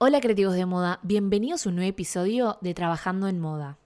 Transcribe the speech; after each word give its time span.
Hola 0.00 0.20
creativos 0.20 0.54
de 0.54 0.64
moda, 0.64 1.00
bienvenidos 1.02 1.66
a 1.66 1.70
un 1.70 1.74
nuevo 1.74 1.90
episodio 1.90 2.56
de 2.60 2.72
Trabajando 2.72 3.26
en 3.26 3.40
Moda. 3.40 3.78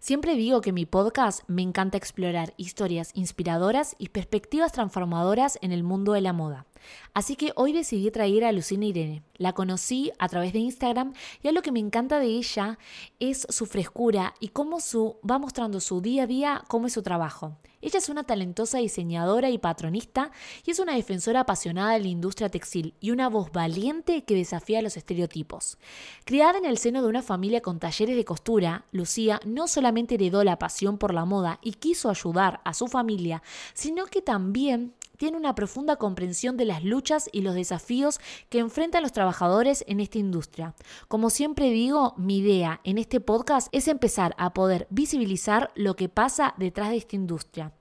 Siempre 0.00 0.34
digo 0.34 0.60
que 0.60 0.72
mi 0.72 0.84
podcast 0.84 1.44
me 1.46 1.62
encanta 1.62 1.96
explorar 1.96 2.54
historias 2.56 3.12
inspiradoras 3.14 3.94
y 4.00 4.08
perspectivas 4.08 4.72
transformadoras 4.72 5.56
en 5.62 5.70
el 5.70 5.84
mundo 5.84 6.12
de 6.14 6.22
la 6.22 6.32
moda. 6.32 6.66
Así 7.14 7.36
que 7.36 7.52
hoy 7.56 7.72
decidí 7.72 8.10
traer 8.10 8.44
a 8.44 8.52
Lucina 8.52 8.86
Irene. 8.86 9.22
La 9.36 9.52
conocí 9.52 10.10
a 10.18 10.28
través 10.28 10.52
de 10.52 10.58
Instagram 10.58 11.14
y 11.42 11.50
lo 11.50 11.62
que 11.62 11.72
me 11.72 11.80
encanta 11.80 12.18
de 12.18 12.26
ella 12.26 12.78
es 13.20 13.46
su 13.48 13.66
frescura 13.66 14.34
y 14.40 14.48
cómo 14.48 14.80
su, 14.80 15.16
va 15.28 15.38
mostrando 15.38 15.80
su 15.80 16.00
día 16.00 16.24
a 16.24 16.26
día, 16.26 16.64
cómo 16.68 16.86
es 16.88 16.92
su 16.92 17.02
trabajo. 17.02 17.56
Ella 17.80 17.98
es 17.98 18.08
una 18.08 18.24
talentosa 18.24 18.78
diseñadora 18.78 19.50
y 19.50 19.58
patronista 19.58 20.32
y 20.66 20.72
es 20.72 20.80
una 20.80 20.94
defensora 20.94 21.40
apasionada 21.40 21.92
de 21.92 22.00
la 22.00 22.08
industria 22.08 22.48
textil 22.48 22.94
y 23.00 23.12
una 23.12 23.28
voz 23.28 23.52
valiente 23.52 24.24
que 24.24 24.34
desafía 24.34 24.82
los 24.82 24.96
estereotipos. 24.96 25.78
Criada 26.24 26.58
en 26.58 26.64
el 26.64 26.78
seno 26.78 27.02
de 27.02 27.08
una 27.08 27.22
familia 27.22 27.60
con 27.60 27.78
talleres 27.78 28.16
de 28.16 28.24
costura, 28.24 28.84
Lucía 28.90 29.40
no 29.44 29.68
solamente 29.68 30.16
heredó 30.16 30.42
la 30.42 30.58
pasión 30.58 30.98
por 30.98 31.14
la 31.14 31.24
moda 31.24 31.60
y 31.62 31.74
quiso 31.74 32.10
ayudar 32.10 32.60
a 32.64 32.74
su 32.74 32.88
familia, 32.88 33.42
sino 33.74 34.06
que 34.06 34.22
también 34.22 34.94
tiene 35.18 35.36
una 35.36 35.54
profunda 35.54 35.96
comprensión 35.96 36.56
de 36.56 36.64
las 36.64 36.82
luchas 36.82 37.28
y 37.32 37.42
los 37.42 37.54
desafíos 37.54 38.20
que 38.48 38.60
enfrentan 38.60 39.02
los 39.02 39.12
trabajadores 39.12 39.84
en 39.86 40.00
esta 40.00 40.18
industria. 40.18 40.74
Como 41.08 41.28
siempre 41.28 41.70
digo, 41.70 42.14
mi 42.16 42.38
idea 42.38 42.80
en 42.84 42.96
este 42.96 43.20
podcast 43.20 43.68
es 43.72 43.88
empezar 43.88 44.34
a 44.38 44.54
poder 44.54 44.86
visibilizar 44.88 45.70
lo 45.74 45.96
que 45.96 46.08
pasa 46.08 46.54
detrás 46.56 46.90
de 46.90 46.96
esta 46.96 47.16
industria. 47.16 47.72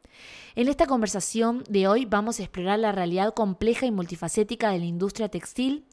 En 0.55 0.67
esta 0.67 0.87
conversación 0.87 1.63
de 1.69 1.87
hoy 1.87 2.05
vamos 2.05 2.39
a 2.39 2.43
explorar 2.43 2.79
la 2.79 2.91
realidad 2.91 3.35
compleja 3.35 3.85
y 3.85 3.91
multifacética 3.91 4.71
de 4.71 4.79
la 4.79 4.85
industria 4.85 5.29
textil 5.29 5.85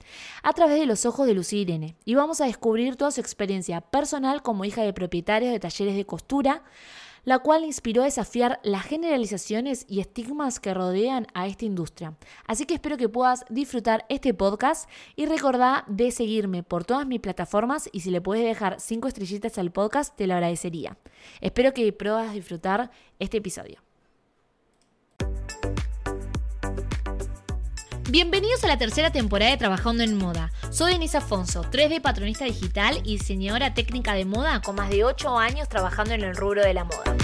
a 0.42 0.54
través 0.54 0.80
de 0.80 0.86
los 0.86 1.04
ojos 1.04 1.26
de 1.26 1.34
Lucía 1.34 1.60
Irene 1.60 1.96
y 2.06 2.14
vamos 2.14 2.40
a 2.40 2.46
descubrir 2.46 2.96
toda 2.96 3.10
su 3.10 3.20
experiencia 3.20 3.82
personal 3.82 4.42
como 4.42 4.64
hija 4.64 4.82
de 4.82 4.94
propietarios 4.94 5.52
de 5.52 5.60
talleres 5.60 5.96
de 5.96 6.06
costura, 6.06 6.62
la 7.24 7.38
cual 7.38 7.64
inspiró 7.64 8.02
a 8.02 8.06
desafiar 8.06 8.60
las 8.62 8.84
generalizaciones 8.84 9.86
y 9.88 10.00
estigmas 10.00 10.60
que 10.60 10.74
rodean 10.74 11.26
a 11.34 11.46
esta 11.46 11.64
industria. 11.64 12.14
Así 12.46 12.66
que 12.66 12.74
espero 12.74 12.96
que 12.96 13.08
puedas 13.08 13.44
disfrutar 13.50 14.04
este 14.08 14.34
podcast 14.34 14.88
y 15.16 15.26
recordá 15.26 15.84
de 15.88 16.10
seguirme 16.10 16.62
por 16.62 16.84
todas 16.84 17.06
mis 17.06 17.20
plataformas 17.20 17.88
y 17.92 18.00
si 18.00 18.10
le 18.10 18.20
puedes 18.20 18.44
dejar 18.44 18.80
5 18.80 19.08
estrellitas 19.08 19.58
al 19.58 19.72
podcast 19.72 20.16
te 20.16 20.26
lo 20.26 20.34
agradecería. 20.34 20.96
Espero 21.40 21.72
que 21.72 21.92
puedas 21.92 22.32
disfrutar 22.32 22.90
este 23.18 23.38
episodio. 23.38 23.83
Bienvenidos 28.14 28.62
a 28.62 28.68
la 28.68 28.78
tercera 28.78 29.10
temporada 29.10 29.50
de 29.50 29.56
Trabajando 29.56 30.04
en 30.04 30.16
Moda. 30.16 30.52
Soy 30.70 30.92
Denise 30.92 31.16
Afonso, 31.16 31.64
3D 31.64 32.00
patronista 32.00 32.44
digital 32.44 33.00
y 33.02 33.18
diseñadora 33.18 33.74
técnica 33.74 34.14
de 34.14 34.24
moda 34.24 34.62
con 34.62 34.76
más 34.76 34.88
de 34.88 35.02
8 35.02 35.36
años 35.36 35.68
trabajando 35.68 36.14
en 36.14 36.22
el 36.22 36.36
rubro 36.36 36.62
de 36.62 36.74
la 36.74 36.84
moda. 36.84 37.16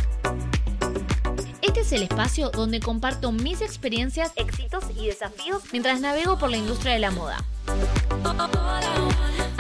Este 1.63 1.83
es 1.83 1.93
el 1.93 2.03
espacio 2.03 2.51
donde 2.51 2.81
comparto 2.81 3.31
mis 3.31 3.61
experiencias, 3.61 4.33
éxitos 4.35 4.83
y 4.97 5.07
desafíos 5.07 5.63
mientras 5.71 6.01
navego 6.01 6.41
por 6.41 6.51
la 6.51 6.57
industria 6.57 6.95
de 6.95 6.99
la 6.99 7.13
moda. 7.13 7.45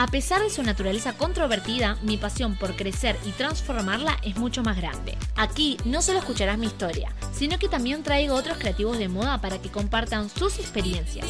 A 0.00 0.06
pesar 0.06 0.40
de 0.40 0.48
su 0.48 0.62
naturaleza 0.62 1.12
controvertida, 1.12 1.98
mi 2.00 2.16
pasión 2.16 2.56
por 2.56 2.74
crecer 2.74 3.18
y 3.26 3.32
transformarla 3.32 4.16
es 4.22 4.38
mucho 4.38 4.62
más 4.62 4.78
grande. 4.78 5.14
Aquí 5.36 5.76
no 5.84 6.00
solo 6.00 6.20
escucharás 6.20 6.56
mi 6.56 6.68
historia, 6.68 7.14
sino 7.34 7.58
que 7.58 7.68
también 7.68 8.02
traigo 8.02 8.34
otros 8.34 8.56
creativos 8.56 8.96
de 8.96 9.08
moda 9.08 9.42
para 9.42 9.60
que 9.60 9.68
compartan 9.68 10.30
sus 10.30 10.58
experiencias. 10.58 11.26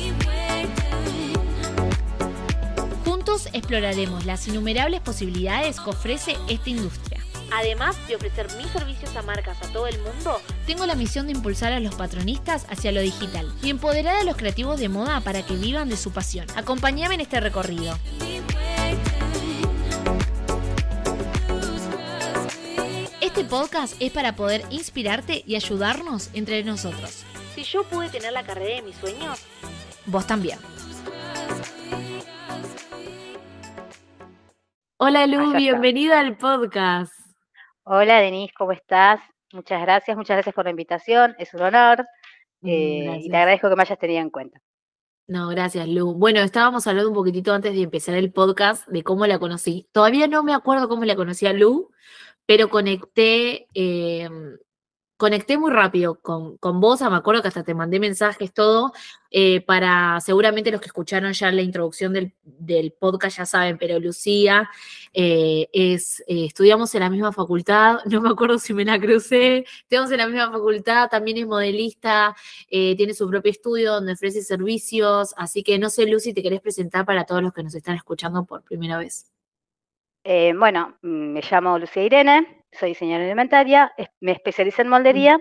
Juntos 3.05 3.49
exploraremos 3.53 4.25
las 4.25 4.47
innumerables 4.47 5.01
posibilidades 5.01 5.81
que 5.81 5.91
ofrece 5.91 6.37
esta 6.49 6.71
industria. 6.71 7.21
Además 7.53 7.97
de 8.07 8.15
ofrecer 8.15 8.47
mis 8.57 8.69
servicios 8.69 9.17
a 9.17 9.23
marcas 9.23 9.61
a 9.63 9.73
todo 9.73 9.89
el 9.89 9.99
mundo, 9.99 10.41
tengo 10.69 10.87
la 10.87 10.95
misión 10.95 11.27
de 11.27 11.33
impulsar 11.33 11.73
a 11.73 11.81
los 11.81 11.97
patronistas 11.97 12.67
hacia 12.71 12.93
lo 12.93 13.01
digital 13.01 13.53
y 13.65 13.71
empoderar 13.71 14.15
a 14.15 14.23
los 14.23 14.37
creativos 14.37 14.79
de 14.79 14.89
moda 14.89 15.21
para 15.23 15.45
que 15.45 15.57
vivan 15.57 15.89
de 15.89 15.97
su 15.97 16.13
pasión. 16.13 16.47
Acompáñame 16.55 17.17
en 17.17 17.23
este 17.23 17.41
recorrido. 17.41 17.99
Este 23.41 23.57
podcast 23.57 23.97
es 24.03 24.13
para 24.13 24.37
poder 24.37 24.61
inspirarte 24.69 25.43
y 25.47 25.57
ayudarnos 25.57 26.29
entre 26.35 26.63
nosotros. 26.63 27.25
Si 27.55 27.63
yo 27.63 27.85
pude 27.85 28.11
tener 28.11 28.35
la 28.35 28.43
carrera 28.43 28.77
de 28.77 28.83
mis 28.83 28.97
sueños, 28.97 29.47
vos 30.05 30.27
también. 30.27 30.59
Hola 34.99 35.27
Lu, 35.27 35.55
bienvenida 35.55 36.21
al 36.21 36.37
podcast. 36.37 37.15
Hola 37.85 38.21
Denise, 38.21 38.53
¿cómo 38.53 38.73
estás? 38.73 39.21
Muchas 39.55 39.81
gracias, 39.81 40.19
muchas 40.19 40.35
gracias 40.35 40.55
por 40.55 40.67
la 40.67 40.73
invitación, 40.73 41.35
es 41.39 41.55
un 41.55 41.63
honor 41.63 42.05
mm, 42.61 42.69
eh, 42.69 43.21
y 43.23 43.31
te 43.31 43.37
agradezco 43.39 43.71
que 43.71 43.77
me 43.77 43.83
hayas 43.83 43.99
tenido 43.99 44.21
en 44.21 44.29
cuenta. 44.29 44.61
No, 45.29 45.49
gracias, 45.49 45.89
Lu. 45.89 46.13
Bueno, 46.13 46.41
estábamos 46.41 46.87
hablando 46.87 47.09
un 47.09 47.15
poquitito 47.15 47.55
antes 47.55 47.73
de 47.73 47.81
empezar 47.81 48.17
el 48.17 48.35
podcast 48.35 48.87
de 48.89 49.03
cómo 49.03 49.27
la 49.27 49.39
conocí. 49.39 49.89
Todavía 49.93 50.27
no 50.27 50.43
me 50.43 50.53
acuerdo 50.53 50.91
cómo 50.91 51.07
la 51.07 51.17
conocí 51.17 51.47
a 51.47 51.55
Lu, 51.55 51.90
pero 52.51 52.69
conecté, 52.69 53.69
em, 53.75 54.59
conecté 55.17 55.57
muy 55.57 55.71
rápido 55.71 56.21
con, 56.21 56.57
con 56.59 56.81
vos, 56.81 57.01
me 57.01 57.15
acuerdo 57.15 57.43
que 57.43 57.47
hasta 57.49 57.63
te 57.63 57.75
mandé 57.75 58.01
mensajes, 58.01 58.53
todo, 58.53 58.93
eh, 59.31 59.61
para 59.61 60.19
seguramente 60.21 60.73
los 60.73 60.81
que 60.81 60.89
escucharon 60.89 61.33
ya 61.33 61.53
la 61.53 61.63
introducción 61.63 62.13
del, 62.13 62.93
podcast 62.99 63.39
ya 63.39 63.47
saben, 63.47 63.79
pero 63.79 64.01
Lucía 64.01 64.69
eh, 65.13 65.69
es, 65.73 66.25
eh, 66.27 66.47
estudiamos 66.47 66.93
en 66.97 67.03
la 67.03 67.11
misma 67.11 67.33
facultad, 67.33 68.01
no 68.07 68.21
me 68.21 68.31
acuerdo 68.31 68.59
si 68.59 68.75
me 68.75 68.85
la 68.85 68.99
crucé, 68.99 69.59
estudiamos 69.83 70.11
en 70.11 70.19
la 70.19 70.27
misma 70.27 70.51
facultad, 70.51 71.09
también 71.09 71.39
es 71.39 71.47
modelista, 71.47 72.35
tiene 72.69 73.15
su 73.15 73.29
propio 73.29 73.53
estudio 73.53 73.93
donde 73.93 74.15
ofrece 74.15 74.43
servicios, 74.43 75.35
así 75.37 75.63
que 75.63 75.79
no 75.79 75.89
sé, 75.89 76.05
Lucy, 76.07 76.35
te 76.35 76.43
querés 76.43 76.61
presentar 76.61 77.07
para 77.07 77.27
todos 77.27 77.45
los 77.45 77.53
que 77.53 77.63
nos 77.63 77.77
están 77.77 77.95
escuchando 77.95 78.45
por 78.45 78.65
primera 78.65 78.99
vez. 78.99 79.31
Eh, 80.25 80.53
bueno, 80.57 80.99
mm, 81.03 81.33
me 81.33 81.41
llamo 81.41 81.79
Lucía 81.79 82.05
Irene, 82.05 82.65
soy 82.73 82.91
diseñadora 82.91 83.27
alimentaria, 83.27 83.93
me 84.21 84.33
especializo 84.33 84.83
en 84.83 84.89
moldería 84.89 85.41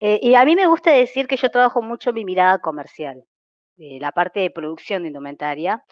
eh, 0.00 0.18
y 0.22 0.34
a 0.34 0.44
mí 0.44 0.56
me 0.56 0.66
gusta 0.66 0.92
decir 0.92 1.26
que 1.26 1.36
yo 1.36 1.50
trabajo 1.50 1.82
mucho 1.82 2.12
mi 2.12 2.24
mirada 2.24 2.58
comercial, 2.58 3.24
eh, 3.76 3.98
la 4.00 4.12
parte 4.12 4.40
de 4.40 4.50
producción 4.50 5.02
de 5.02 5.08
indumentaria, 5.08 5.84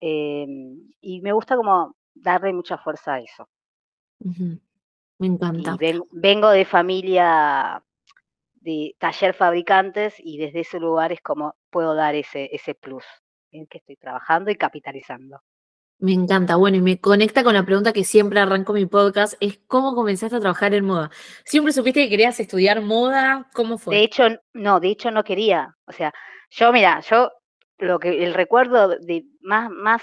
y 0.00 1.20
me 1.22 1.32
gusta 1.32 1.56
como 1.56 1.96
darle 2.12 2.52
mucha 2.52 2.76
fuerza 2.76 3.14
a 3.14 3.20
eso. 3.20 3.48
Me 5.18 5.26
encanta. 5.26 5.78
vengo 6.12 6.50
de 6.50 6.66
familia 6.66 7.82
de 8.64 8.94
taller 8.98 9.34
fabricantes 9.34 10.14
y 10.18 10.36
desde 10.36 10.60
ese 10.60 10.78
lugar 10.78 11.12
es 11.12 11.22
como 11.22 11.54
puedo 11.70 11.94
dar 11.94 12.14
ese, 12.14 12.50
ese 12.52 12.74
plus 12.74 13.04
en 13.50 13.66
que 13.66 13.78
estoy 13.78 13.96
trabajando 13.96 14.50
y 14.50 14.56
capitalizando. 14.56 15.40
Me 15.98 16.12
encanta. 16.12 16.56
Bueno, 16.56 16.76
y 16.76 16.80
me 16.80 17.00
conecta 17.00 17.44
con 17.44 17.54
la 17.54 17.64
pregunta 17.64 17.92
que 17.92 18.04
siempre 18.04 18.40
arranco 18.40 18.72
mi 18.72 18.86
podcast, 18.86 19.34
es 19.40 19.58
¿cómo 19.66 19.94
comenzaste 19.94 20.36
a 20.36 20.40
trabajar 20.40 20.74
en 20.74 20.84
moda? 20.84 21.10
¿Siempre 21.44 21.72
supiste 21.72 22.02
que 22.04 22.10
querías 22.10 22.38
estudiar 22.40 22.82
moda? 22.82 23.48
¿Cómo 23.54 23.78
fue? 23.78 23.96
De 23.96 24.02
hecho, 24.02 24.24
no, 24.52 24.80
de 24.80 24.88
hecho 24.88 25.10
no 25.10 25.24
quería. 25.24 25.76
O 25.86 25.92
sea, 25.92 26.12
yo, 26.50 26.72
mira, 26.72 27.00
yo 27.00 27.30
lo 27.78 27.98
que 27.98 28.24
el 28.24 28.34
recuerdo 28.34 28.88
de 28.88 29.24
más, 29.40 29.70
más 29.70 30.02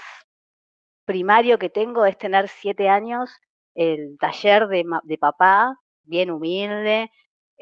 primario 1.04 1.58
que 1.58 1.70
tengo 1.70 2.06
es 2.06 2.16
tener 2.18 2.48
siete 2.48 2.88
años, 2.88 3.30
el 3.74 4.16
taller 4.18 4.68
de, 4.68 4.84
de 5.04 5.18
papá, 5.18 5.76
bien 6.04 6.30
humilde, 6.30 7.10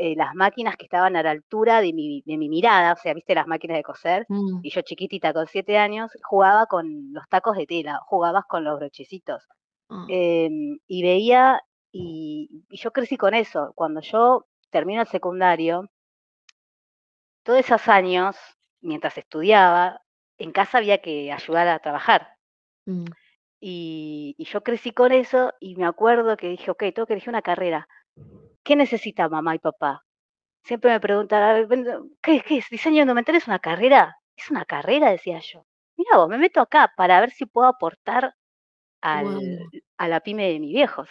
eh, 0.02 0.14
las 0.16 0.34
máquinas 0.34 0.76
que 0.76 0.84
estaban 0.84 1.14
a 1.14 1.22
la 1.22 1.32
altura 1.32 1.82
de 1.82 1.92
mi, 1.92 2.22
de 2.24 2.38
mi 2.38 2.48
mirada, 2.48 2.94
o 2.94 2.96
sea, 2.96 3.12
viste 3.12 3.34
las 3.34 3.46
máquinas 3.46 3.76
de 3.76 3.82
coser, 3.82 4.24
mm. 4.30 4.60
y 4.62 4.70
yo 4.70 4.80
chiquitita 4.80 5.34
con 5.34 5.46
siete 5.46 5.76
años 5.76 6.10
jugaba 6.22 6.64
con 6.64 7.12
los 7.12 7.28
tacos 7.28 7.54
de 7.58 7.66
tela, 7.66 8.00
jugabas 8.06 8.46
con 8.46 8.64
los 8.64 8.78
brochecitos. 8.78 9.46
Ah. 9.90 10.06
Em, 10.08 10.78
y 10.86 11.02
veía, 11.02 11.60
y, 11.92 12.64
yo 12.70 12.92
crecí 12.92 13.18
con 13.18 13.34
eso. 13.34 13.74
Cuando 13.74 14.00
yo 14.00 14.46
termino 14.70 15.02
el 15.02 15.06
secundario, 15.08 15.90
todos 17.42 17.58
esos 17.60 17.86
años, 17.86 18.36
mientras 18.80 19.18
estudiaba, 19.18 20.00
en 20.38 20.52
casa 20.52 20.78
había 20.78 21.02
que 21.02 21.30
ayudar 21.30 21.68
a 21.68 21.78
trabajar. 21.78 22.38
Mm. 22.86 23.04
Y, 23.60 24.34
y, 24.38 24.44
yo 24.46 24.62
crecí 24.62 24.92
con 24.92 25.12
eso 25.12 25.52
y 25.60 25.76
me 25.76 25.84
acuerdo 25.84 26.38
que 26.38 26.48
dije, 26.48 26.70
ok, 26.70 26.84
tengo 26.94 27.04
que 27.04 27.12
elegir 27.12 27.28
una 27.28 27.42
carrera. 27.42 27.86
¿Qué 28.62 28.76
necesita 28.76 29.28
mamá 29.28 29.54
y 29.54 29.58
papá? 29.58 30.04
Siempre 30.62 30.90
me 30.90 31.00
preguntan, 31.00 31.68
¿qué, 32.22 32.42
qué 32.42 32.58
es? 32.58 32.68
¿Diseño 32.68 33.02
indumentario 33.02 33.38
es 33.38 33.46
una 33.46 33.58
carrera? 33.58 34.16
Es 34.36 34.50
una 34.50 34.64
carrera, 34.64 35.10
decía 35.10 35.40
yo. 35.40 35.64
Mira 35.96 36.16
vos, 36.16 36.28
me 36.28 36.38
meto 36.38 36.60
acá 36.60 36.92
para 36.96 37.20
ver 37.20 37.30
si 37.30 37.46
puedo 37.46 37.66
aportar 37.66 38.34
al, 39.00 39.58
a 39.96 40.08
la 40.08 40.20
pyme 40.20 40.48
de 40.48 40.60
mis 40.60 40.72
viejos. 40.72 41.08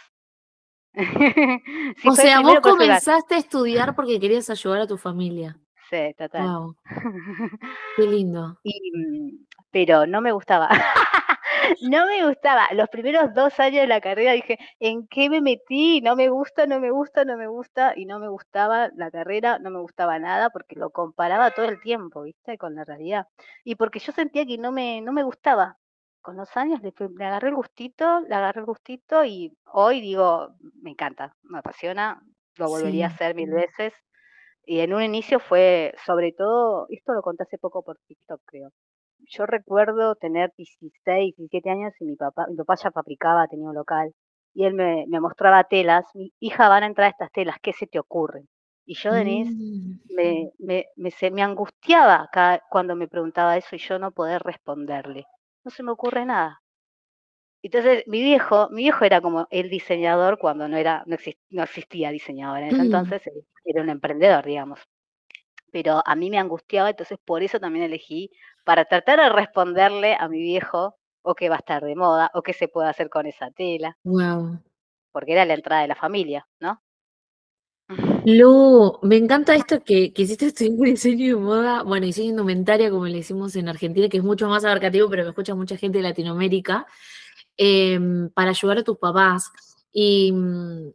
o 2.05 2.15
sea, 2.15 2.41
vos 2.41 2.59
comenzaste 2.61 3.35
a 3.35 3.37
estudiar 3.37 3.95
porque 3.95 4.19
querías 4.19 4.49
ayudar 4.49 4.81
a 4.81 4.87
tu 4.87 4.97
familia. 4.97 5.57
Sí, 5.89 6.13
total. 6.17 6.47
Wow. 6.47 6.75
Qué 7.95 8.03
lindo. 8.03 8.59
Y, 8.63 8.91
mm, 8.93 9.45
pero 9.71 10.05
no 10.05 10.21
me 10.21 10.31
gustaba. 10.31 10.69
no 11.81 12.05
me 12.05 12.25
gustaba. 12.25 12.67
Los 12.73 12.89
primeros 12.89 13.33
dos 13.33 13.59
años 13.59 13.81
de 13.81 13.87
la 13.87 14.01
carrera 14.01 14.33
dije, 14.33 14.57
¿en 14.79 15.07
qué 15.07 15.29
me 15.29 15.41
metí? 15.41 16.01
No 16.01 16.15
me 16.15 16.29
gusta, 16.29 16.65
no 16.65 16.79
me 16.79 16.91
gusta, 16.91 17.25
no 17.25 17.37
me 17.37 17.47
gusta. 17.47 17.93
Y 17.95 18.05
no 18.05 18.19
me 18.19 18.29
gustaba 18.29 18.89
la 18.95 19.11
carrera, 19.11 19.59
no 19.59 19.69
me 19.71 19.79
gustaba 19.79 20.19
nada 20.19 20.49
porque 20.49 20.75
lo 20.75 20.89
comparaba 20.91 21.51
todo 21.51 21.65
el 21.65 21.81
tiempo, 21.81 22.23
¿viste? 22.23 22.57
Con 22.57 22.75
la 22.75 22.83
realidad. 22.85 23.27
Y 23.63 23.75
porque 23.75 23.99
yo 23.99 24.11
sentía 24.11 24.45
que 24.45 24.57
no 24.57 24.71
me, 24.71 25.01
no 25.01 25.13
me 25.13 25.23
gustaba. 25.23 25.77
Con 26.21 26.37
los 26.37 26.55
años 26.57 26.81
le, 26.81 26.93
le 27.17 27.25
agarré 27.25 27.49
el 27.49 27.55
gustito, 27.55 28.21
le 28.21 28.35
agarré 28.35 28.59
el 28.61 28.65
gustito 28.65 29.23
y 29.23 29.55
hoy 29.65 30.01
digo, 30.01 30.49
me 30.81 30.91
encanta, 30.91 31.35
me 31.43 31.59
apasiona, 31.59 32.21
lo 32.57 32.67
volvería 32.67 33.07
a 33.07 33.09
hacer 33.09 33.35
mil 33.35 33.51
veces. 33.51 33.93
Y 34.65 34.81
en 34.81 34.93
un 34.93 35.01
inicio 35.01 35.39
fue, 35.39 35.95
sobre 36.05 36.33
todo, 36.33 36.87
esto 36.89 37.13
lo 37.13 37.21
conté 37.21 37.43
hace 37.43 37.57
poco 37.57 37.83
por 37.83 37.97
TikTok, 38.07 38.41
creo 38.45 38.71
yo 39.29 39.45
recuerdo 39.45 40.15
tener 40.15 40.51
16, 40.57 41.35
17 41.37 41.69
años 41.69 41.93
y 41.99 42.05
mi 42.05 42.15
papá, 42.15 42.47
mi 42.49 42.55
papá 42.55 42.75
ya 42.75 42.91
fabricaba, 42.91 43.47
tenía 43.47 43.69
un 43.69 43.75
local, 43.75 44.13
y 44.53 44.65
él 44.65 44.73
me, 44.73 45.05
mostraba 45.19 45.63
telas, 45.63 46.05
mi 46.15 46.33
hija, 46.39 46.67
van 46.69 46.83
a 46.83 46.87
entrar 46.87 47.11
estas 47.11 47.31
telas, 47.31 47.57
¿qué 47.61 47.73
se 47.73 47.87
te 47.87 47.99
ocurre? 47.99 48.45
Y 48.85 48.95
yo, 48.95 49.13
Denise, 49.13 49.53
mm. 49.53 50.15
me, 50.15 50.51
me, 50.57 50.85
me, 50.95 51.11
se, 51.11 51.29
me 51.29 51.43
angustiaba 51.43 52.27
cada, 52.31 52.61
cuando 52.69 52.95
me 52.95 53.07
preguntaba 53.07 53.55
eso 53.55 53.75
y 53.75 53.79
yo 53.79 53.99
no 53.99 54.11
poder 54.11 54.41
responderle. 54.41 55.25
No 55.63 55.69
se 55.69 55.83
me 55.83 55.91
ocurre 55.91 56.25
nada. 56.25 56.61
Entonces, 57.61 58.03
mi 58.07 58.23
viejo, 58.23 58.69
mi 58.71 58.83
viejo 58.83 59.05
era 59.05 59.21
como 59.21 59.47
el 59.51 59.69
diseñador 59.69 60.39
cuando 60.39 60.67
no 60.67 60.77
era, 60.77 61.03
no, 61.05 61.17
no 61.49 61.63
existía 61.63 62.09
diseñador 62.09 62.59
en 62.59 62.67
ese 62.69 62.77
mm. 62.77 62.85
entonces, 62.85 63.21
era 63.63 63.83
un 63.83 63.89
emprendedor, 63.89 64.45
digamos. 64.45 64.79
Pero 65.71 66.01
a 66.05 66.15
mí 66.15 66.29
me 66.29 66.39
angustiaba, 66.39 66.89
entonces 66.89 67.17
por 67.23 67.43
eso 67.43 67.59
también 67.59 67.85
elegí 67.85 68.31
para 68.63 68.85
tratar 68.85 69.19
de 69.19 69.29
responderle 69.29 70.15
a 70.19 70.27
mi 70.27 70.39
viejo 70.39 70.95
o 71.21 71.35
que 71.35 71.49
va 71.49 71.55
a 71.55 71.59
estar 71.59 71.83
de 71.83 71.95
moda 71.95 72.31
o 72.33 72.41
qué 72.41 72.53
se 72.53 72.67
puede 72.67 72.89
hacer 72.89 73.09
con 73.09 73.25
esa 73.25 73.51
tela. 73.51 73.97
Wow. 74.03 74.59
Porque 75.11 75.33
era 75.33 75.45
la 75.45 75.53
entrada 75.53 75.81
de 75.81 75.87
la 75.87 75.95
familia, 75.95 76.47
¿no? 76.59 76.81
Lu, 78.25 78.99
me 79.01 79.17
encanta 79.17 79.55
esto 79.55 79.83
que, 79.83 80.13
que 80.13 80.21
hiciste 80.21 80.47
estudiar 80.47 80.77
diseño 80.77 81.35
de 81.35 81.41
moda, 81.41 81.83
bueno, 81.83 82.05
diseño 82.05 82.29
indumentaria, 82.29 82.89
como 82.91 83.05
le 83.07 83.17
decimos 83.17 83.55
en 83.55 83.67
Argentina, 83.67 84.07
que 84.09 84.17
es 84.17 84.23
mucho 84.23 84.47
más 84.47 84.63
abarcativo, 84.63 85.09
pero 85.09 85.23
me 85.23 85.29
escucha 85.29 85.55
mucha 85.55 85.77
gente 85.77 85.97
de 85.97 86.03
Latinoamérica, 86.03 86.85
em, 87.57 88.29
para 88.29 88.51
ayudar 88.51 88.79
a 88.79 88.83
tus 88.83 88.97
papás. 88.97 89.51
Y 89.91 90.31
mm, 90.31 90.91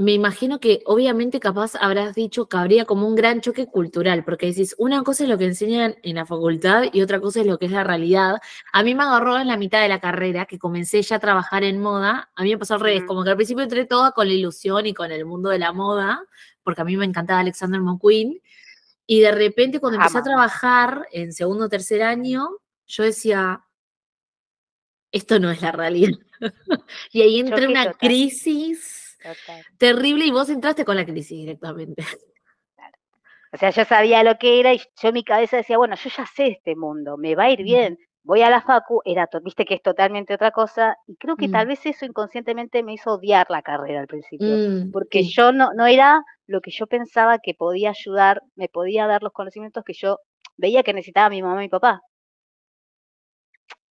me 0.00 0.12
imagino 0.12 0.60
que 0.60 0.80
obviamente 0.86 1.40
capaz 1.40 1.76
habrás 1.78 2.14
dicho 2.14 2.48
que 2.48 2.56
habría 2.56 2.86
como 2.86 3.06
un 3.06 3.14
gran 3.14 3.42
choque 3.42 3.66
cultural, 3.66 4.24
porque 4.24 4.46
decís, 4.46 4.74
una 4.78 5.02
cosa 5.02 5.24
es 5.24 5.28
lo 5.28 5.36
que 5.36 5.44
enseñan 5.44 5.94
en 6.02 6.16
la 6.16 6.24
facultad 6.24 6.84
y 6.90 7.02
otra 7.02 7.20
cosa 7.20 7.40
es 7.42 7.46
lo 7.46 7.58
que 7.58 7.66
es 7.66 7.72
la 7.72 7.84
realidad. 7.84 8.38
A 8.72 8.82
mí 8.82 8.94
me 8.94 9.02
agarró 9.02 9.38
en 9.38 9.46
la 9.46 9.58
mitad 9.58 9.82
de 9.82 9.88
la 9.88 10.00
carrera, 10.00 10.46
que 10.46 10.58
comencé 10.58 11.02
ya 11.02 11.16
a 11.16 11.18
trabajar 11.18 11.64
en 11.64 11.82
moda, 11.82 12.30
a 12.34 12.42
mí 12.42 12.50
me 12.50 12.56
pasó 12.56 12.74
al 12.74 12.80
revés, 12.80 13.04
como 13.06 13.24
que 13.24 13.30
al 13.30 13.36
principio 13.36 13.62
entré 13.62 13.84
toda 13.84 14.12
con 14.12 14.26
la 14.26 14.32
ilusión 14.32 14.86
y 14.86 14.94
con 14.94 15.12
el 15.12 15.26
mundo 15.26 15.50
de 15.50 15.58
la 15.58 15.74
moda, 15.74 16.24
porque 16.62 16.80
a 16.80 16.84
mí 16.86 16.96
me 16.96 17.04
encantaba 17.04 17.40
Alexander 17.40 17.82
McQueen, 17.82 18.40
y 19.06 19.20
de 19.20 19.32
repente 19.32 19.80
cuando 19.80 19.98
empecé 19.98 20.16
a 20.16 20.22
trabajar 20.22 21.08
en 21.12 21.34
segundo 21.34 21.66
o 21.66 21.68
tercer 21.68 22.02
año, 22.02 22.48
yo 22.86 23.04
decía, 23.04 23.66
esto 25.12 25.38
no 25.38 25.50
es 25.50 25.60
la 25.60 25.72
realidad. 25.72 26.18
y 27.12 27.20
ahí 27.20 27.40
entré 27.40 27.64
en 27.64 27.72
una 27.72 27.92
crisis 27.92 28.99
Terrible, 29.78 30.24
y 30.24 30.30
vos 30.30 30.48
entraste 30.50 30.84
con 30.84 30.96
la 30.96 31.04
crisis 31.04 31.38
directamente. 31.38 32.02
O 33.52 33.56
sea, 33.56 33.70
yo 33.70 33.84
sabía 33.84 34.22
lo 34.22 34.38
que 34.38 34.60
era 34.60 34.72
y 34.72 34.78
yo 34.78 35.08
en 35.08 35.14
mi 35.14 35.24
cabeza 35.24 35.56
decía, 35.56 35.76
bueno, 35.76 35.96
yo 35.96 36.08
ya 36.08 36.24
sé 36.24 36.46
este 36.46 36.76
mundo, 36.76 37.16
me 37.16 37.34
va 37.34 37.46
a 37.46 37.50
ir 37.50 37.64
bien, 37.64 37.98
voy 38.22 38.42
a 38.42 38.50
la 38.50 38.60
facu, 38.60 39.00
era, 39.04 39.28
viste 39.42 39.64
que 39.64 39.74
es 39.74 39.82
totalmente 39.82 40.34
otra 40.34 40.50
cosa, 40.52 40.96
y 41.06 41.16
creo 41.16 41.36
que 41.36 41.48
tal 41.48 41.66
mm. 41.66 41.68
vez 41.68 41.86
eso 41.86 42.04
inconscientemente 42.04 42.82
me 42.82 42.92
hizo 42.92 43.14
odiar 43.14 43.46
la 43.50 43.62
carrera 43.62 44.00
al 44.00 44.06
principio, 44.06 44.46
mm, 44.46 44.92
porque 44.92 45.24
yo 45.24 45.50
no, 45.50 45.72
no 45.74 45.86
era 45.86 46.22
lo 46.46 46.60
que 46.60 46.70
yo 46.70 46.86
pensaba 46.86 47.38
que 47.38 47.54
podía 47.54 47.90
ayudar, 47.90 48.40
me 48.54 48.68
podía 48.68 49.08
dar 49.08 49.22
los 49.22 49.32
conocimientos 49.32 49.82
que 49.84 49.94
yo 49.94 50.18
veía 50.56 50.82
que 50.82 50.92
necesitaba 50.92 51.30
mi 51.30 51.42
mamá 51.42 51.62
y 51.62 51.66
mi 51.66 51.70
papá. 51.70 52.02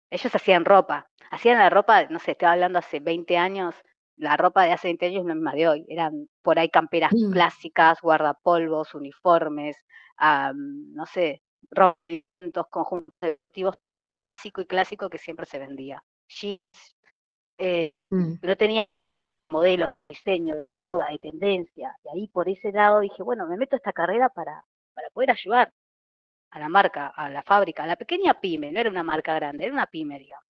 Ellos 0.10 0.36
hacían 0.36 0.66
ropa, 0.66 1.10
hacían 1.32 1.58
la 1.58 1.70
ropa, 1.70 2.06
no 2.06 2.20
sé, 2.20 2.32
estaba 2.32 2.54
hablando 2.54 2.80
hace 2.80 3.00
20 3.00 3.38
años, 3.38 3.76
la 4.18 4.38
ropa 4.38 4.64
de 4.64 4.74
hace 4.74 4.88
20 4.90 5.06
años 5.06 5.26
no 5.26 5.34
es 5.34 5.40
más 5.40 5.54
de 5.54 5.68
hoy. 5.68 5.86
Eran 5.88 6.28
por 6.42 6.60
ahí 6.60 6.70
camperas 6.70 7.12
mm. 7.14 7.32
clásicas, 7.32 8.02
guardapolvos, 8.02 8.94
uniformes, 8.96 9.78
no 10.20 11.06
sé, 11.06 11.42
ropa, 11.72 11.98
conjuntos 12.70 13.14
de 13.22 13.40
vestidos 13.46 13.78
clásico 14.36 14.62
y 14.62 14.66
clásico 14.66 15.10
que 15.10 15.18
siempre 15.18 15.46
se 15.46 15.60
vendía. 15.60 16.04
Jeans, 16.28 16.62
eh, 17.58 17.94
mm. 18.10 18.34
no 18.42 18.56
tenía 18.56 18.88
modelos, 19.50 19.94
diseño, 20.10 20.56
de 20.56 21.20
tendencia. 21.22 21.96
Y 22.04 22.10
ahí 22.10 22.28
por 22.28 22.50
ese 22.50 22.72
lado 22.72 23.02
dije, 23.02 23.22
bueno, 23.24 23.48
me 23.48 23.58
meto 23.58 23.76
a 23.76 23.78
esta 23.78 23.94
carrera 23.94 24.30
para, 24.30 24.64
para 24.94 25.10
poder 25.12 25.32
ayudar 25.32 25.72
a 26.52 26.60
la 26.60 26.70
marca, 26.70 27.08
a 27.08 27.30
la 27.30 27.44
fábrica, 27.44 27.84
a 27.84 27.88
la 27.88 27.96
pequeña 27.96 28.40
pyme, 28.40 28.72
no 28.72 28.80
era 28.80 28.90
una 28.90 29.04
marca 29.04 29.34
grande, 29.36 29.66
era 29.66 29.74
una 29.74 29.88
pyme, 29.88 30.18
digamos. 30.18 30.47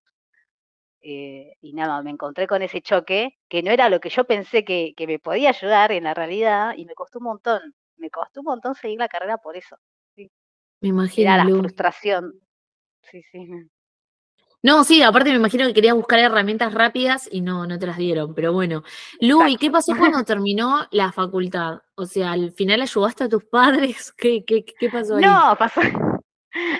Eh, 1.00 1.54
y 1.60 1.72
nada, 1.74 2.02
me 2.02 2.10
encontré 2.10 2.46
con 2.46 2.62
ese 2.62 2.80
choque, 2.80 3.38
que 3.48 3.62
no 3.62 3.70
era 3.70 3.88
lo 3.88 4.00
que 4.00 4.10
yo 4.10 4.24
pensé 4.24 4.64
que, 4.64 4.94
me 5.06 5.18
podía 5.18 5.50
ayudar 5.50 5.92
en 5.92 6.04
la 6.04 6.14
realidad, 6.14 6.74
y 6.76 6.84
me 6.84 6.94
costó 6.94 7.18
un 7.18 7.24
montón, 7.24 7.60
me 7.96 8.10
costó 8.10 8.40
un 8.40 8.46
montón 8.46 8.74
seguir 8.74 8.98
la 8.98 9.08
carrera 9.08 9.38
por 9.38 9.56
eso. 9.56 9.76
Me 10.80 10.88
imagino. 10.88 11.32
Era 11.32 11.44
la 11.44 11.50
frustración. 11.50 12.34
Sí, 13.02 13.22
sí. 13.32 13.48
No, 14.60 14.82
sí, 14.82 15.02
aparte 15.02 15.30
me 15.30 15.36
imagino 15.36 15.66
que 15.66 15.74
querías 15.74 15.94
buscar 15.94 16.18
herramientas 16.18 16.74
rápidas 16.74 17.28
y 17.30 17.40
no, 17.40 17.66
no 17.66 17.78
te 17.78 17.86
las 17.86 17.96
dieron, 17.96 18.34
pero 18.34 18.52
bueno. 18.52 18.82
Lu, 19.20 19.46
¿y 19.46 19.56
qué 19.56 19.70
pasó 19.70 19.96
cuando 19.96 20.22
terminó 20.24 20.86
la 20.90 21.12
facultad? 21.12 21.82
O 21.94 22.06
sea, 22.06 22.32
¿al 22.32 22.52
final 22.52 22.82
ayudaste 22.82 23.24
a 23.24 23.28
tus 23.28 23.44
padres? 23.44 24.12
¿Qué, 24.16 24.44
qué, 24.44 24.64
qué 24.64 24.88
pasó 24.90 25.16
ahí? 25.16 25.24
No, 25.24 25.54
pasó. 25.56 25.80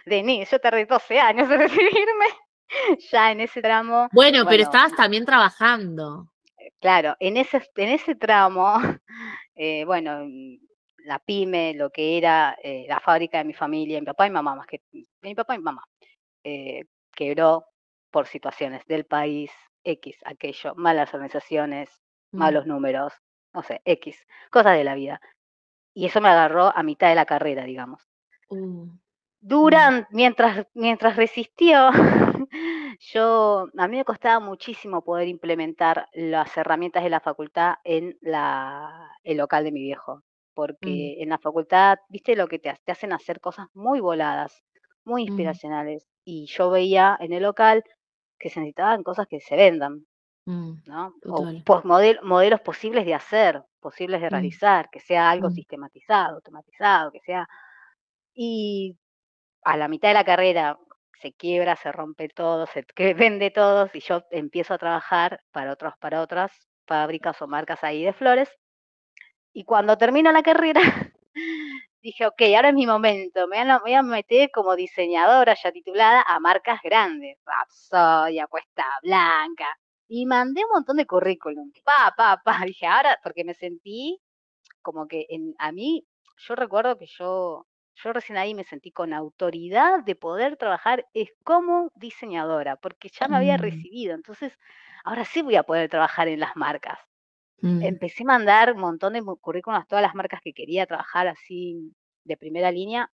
Denise, 0.06 0.50
yo 0.50 0.58
tardé 0.58 0.86
12 0.86 1.20
años 1.20 1.48
en 1.50 1.58
recibirme. 1.58 2.26
ya 3.10 3.32
en 3.32 3.40
ese 3.40 3.62
tramo. 3.62 4.08
Bueno, 4.12 4.44
pero 4.46 4.62
estabas 4.62 4.94
también 4.94 5.24
trabajando. 5.24 6.28
Eh, 6.58 6.72
claro, 6.80 7.16
en 7.20 7.36
ese, 7.36 7.62
en 7.76 7.88
ese 7.90 8.14
tramo, 8.14 8.74
eh, 9.54 9.84
bueno, 9.84 10.26
la 10.98 11.18
pyme, 11.18 11.74
lo 11.74 11.90
que 11.90 12.18
era 12.18 12.56
eh, 12.62 12.86
la 12.88 13.00
fábrica 13.00 13.38
de 13.38 13.44
mi 13.44 13.54
familia, 13.54 14.00
mi 14.00 14.06
papá 14.06 14.26
y 14.26 14.30
mamá, 14.30 14.54
más 14.54 14.66
que 14.66 14.82
mi 15.22 15.34
papá 15.34 15.54
y 15.54 15.58
mamá, 15.58 15.84
quebró 17.14 17.66
por 18.10 18.26
situaciones 18.26 18.86
del 18.86 19.04
país, 19.04 19.50
X, 19.84 20.16
aquello, 20.24 20.74
malas 20.76 21.12
organizaciones, 21.12 21.90
mm. 22.32 22.38
malos 22.38 22.66
números, 22.66 23.12
no 23.52 23.62
sé, 23.62 23.80
X, 23.84 24.26
cosas 24.50 24.76
de 24.76 24.84
la 24.84 24.94
vida. 24.94 25.20
Y 25.94 26.06
eso 26.06 26.20
me 26.20 26.28
agarró 26.28 26.74
a 26.74 26.82
mitad 26.82 27.08
de 27.08 27.14
la 27.14 27.26
carrera, 27.26 27.64
digamos. 27.64 28.06
Uh. 28.48 28.88
Durante, 29.40 30.08
mientras, 30.10 30.66
mientras 30.74 31.16
resistió, 31.16 31.90
yo, 33.12 33.68
a 33.76 33.88
mí 33.88 33.96
me 33.96 34.04
costaba 34.04 34.40
muchísimo 34.40 35.02
poder 35.02 35.28
implementar 35.28 36.08
las 36.12 36.56
herramientas 36.56 37.04
de 37.04 37.10
la 37.10 37.20
facultad 37.20 37.76
en 37.84 38.18
la, 38.20 39.10
el 39.22 39.36
local 39.36 39.64
de 39.64 39.72
mi 39.72 39.80
viejo, 39.80 40.16
mm. 40.16 40.22
porque 40.54 41.22
en 41.22 41.28
la 41.28 41.38
facultad, 41.38 41.98
viste 42.08 42.34
lo 42.34 42.48
que 42.48 42.58
te, 42.58 42.74
te, 42.84 42.92
hacen 42.92 43.12
hacer 43.12 43.40
cosas 43.40 43.68
muy 43.74 44.00
voladas, 44.00 44.64
muy 45.04 45.24
mm. 45.24 45.28
inspiracionales, 45.28 46.08
y 46.24 46.46
yo 46.46 46.70
veía 46.70 47.16
en 47.20 47.32
el 47.32 47.44
local 47.44 47.84
que 48.38 48.50
se 48.50 48.60
necesitaban 48.60 49.04
cosas 49.04 49.28
que 49.28 49.40
se 49.40 49.56
vendan, 49.56 50.04
mm, 50.46 50.72
¿no? 50.86 51.14
O 51.26 51.82
modelos 51.84 52.60
posibles 52.60 53.06
de 53.06 53.14
hacer, 53.14 53.62
posibles 53.80 54.20
de 54.20 54.30
realizar, 54.30 54.88
que 54.90 55.00
sea 55.00 55.30
algo 55.30 55.50
sistematizado, 55.50 56.36
automatizado, 56.36 57.12
que 57.12 57.20
sea... 57.20 57.48
Y 58.34 58.96
a 59.62 59.76
la 59.76 59.88
mitad 59.88 60.08
de 60.08 60.14
la 60.14 60.24
carrera 60.24 60.78
se 61.20 61.32
quiebra, 61.32 61.76
se 61.76 61.92
rompe 61.92 62.28
todo, 62.28 62.66
se 62.66 62.84
vende 63.14 63.50
todo, 63.50 63.90
y 63.92 64.00
yo 64.00 64.22
empiezo 64.30 64.74
a 64.74 64.78
trabajar 64.78 65.40
para 65.52 65.72
otros, 65.72 65.94
para 66.00 66.22
otras 66.22 66.52
fábricas 66.86 67.40
o 67.42 67.48
marcas 67.48 67.82
ahí 67.84 68.04
de 68.04 68.12
flores. 68.12 68.50
Y 69.52 69.64
cuando 69.64 69.98
termino 69.98 70.30
la 70.32 70.42
carrera, 70.42 70.80
dije, 72.02 72.26
ok, 72.26 72.40
ahora 72.56 72.68
es 72.68 72.74
mi 72.74 72.86
momento, 72.86 73.46
me 73.48 73.78
voy 73.80 73.94
a 73.94 74.02
meter 74.02 74.50
como 74.52 74.76
diseñadora 74.76 75.54
ya 75.54 75.72
titulada 75.72 76.22
a 76.26 76.40
marcas 76.40 76.80
grandes, 76.82 77.38
Rapsodia, 77.44 78.46
Cuesta 78.46 78.84
Blanca, 79.02 79.66
y 80.08 80.26
mandé 80.26 80.64
un 80.64 80.70
montón 80.72 80.96
de 80.96 81.06
currículum, 81.06 81.72
pa, 81.84 82.14
pa, 82.16 82.40
pa, 82.44 82.58
dije, 82.66 82.86
ahora, 82.86 83.18
porque 83.22 83.44
me 83.44 83.54
sentí 83.54 84.20
como 84.82 85.06
que 85.08 85.26
en, 85.28 85.54
a 85.58 85.72
mí, 85.72 86.06
yo 86.38 86.54
recuerdo 86.54 86.96
que 86.98 87.06
yo 87.06 87.66
yo 88.02 88.12
recién 88.12 88.38
ahí 88.38 88.54
me 88.54 88.64
sentí 88.64 88.90
con 88.90 89.12
autoridad 89.12 90.04
de 90.04 90.14
poder 90.14 90.56
trabajar 90.56 91.06
es 91.14 91.30
como 91.44 91.90
diseñadora, 91.96 92.76
porque 92.76 93.08
ya 93.08 93.28
me 93.28 93.36
había 93.36 93.58
mm. 93.58 93.60
recibido. 93.60 94.14
Entonces, 94.14 94.52
ahora 95.04 95.24
sí 95.24 95.42
voy 95.42 95.56
a 95.56 95.64
poder 95.64 95.88
trabajar 95.90 96.28
en 96.28 96.40
las 96.40 96.56
marcas. 96.56 96.98
Mm. 97.60 97.82
Empecé 97.82 98.22
a 98.22 98.26
mandar 98.26 98.72
un 98.72 98.80
montón 98.80 99.14
de 99.14 99.22
currículums 99.40 99.84
a 99.84 99.86
todas 99.86 100.02
las 100.02 100.14
marcas 100.14 100.40
que 100.42 100.52
quería 100.52 100.86
trabajar 100.86 101.26
así 101.26 101.92
de 102.24 102.36
primera 102.36 102.70
línea, 102.70 103.10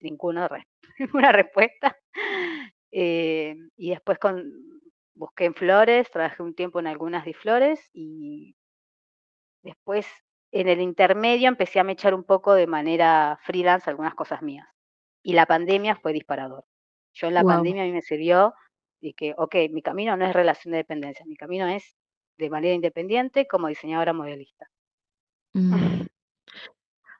ninguna, 0.00 0.48
ninguna 0.98 1.32
respuesta. 1.32 1.96
Eh, 2.90 3.56
y 3.76 3.90
después 3.90 4.18
con, 4.18 4.44
busqué 5.14 5.46
en 5.46 5.54
flores, 5.54 6.10
trabajé 6.10 6.42
un 6.42 6.54
tiempo 6.54 6.78
en 6.78 6.86
algunas 6.86 7.24
de 7.24 7.34
flores 7.34 7.90
y 7.92 8.54
después 9.62 10.06
en 10.52 10.68
el 10.68 10.80
intermedio 10.80 11.48
empecé 11.48 11.80
a 11.80 11.84
mechar 11.84 12.14
un 12.14 12.24
poco 12.24 12.54
de 12.54 12.66
manera 12.66 13.38
freelance 13.42 13.88
algunas 13.88 14.14
cosas 14.14 14.42
mías. 14.42 14.66
Y 15.22 15.34
la 15.34 15.46
pandemia 15.46 15.96
fue 15.96 16.12
disparador. 16.12 16.64
Yo 17.12 17.26
en 17.26 17.34
la 17.34 17.42
pandemia 17.42 17.82
a 17.82 17.86
mí 17.86 17.92
me 17.92 18.02
sirvió 18.02 18.54
de 19.00 19.12
que, 19.12 19.34
ok, 19.36 19.54
mi 19.70 19.82
camino 19.82 20.16
no 20.16 20.24
es 20.24 20.32
relación 20.32 20.72
de 20.72 20.78
dependencia, 20.78 21.24
mi 21.26 21.36
camino 21.36 21.66
es 21.66 21.96
de 22.36 22.50
manera 22.50 22.74
independiente 22.74 23.46
como 23.46 23.68
diseñadora 23.68 24.12
modelista. 24.12 24.70
Mm. 25.54 26.06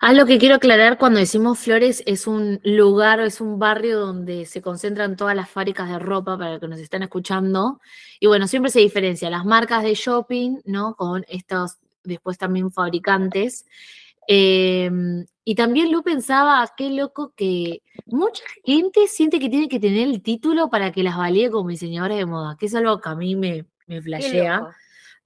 Ah, 0.01 0.13
lo 0.13 0.27
que 0.27 0.39
quiero 0.39 0.55
aclarar 0.55 0.97
cuando 0.97 1.19
decimos 1.19 1.59
Flores 1.59 2.05
es 2.07 2.29
un 2.29 2.61
lugar, 2.63 3.19
es 3.19 3.41
un 3.41 3.59
barrio 3.59 3.99
donde 3.99 4.47
se 4.47 4.63
concentran 4.63 5.17
todas 5.17 5.35
las 5.35 5.51
fábricas 5.51 5.89
de 5.89 5.99
ropa 5.99 6.39
para 6.39 6.53
los 6.53 6.61
que 6.61 6.69
nos 6.69 6.79
están 6.79 7.03
escuchando. 7.03 7.81
Y 8.21 8.29
bueno, 8.29 8.47
siempre 8.47 8.71
se 8.71 8.79
diferencia 8.79 9.29
las 9.29 9.45
marcas 9.45 9.83
de 9.83 9.95
shopping, 9.95 10.61
¿no? 10.65 10.95
Con 10.95 11.25
estos 11.29 11.79
después 12.09 12.39
también 12.39 12.71
fabricantes. 12.73 13.67
Em, 14.27 15.25
y 15.45 15.55
también 15.55 15.91
Lu 15.93 16.03
pensaba, 16.03 16.71
qué 16.77 16.91
loco 16.91 17.33
que 17.37 17.83
mucha 18.07 18.43
gente 18.65 19.07
siente 19.07 19.39
que 19.39 19.49
tiene 19.49 19.69
que 19.69 19.81
tener 19.81 20.09
el 20.09 20.23
título 20.23 20.69
para 20.69 20.93
que 20.93 21.03
las 21.03 21.17
valide 21.17 21.51
como 21.51 21.71
diseñadora 21.71 22.17
de 22.17 22.27
moda, 22.27 22.57
que 22.59 22.67
es 22.67 22.75
algo 22.75 23.01
que 23.01 23.09
a 23.09 23.15
mí 23.15 23.37
me, 23.37 23.65
me 23.87 24.03
flashea 24.03 24.75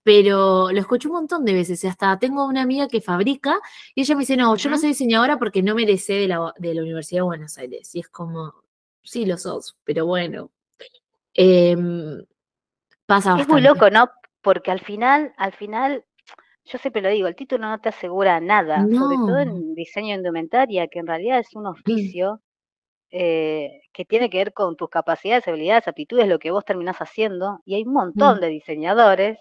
pero 0.03 0.71
lo 0.73 0.81
escucho 0.81 1.09
un 1.09 1.15
montón 1.15 1.45
de 1.45 1.55
veces. 1.55 1.85
Hasta 1.85 2.19
tengo 2.19 2.47
una 2.47 2.63
amiga 2.63 2.89
que 2.89 3.01
fabrica 3.01 3.61
y 3.95 4.03
ella 4.03 4.15
me 4.15 4.21
dice, 4.21 4.37
no, 4.37 4.55
yo 4.57 4.71
no 4.71 4.79
soy 4.79 4.89
diseñadora 4.89 5.39
porque 5.39 5.63
no 5.63 5.75
merecé 5.75 6.15
de 6.15 6.29
la, 6.29 6.53
de 6.59 6.75
la 6.75 6.83
Universidad 6.83 7.21
de 7.21 7.27
Buenos 7.27 7.59
Aires. 7.59 7.95
Y 7.95 8.01
es 8.01 8.09
como, 8.09 8.55
sí 9.03 9.27
lo 9.27 9.39
sos, 9.39 9.77
pero 9.85 10.07
bueno. 10.07 10.51
Em, 11.35 12.25
pasa 13.07 13.39
Es 13.39 13.49
muy 13.49 13.61
loco, 13.61 13.91
¿no? 13.91 14.11
Porque 14.43 14.71
al 14.71 14.81
final, 14.81 15.33
al 15.37 15.53
final, 15.53 16.05
yo 16.65 16.79
siempre 16.79 17.03
lo 17.03 17.09
digo, 17.09 17.29
el 17.29 17.37
título 17.37 17.67
no 17.67 17.81
te 17.81 17.89
asegura 17.89 18.41
nada, 18.41 18.83
sobre 18.83 19.17
todo 19.17 19.39
en 19.39 19.75
diseño 19.75 20.15
indumentaria, 20.15 20.89
que 20.89 21.01
en 21.01 21.07
realidad 21.07 21.41
es 21.41 21.55
un 21.55 21.67
oficio 21.67 22.41
eh, 23.11 23.83
que 23.93 24.05
tiene 24.05 24.31
que 24.31 24.39
ver 24.39 24.53
con 24.53 24.77
tus 24.77 24.89
capacidades, 24.89 25.47
habilidades, 25.49 25.89
aptitudes, 25.89 26.29
lo 26.29 26.39
que 26.39 26.51
vos 26.51 26.65
terminás 26.65 26.99
haciendo. 26.99 27.61
Y 27.65 27.75
hay 27.75 27.83
un 27.83 27.93
montón 27.93 28.39
mm. 28.39 28.41
de 28.41 28.49
diseñadores 28.49 29.39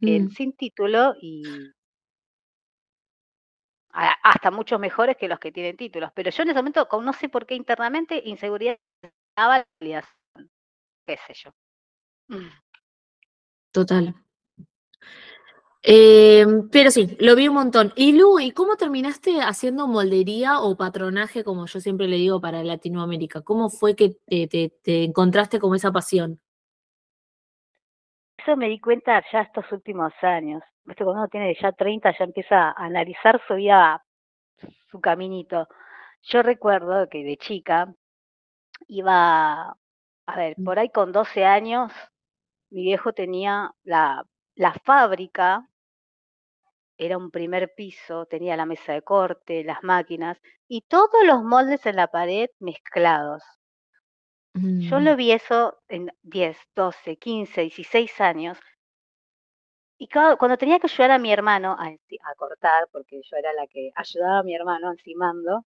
Mm. 0.00 0.28
sin 0.28 0.52
título 0.52 1.14
y 1.20 1.42
hasta 3.90 4.50
muchos 4.52 4.78
mejores 4.78 5.16
que 5.16 5.28
los 5.28 5.40
que 5.40 5.50
tienen 5.50 5.76
títulos. 5.76 6.12
Pero 6.14 6.30
yo 6.30 6.42
en 6.42 6.50
ese 6.50 6.58
momento, 6.58 6.88
no 7.02 7.12
sé 7.12 7.28
por 7.28 7.46
qué 7.46 7.54
internamente, 7.56 8.22
inseguridad 8.24 8.78
qué 11.06 11.16
sé 11.26 11.34
yo. 11.34 11.50
Total. 13.72 14.14
Em, 15.82 16.68
pero 16.70 16.90
sí, 16.90 17.16
lo 17.20 17.36
vi 17.36 17.48
un 17.48 17.54
montón. 17.54 17.92
Y 17.96 18.12
Lu, 18.18 18.40
¿y 18.40 18.52
cómo 18.52 18.76
terminaste 18.76 19.40
haciendo 19.40 19.86
moldería 19.86 20.60
o 20.60 20.76
patronaje, 20.76 21.44
como 21.44 21.66
yo 21.66 21.80
siempre 21.80 22.08
le 22.08 22.16
digo, 22.16 22.40
para 22.40 22.64
Latinoamérica? 22.64 23.42
¿Cómo 23.42 23.70
fue 23.70 23.94
que 23.94 24.16
te 24.26 25.04
encontraste 25.04 25.58
con 25.58 25.74
esa 25.74 25.92
pasión? 25.92 26.40
Eso 28.38 28.56
me 28.56 28.68
di 28.68 28.80
cuenta 28.80 29.22
ya 29.32 29.42
estos 29.42 29.70
últimos 29.72 30.12
años. 30.22 30.62
Cuando 30.84 31.12
uno 31.12 31.28
tiene 31.28 31.54
ya 31.60 31.72
30 31.72 32.16
ya 32.18 32.24
empieza 32.24 32.70
a 32.70 32.84
analizar 32.84 33.40
su 33.46 33.54
vida, 33.54 34.02
su 34.90 35.00
caminito. 35.00 35.68
Yo 36.22 36.42
recuerdo 36.42 37.08
que 37.08 37.24
de 37.24 37.36
chica 37.36 37.92
iba, 38.86 39.76
a 40.26 40.36
ver, 40.36 40.54
mm. 40.56 40.64
por 40.64 40.78
ahí 40.78 40.88
con 40.90 41.12
12 41.12 41.44
años, 41.44 41.92
mi 42.70 42.82
viejo 42.82 43.12
tenía 43.12 43.70
la, 43.84 44.24
la 44.58 44.72
fábrica, 44.72 45.68
era 46.98 47.16
un 47.16 47.30
primer 47.30 47.74
piso, 47.76 48.26
tenía 48.26 48.56
la 48.56 48.66
mesa 48.66 48.92
de 48.92 49.02
corte, 49.02 49.62
las 49.62 49.84
máquinas 49.84 50.36
y 50.66 50.82
todos 50.82 51.24
los 51.24 51.44
moldes 51.44 51.86
en 51.86 51.94
la 51.94 52.08
pared 52.08 52.50
mezclados. 52.58 53.44
Yo 54.54 54.98
lo 54.98 55.12
mm. 55.12 55.16
vi 55.16 55.30
eso 55.30 55.78
en 55.86 56.10
10, 56.22 56.58
12, 56.74 57.16
15, 57.16 57.60
16 57.60 58.20
años. 58.20 58.58
Y 59.96 60.08
cuando 60.08 60.56
tenía 60.56 60.80
que 60.80 60.88
ayudar 60.88 61.12
a 61.12 61.18
mi 61.20 61.32
hermano 61.32 61.76
a, 61.78 61.94
cortar, 62.34 62.88
porque 62.90 63.20
yo 63.22 63.36
era 63.36 63.52
la 63.52 63.68
que 63.68 63.92
ayudaba 63.94 64.40
a 64.40 64.42
mi 64.42 64.56
hermano 64.56 64.90
encimando, 64.90 65.64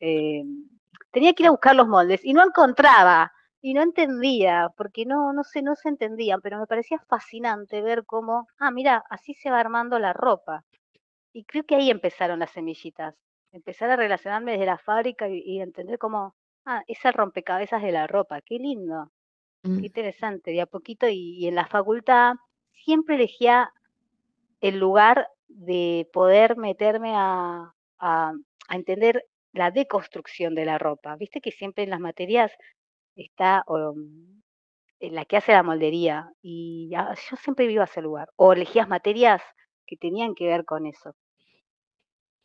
em, 0.00 0.68
tenía 1.12 1.32
que 1.32 1.44
ir 1.44 1.46
a 1.46 1.52
buscar 1.52 1.76
los 1.76 1.86
moldes 1.86 2.24
y 2.24 2.32
no 2.32 2.44
encontraba 2.44 3.32
y 3.62 3.74
no 3.74 3.82
entendía, 3.82 4.70
porque 4.76 5.06
no, 5.06 5.32
no 5.32 5.44
sé, 5.44 5.62
no 5.62 5.76
se 5.76 5.88
entendían, 5.88 6.40
pero 6.42 6.58
me 6.58 6.66
parecía 6.66 6.98
fascinante 7.08 7.80
ver 7.80 8.04
cómo, 8.04 8.48
ah, 8.58 8.70
mira, 8.70 9.04
así 9.08 9.34
se 9.34 9.50
va 9.50 9.60
armando 9.60 9.98
la 9.98 10.12
ropa. 10.12 10.64
Y 11.32 11.44
creo 11.44 11.64
que 11.64 11.76
ahí 11.76 11.90
empezaron 11.90 12.40
las 12.40 12.50
semillitas, 12.50 13.14
empezar 13.52 13.90
a 13.90 13.96
relacionarme 13.96 14.52
desde 14.52 14.66
la 14.66 14.78
fábrica 14.78 15.28
y 15.28 15.60
entender 15.60 15.98
cómo 15.98 16.34
Ah, 16.64 16.84
es 16.86 17.04
el 17.04 17.12
rompecabezas 17.12 17.82
de 17.82 17.90
la 17.90 18.06
ropa, 18.06 18.40
qué 18.40 18.56
lindo, 18.58 19.10
qué 19.62 19.70
mm. 19.70 19.84
interesante, 19.84 20.52
de 20.52 20.60
a 20.60 20.66
poquito 20.66 21.08
y, 21.08 21.46
en 21.48 21.56
la 21.56 21.66
facultad 21.66 22.34
siempre 22.72 23.16
elegía 23.16 23.72
el 24.60 24.78
lugar 24.78 25.28
de 25.48 26.08
poder 26.12 26.56
meterme 26.56 27.14
a, 27.16 27.74
a, 27.98 28.32
entender 28.70 29.24
la 29.52 29.70
deconstrucción 29.72 30.54
de 30.54 30.64
la 30.64 30.78
ropa. 30.78 31.16
Viste 31.16 31.40
que 31.40 31.50
siempre 31.50 31.84
en 31.84 31.90
las 31.90 32.00
materias 32.00 32.52
está 33.16 33.64
en 35.00 35.14
la 35.14 35.24
que 35.24 35.36
hace 35.36 35.52
la 35.52 35.62
moldería 35.62 36.32
y 36.42 36.90
yo 36.90 37.36
siempre 37.36 37.66
vivo 37.66 37.82
a 37.82 37.86
ese 37.86 38.02
lugar. 38.02 38.30
O 38.36 38.52
elegías 38.52 38.88
materias 38.88 39.42
que 39.86 39.96
tenían 39.96 40.34
que 40.34 40.46
ver 40.46 40.64
con 40.64 40.86
eso. 40.86 41.14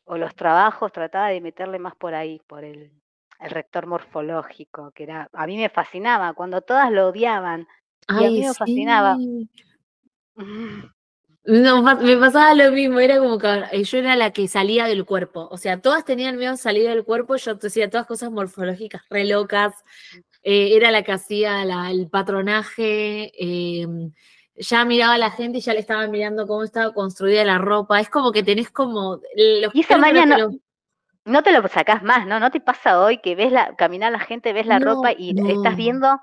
O 0.05 0.17
los 0.17 0.35
trabajos 0.35 0.91
trataba 0.91 1.29
de 1.29 1.41
meterle 1.41 1.79
más 1.79 1.95
por 1.95 2.15
ahí, 2.15 2.39
por 2.47 2.63
el, 2.63 2.91
el 3.39 3.49
rector 3.49 3.87
morfológico, 3.87 4.91
que 4.91 5.03
era, 5.03 5.29
a 5.33 5.45
mí 5.45 5.57
me 5.57 5.69
fascinaba, 5.69 6.33
cuando 6.33 6.61
todas 6.61 6.91
lo 6.91 7.07
odiaban, 7.09 7.67
y 8.09 8.25
a 8.25 8.29
mí 8.29 8.39
me 8.41 8.53
fascinaba. 8.53 9.17
No, 11.49 11.81
me 11.81 12.17
pasaba 12.17 12.53
lo 12.53 12.73
mismo, 12.73 12.99
era 12.99 13.19
como 13.19 13.37
que 13.37 13.47
eh, 13.71 13.83
yo 13.85 13.99
era 13.99 14.17
la 14.17 14.33
que 14.33 14.49
salía 14.49 14.85
del 14.85 15.05
cuerpo, 15.05 15.47
o 15.49 15.57
sea, 15.57 15.79
todas 15.81 16.03
tenían 16.03 16.35
miedo 16.35 16.51
a 16.51 16.57
salir 16.57 16.89
del 16.89 17.05
cuerpo, 17.05 17.37
yo 17.37 17.57
hacía 17.63 17.89
todas 17.89 18.05
cosas 18.05 18.31
morfológicas 18.31 19.03
re 19.09 19.23
locas, 19.23 19.73
eh, 20.49 20.77
era 20.77 20.91
la 20.91 21.03
que 21.03 21.11
hacía 21.11 21.61
el 21.91 22.09
patronaje, 22.09 23.33
em, 23.37 24.13
ya 24.55 24.85
miraba 24.85 25.15
a 25.15 25.17
la 25.17 25.29
gente 25.29 25.57
y 25.57 25.61
ya 25.61 25.73
le 25.73 25.81
estaba 25.81 26.07
mirando 26.07 26.47
cómo 26.47 26.63
estaba 26.63 26.93
construida 26.93 27.43
la 27.43 27.57
ropa, 27.57 27.99
es 27.99 28.09
como 28.09 28.31
que 28.31 28.43
tenés 28.43 28.71
como... 28.71 29.19
Los 29.35 29.75
y 29.75 29.81
esa 29.81 29.97
mañana, 29.97 30.47
no 31.25 31.43
te 31.43 31.51
lo 31.51 31.67
sacás 31.67 32.01
más, 32.01 32.25
¿no? 32.25 32.39
¿No 32.39 32.49
te 32.49 32.61
pasa 32.61 33.03
hoy 33.03 33.17
que 33.17 33.35
ves 33.35 33.51
la, 33.51 33.75
caminar 33.75 34.09
la 34.13 34.21
gente, 34.21 34.53
ves 34.53 34.67
la 34.67 34.79
ropa 34.79 35.11
y 35.11 35.35
estás 35.51 35.75
viendo? 35.75 36.17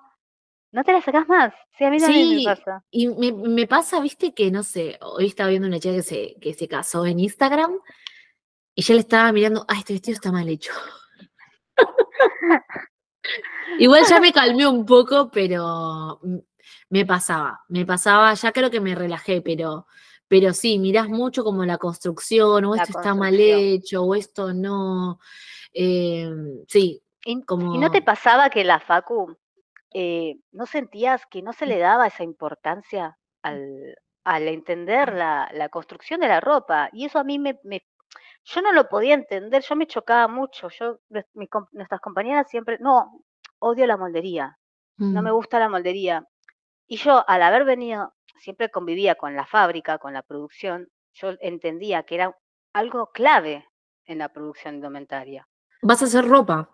No 0.72 0.84
te 0.84 0.94
la 0.94 1.02
sacás 1.02 1.28
más. 1.28 1.52
Sí, 1.76 1.84
a 1.84 1.90
mí 1.90 1.98
también 1.98 2.36
me 2.36 2.44
pasa. 2.44 2.82
Y 2.90 3.08
me, 3.08 3.66
pasa, 3.66 4.00
viste, 4.00 4.32
que 4.32 4.50
no 4.50 4.62
sé, 4.62 4.98
hoy 5.02 5.26
estaba 5.26 5.50
viendo 5.50 5.68
una 5.68 5.80
chica 5.80 5.96
que 5.96 6.02
se, 6.02 6.36
que 6.40 6.54
se 6.54 6.66
casó 6.66 7.04
en 7.04 7.20
Instagram 7.20 7.78
y 8.74 8.80
ya 8.80 8.94
le 8.94 9.00
estaba 9.00 9.30
mirando, 9.32 9.66
ay, 9.68 9.80
este 9.80 9.92
vestido 9.92 10.14
está 10.14 10.32
mal 10.32 10.48
hecho. 10.48 10.72
Igual 13.78 14.04
ya 14.08 14.20
me 14.20 14.32
calmé 14.32 14.66
un 14.66 14.84
poco, 14.84 15.30
pero 15.30 16.20
me 16.90 17.06
pasaba, 17.06 17.64
me 17.68 17.84
pasaba, 17.86 18.34
ya 18.34 18.52
creo 18.52 18.70
que 18.70 18.80
me 18.80 18.94
relajé, 18.94 19.40
pero 19.40 19.86
pero 20.28 20.52
sí, 20.52 20.78
mirás 20.78 21.08
mucho 21.08 21.44
como 21.44 21.64
la 21.64 21.78
construcción, 21.78 22.64
o 22.64 22.74
esto 22.74 22.98
está 22.98 23.14
mal 23.14 23.38
hecho, 23.38 24.02
o 24.02 24.14
esto 24.14 24.52
no. 24.52 25.18
Em, 25.72 26.64
sí. 26.66 27.02
Como... 27.46 27.74
¿Y 27.74 27.78
no 27.78 27.90
te 27.90 28.02
pasaba 28.02 28.50
que 28.50 28.64
la 28.64 28.80
Facu 28.80 29.36
eh, 29.92 30.36
no 30.52 30.66
sentías 30.66 31.24
que 31.26 31.42
no 31.42 31.52
se 31.52 31.66
le 31.66 31.78
daba 31.78 32.06
esa 32.06 32.22
importancia 32.22 33.16
al, 33.42 33.96
al 34.24 34.48
entender 34.48 35.14
la, 35.14 35.48
la, 35.52 35.68
construcción 35.68 36.20
de 36.20 36.28
la 36.28 36.40
ropa? 36.40 36.90
Y 36.92 37.04
eso 37.04 37.18
a 37.18 37.24
mí 37.24 37.38
me, 37.38 37.58
me, 37.62 37.82
Yo 38.44 38.60
no 38.60 38.72
lo 38.72 38.88
podía 38.88 39.14
entender, 39.14 39.62
yo 39.62 39.76
me 39.76 39.86
chocaba 39.86 40.28
mucho. 40.28 40.68
Yo, 40.68 40.98
nuestras 41.72 42.00
compañeras 42.00 42.48
siempre. 42.48 42.78
No, 42.80 43.24
odio 43.58 43.86
la 43.86 43.96
moldería. 43.96 44.58
No 44.96 45.22
me 45.22 45.32
mm. 45.32 45.34
gusta 45.34 45.58
la 45.58 45.68
moldería. 45.68 46.26
Y 46.86 46.96
yo, 46.98 47.24
al 47.28 47.42
haber 47.42 47.64
venido 47.64 48.14
siempre 48.38 48.70
convivía 48.70 49.14
con 49.14 49.34
la 49.34 49.46
fábrica, 49.46 49.98
con 49.98 50.12
la 50.12 50.22
producción, 50.22 50.88
yo 51.14 51.32
entendía 51.40 52.02
que 52.02 52.16
era 52.16 52.36
algo 52.74 53.10
clave 53.12 53.66
en 54.04 54.18
la 54.18 54.28
producción 54.28 54.74
indumentaria. 54.74 55.48
Vas 55.80 56.02
a 56.02 56.04
hacer 56.04 56.26
ropa. 56.26 56.68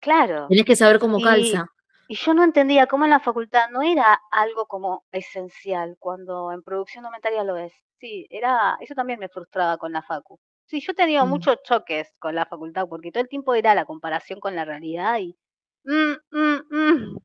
Claro. 0.00 0.46
Tienes 0.48 0.66
que 0.66 0.76
saber 0.76 0.98
cómo 1.00 1.20
calza. 1.20 1.66
Y 2.08 2.14
yo 2.14 2.34
no 2.34 2.44
entendía 2.44 2.86
cómo 2.86 3.04
en 3.04 3.10
la 3.10 3.18
facultad 3.18 3.68
no 3.70 3.82
era 3.82 4.20
algo 4.30 4.66
como 4.66 5.04
esencial, 5.10 5.96
cuando 5.98 6.52
en 6.52 6.62
producción 6.62 7.02
indumentaria 7.02 7.42
lo 7.42 7.56
es. 7.56 7.72
Sí, 7.98 8.26
era, 8.30 8.76
eso 8.80 8.94
también 8.94 9.18
me 9.18 9.28
frustraba 9.28 9.76
con 9.78 9.92
la 9.92 10.02
facu. 10.02 10.38
Sí, 10.66 10.80
yo 10.80 10.92
he 10.92 10.94
tenido 10.94 11.24
mm. 11.24 11.28
muchos 11.28 11.56
choques 11.62 12.14
con 12.18 12.34
la 12.34 12.46
facultad, 12.46 12.86
porque 12.88 13.10
todo 13.10 13.22
el 13.22 13.28
tiempo 13.28 13.54
era 13.54 13.74
la 13.74 13.84
comparación 13.84 14.40
con 14.40 14.54
la 14.54 14.64
realidad 14.64 15.18
y... 15.18 15.36
Mm, 15.84 16.14
mm, 16.30 17.16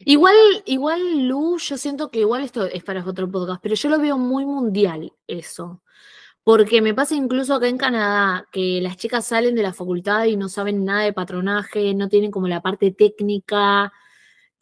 Igual, 0.00 0.36
igual, 0.66 1.26
Lu, 1.26 1.58
yo 1.58 1.78
siento 1.78 2.10
que 2.10 2.20
igual 2.20 2.42
esto 2.42 2.66
es 2.66 2.84
para 2.84 3.02
otro 3.02 3.30
podcast, 3.30 3.62
pero 3.62 3.74
yo 3.74 3.88
lo 3.88 3.98
veo 3.98 4.18
muy 4.18 4.44
mundial 4.44 5.12
eso. 5.26 5.82
Porque 6.44 6.82
me 6.82 6.94
pasa 6.94 7.14
incluso 7.14 7.54
acá 7.54 7.66
en 7.66 7.78
Canadá 7.78 8.46
que 8.52 8.80
las 8.80 8.96
chicas 8.96 9.26
salen 9.26 9.54
de 9.54 9.62
la 9.62 9.72
facultad 9.72 10.26
y 10.26 10.36
no 10.36 10.48
saben 10.48 10.84
nada 10.84 11.02
de 11.02 11.12
patronaje, 11.12 11.94
no 11.94 12.08
tienen 12.08 12.30
como 12.30 12.46
la 12.46 12.60
parte 12.60 12.92
técnica. 12.92 13.92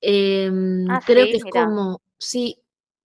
Em, 0.00 0.88
Ah, 0.88 1.02
creo 1.04 1.26
sí, 1.26 1.30
que 1.32 1.36
es 1.38 1.44
como, 1.44 2.00
sí, 2.16 2.62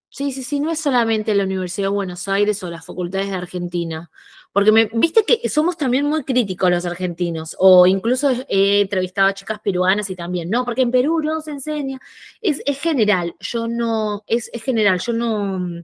sí, 0.10 0.32
sí, 0.32 0.44
sí, 0.44 0.60
no 0.60 0.72
es 0.72 0.80
solamente 0.80 1.36
la 1.36 1.44
Universidad 1.44 1.88
de 1.88 1.94
Buenos 1.94 2.28
Aires 2.28 2.64
o 2.64 2.70
las 2.70 2.86
facultades 2.86 3.30
de 3.30 3.36
Argentina. 3.36 4.12
Porque 4.52 4.72
me, 4.72 4.90
viste 4.94 5.24
que 5.26 5.48
somos 5.48 5.78
también 5.78 6.06
muy 6.06 6.24
críticos 6.24 6.72
los 6.72 6.86
argentinos, 6.86 7.56
o 7.60 7.86
incluso 7.86 8.30
he 8.50 8.82
entrevistado 8.82 9.28
a 9.28 9.34
chicas 9.34 9.60
peruanas 9.60 10.10
y 10.10 10.16
también, 10.16 10.50
no, 10.50 10.66
porque 10.66 10.82
en 10.82 10.92
Perú 10.92 11.20
no 11.22 11.40
se 11.42 11.52
enseña. 11.52 12.00
Es, 12.42 12.62
es 12.66 12.80
general, 12.82 13.36
yo 13.40 13.68
no, 13.68 14.24
es, 14.28 14.50
es 14.52 14.64
general, 14.64 15.00
yo 15.00 15.14
no. 15.14 15.84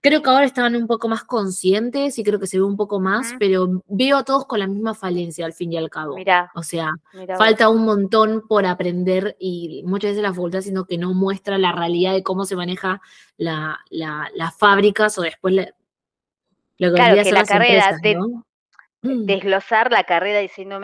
Creo 0.00 0.22
que 0.22 0.30
ahora 0.30 0.44
estaban 0.46 0.76
un 0.76 0.86
poco 0.86 1.08
más 1.08 1.24
conscientes 1.24 2.20
y 2.20 2.22
creo 2.24 2.38
que 2.38 2.46
se 2.46 2.56
ve 2.56 2.62
un 2.62 2.76
poco 2.76 3.00
más, 3.00 3.32
pero 3.38 3.82
veo 3.88 4.18
a 4.18 4.24
todos 4.24 4.46
con 4.46 4.60
la 4.60 4.68
misma 4.68 4.94
falencia 4.94 5.44
al 5.44 5.52
fin 5.52 5.72
y 5.72 5.76
al 5.76 5.90
cabo. 5.90 6.14
Mirá, 6.14 6.52
O 6.54 6.62
sea, 6.62 6.92
mirá 7.12 7.34
vos. 7.34 7.44
falta 7.44 7.68
un 7.68 7.84
montón 7.84 8.44
por 8.46 8.64
aprender 8.64 9.36
y 9.40 9.82
muchas 9.84 10.10
veces 10.12 10.22
la 10.22 10.32
facultad 10.32 10.60
sino 10.60 10.84
que 10.86 10.98
no 10.98 11.14
muestra 11.14 11.58
la 11.58 11.72
realidad 11.72 12.12
de 12.14 12.22
cómo 12.22 12.44
se 12.44 12.54
maneja 12.54 13.00
la, 13.38 13.80
la- 13.90 14.30
las 14.36 14.56
fábricas 14.56 15.18
o 15.18 15.22
después 15.22 15.52
la- 15.54 15.74
lo 16.78 16.88
que 16.90 16.94
Claro, 16.96 17.14
que 17.16 17.24
ser 17.24 17.32
la 17.34 17.40
las 17.40 17.48
carrera 17.48 17.74
empresas, 17.90 18.02
de 18.02 18.14
¿no? 18.14 18.26
de- 19.02 19.14
Mm. 19.14 19.26
desglosar 19.26 19.92
la 19.92 20.02
carrera 20.04 20.38
de 20.38 20.42
diseño 20.42 20.80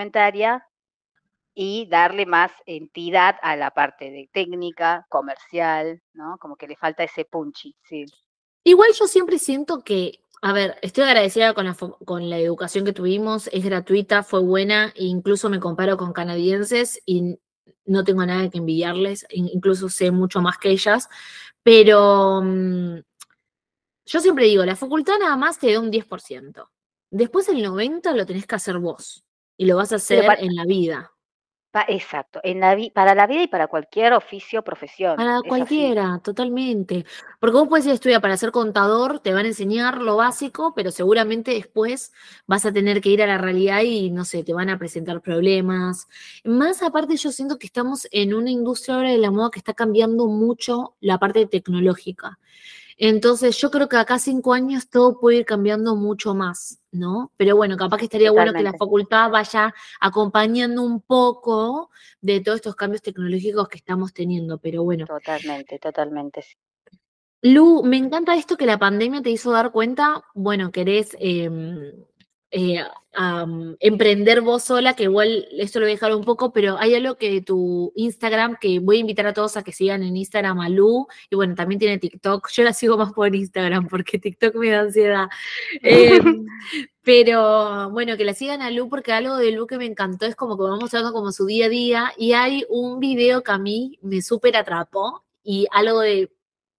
y 1.55 1.87
darle 1.89 2.27
más 2.27 2.53
entidad 2.67 3.37
a 3.43 3.57
la 3.57 3.71
parte 3.71 4.11
de 4.11 4.29
técnica, 4.33 5.07
comercial, 5.09 6.01
¿no? 6.13 6.37
Como 6.39 6.57
que 6.57 6.67
le 6.67 6.77
falta 6.77 7.05
ese 7.05 7.25
punchy, 7.25 7.75
sí. 7.83 8.05
Igual 8.65 8.91
yo 8.99 9.07
siempre 9.07 9.39
siento 9.39 9.83
que, 9.85 10.21
a 10.43 10.53
ver, 10.53 10.77
estoy 10.83 11.05
agradecida 11.05 11.55
con 11.55 11.67
la, 11.67 11.77
con 12.05 12.29
la 12.29 12.39
educación 12.39 12.85
que 12.85 12.93
tuvimos, 12.93 13.49
es 13.53 13.65
gratuita, 13.65 14.23
fue 14.23 14.41
buena, 14.41 14.93
e 14.97 15.05
incluso 15.05 15.49
me 15.49 15.61
comparo 15.61 15.97
con 15.97 16.13
canadienses 16.13 17.01
y 17.07 17.39
no 17.87 18.05
tengo 18.05 18.25
nada 18.27 18.51
que 18.51 18.59
envidiarles, 18.59 19.27
in- 19.31 19.49
incluso 19.53 19.89
sé 19.89 20.11
mucho 20.11 20.41
más 20.41 20.59
que 20.59 20.71
ellas, 20.71 21.09
pero 21.63 22.41
mm, 22.43 22.99
yo 24.07 24.21
siempre 24.21 24.47
digo, 24.47 24.65
la 24.65 24.77
facultad 24.77 25.19
nada 25.19 25.37
más 25.37 25.59
te 25.59 25.73
da 25.73 25.81
un 25.81 25.91
10%, 25.91 26.71
después 27.11 27.49
el 27.49 27.63
90% 27.63 28.17
lo 28.19 28.27
tenés 28.27 28.47
que 28.47 28.55
hacer 28.57 28.79
vos 28.79 29.25
y 29.57 29.67
lo 29.67 29.77
vas 29.77 29.93
a 29.93 29.97
hacer 29.97 30.25
para, 30.27 30.41
en 30.43 30.55
la 30.55 30.65
vida. 30.65 31.13
pa- 31.71 31.87
exacto, 31.89 32.41
en 32.43 32.61
la 32.61 32.75
vi- 32.75 32.91
para 32.91 33.15
la 33.15 33.27
vida 33.27 33.43
y 33.43 33.49
para 33.49 33.67
cualquier 33.69 34.13
oficio 34.13 34.61
o 34.61 34.65
profesión, 34.65 35.17
Para 35.17 35.39
así. 35.39 35.49
cualquiera, 35.49 36.21
totalmente. 36.23 37.05
Porque 37.41 37.57
vos 37.57 37.69
puedes 37.69 37.87
ir 37.87 37.93
a 37.93 37.95
estudiar 37.95 38.21
para 38.21 38.37
ser 38.37 38.51
contador, 38.51 39.21
te 39.21 39.33
van 39.33 39.45
a 39.45 39.49
enseñar 39.49 39.99
lo 40.03 40.17
básico, 40.17 40.73
pero 40.75 40.91
seguramente 40.91 41.53
después 41.53 42.13
vas 42.47 42.67
a 42.67 42.73
tener 42.73 43.01
que 43.01 43.11
ir 43.11 43.23
a 43.23 43.27
la 43.27 43.39
realidad 43.39 43.83
y, 43.83 44.11
no 44.11 44.25
sé, 44.25 44.43
te 44.45 44.53
van 44.55 44.71
a 44.71 44.79
presentar 44.79 45.21
problemas. 45.21 46.09
Más 46.45 46.83
aparte, 46.83 47.17
yo 47.17 47.31
siento 47.33 47.59
que 47.59 47.67
estamos 47.67 48.09
en 48.11 48.35
una 48.35 48.51
industria 48.51 48.97
ahora 48.97 49.11
de 49.11 49.19
la 49.19 49.31
moda 49.31 49.51
que 49.53 49.59
está 49.61 49.75
cambiando 49.75 50.27
mucho 50.27 50.97
la 51.01 51.19
parte 51.19 51.47
tecnológica. 51.47 52.39
Entonces, 52.97 53.57
yo 53.59 53.71
creo 53.71 53.89
que 53.89 53.97
acá 53.97 54.19
cinco 54.19 54.53
años 54.53 54.89
todo 54.89 55.19
puede 55.19 55.39
ir 55.39 55.45
cambiando 55.45 55.97
mucho 55.97 56.35
más, 56.35 56.81
¿no? 56.93 57.33
Pero 57.37 57.57
bueno, 57.57 57.77
capaz 57.77 57.99
que 57.99 58.05
estaría 58.05 58.31
bueno 58.31 58.53
que 58.53 58.63
la 58.63 58.73
facultad 58.75 59.31
vaya 59.31 59.75
acompañando 60.01 60.83
un 60.83 61.01
poco 61.01 61.91
de 62.21 62.41
todos 62.41 62.57
estos 62.57 62.77
cambios 62.77 63.03
tecnológicos 63.03 63.69
que 63.69 63.79
estamos 63.79 64.13
teniendo, 64.13 64.59
pero 64.59 64.85
bueno. 64.85 65.07
Totalmente, 65.07 65.79
totalmente. 65.79 66.43
sí. 66.43 66.55
Lu, 67.47 67.83
me 67.83 67.99
encanta 67.99 68.35
esto 68.37 68.57
que 68.57 68.65
la 68.65 68.79
pandemia 68.79 69.21
te 69.21 69.29
hizo 69.29 69.53
dar 69.53 69.71
cuenta, 69.71 70.25
bueno, 70.33 70.73
querés 70.73 71.15
em, 71.21 71.93
eh, 72.57 72.85
emprender 73.81 74.41
vos 74.41 74.63
sola, 74.63 74.95
que 74.95 75.05
igual 75.05 75.47
esto 75.59 75.81
lo 75.81 75.87
voy 75.87 75.93
a 75.93 75.95
dejar 75.95 76.15
un 76.15 76.25
poco, 76.25 76.53
pero 76.53 76.77
hay 76.79 76.95
algo 76.95 77.17
que 77.17 77.41
tu 77.43 77.93
Instagram, 77.97 78.57
que 78.61 78.79
voy 78.79 78.99
a 78.99 79.01
invitar 79.01 79.27
a 79.27 79.33
todos 79.33 79.57
a 79.57 79.65
que 79.65 79.73
sigan 79.73 80.05
en 80.05 80.17
Instagram 80.17 80.61
a 80.61 80.69
Lu, 80.69 81.09
y 81.31 81.35
bueno, 81.37 81.57
también 81.57 81.81
tiene 81.81 81.99
TikTok, 81.99 82.49
yo 82.51 82.63
la 82.63 82.73
sigo 82.73 82.97
más 82.97 83.13
por 83.13 83.35
Instagram 83.35 83.89
porque 83.89 84.21
TikTok 84.21 84.55
me 84.55 84.71
da 84.71 84.81
ansiedad. 84.83 85.27
Em, 85.83 86.47
pero 87.03 87.91
bueno, 87.91 88.17
que 88.17 88.25
la 88.25 88.35
sigan 88.35 88.63
a 88.63 88.71
Lu 88.71 88.89
porque 88.89 89.13
algo 89.13 89.37
de 89.37 89.51
Lu 89.51 89.67
que 89.67 89.79
me 89.79 89.87
encantó 89.87 90.27
es 90.27 90.37
como 90.37 90.57
que 90.57 90.63
vamos 90.63 90.81
mostrando 90.81 91.13
como 91.13 91.33
su 91.33 91.47
día 91.47 91.67
a 91.67 91.69
día 91.69 92.13
y 92.17 92.35
hay 92.35 92.65
un 92.69 93.01
video 93.01 93.43
que 93.43 93.51
a 93.51 93.59
mí 93.59 93.99
me 94.01 94.23
súper 94.23 94.57
atrapó 94.57 95.25
y 95.43 95.67
algo 95.73 96.01
de, 96.01 96.31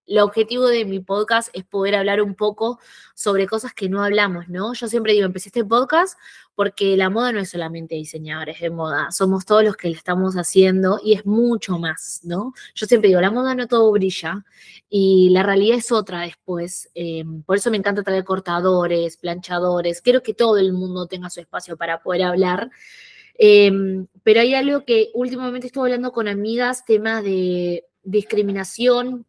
el 0.08 0.20
objetivo 0.20 0.68
de 0.68 0.86
mi 0.86 1.00
podcast 1.00 1.50
es 1.54 1.64
poder 1.64 1.96
hablar 1.96 2.22
un 2.22 2.36
poco 2.36 2.80
sobre 3.16 3.48
cosas 3.48 3.74
que 3.74 3.90
no 3.90 4.04
hablamos, 4.04 4.48
¿no? 4.50 4.74
Yo 4.74 4.88
siempre 4.88 5.14
digo, 5.14 5.26
empecé 5.26 5.50
este 5.50 5.66
podcast 5.66 6.18
porque 6.54 6.96
la 6.96 7.10
moda 7.10 7.32
no 7.32 7.40
es 7.40 7.50
solamente 7.50 7.96
diseñadores 7.96 8.60
de 8.60 8.70
moda, 8.70 9.12
somos 9.12 9.46
todos 9.46 9.64
los 9.64 9.76
que 9.76 9.90
le 9.90 9.96
estamos 9.96 10.36
haciendo 10.36 11.00
y 11.04 11.14
es 11.14 11.26
mucho 11.26 11.80
más, 11.80 12.22
¿no? 12.24 12.54
Yo 12.76 12.86
siempre 12.86 13.10
digo, 13.10 13.22
la 13.22 13.32
moda 13.32 13.56
no 13.56 13.68
todo 13.68 13.92
brilla 13.92 14.46
y 14.90 15.30
la 15.32 15.44
realidad 15.44 15.78
es 15.78 15.92
otra 15.92 16.22
después. 16.22 16.90
eh, 16.96 17.24
por 17.46 17.58
eso 17.58 17.72
me 17.72 17.78
encanta 17.78 18.04
traer 18.04 18.24
cortadores, 18.24 19.18
planchadores, 19.18 20.02
quiero 20.02 20.22
que 20.22 20.34
todo 20.34 20.58
el 20.58 20.74
mundo 20.74 21.08
tenga 21.08 21.30
su 21.30 21.40
espacio 21.42 21.78
para 21.78 22.02
poder 22.02 22.24
hablar. 22.24 22.70
Eh, 23.38 23.72
pero 24.24 24.40
hay 24.40 24.56
algo 24.56 24.86
que 24.86 25.10
últimamente 25.14 25.68
estuve 25.68 25.86
hablando 25.86 26.12
con 26.14 26.28
amigas, 26.28 26.86
temas 26.86 27.24
de 27.24 27.86
discriminación 28.04 29.26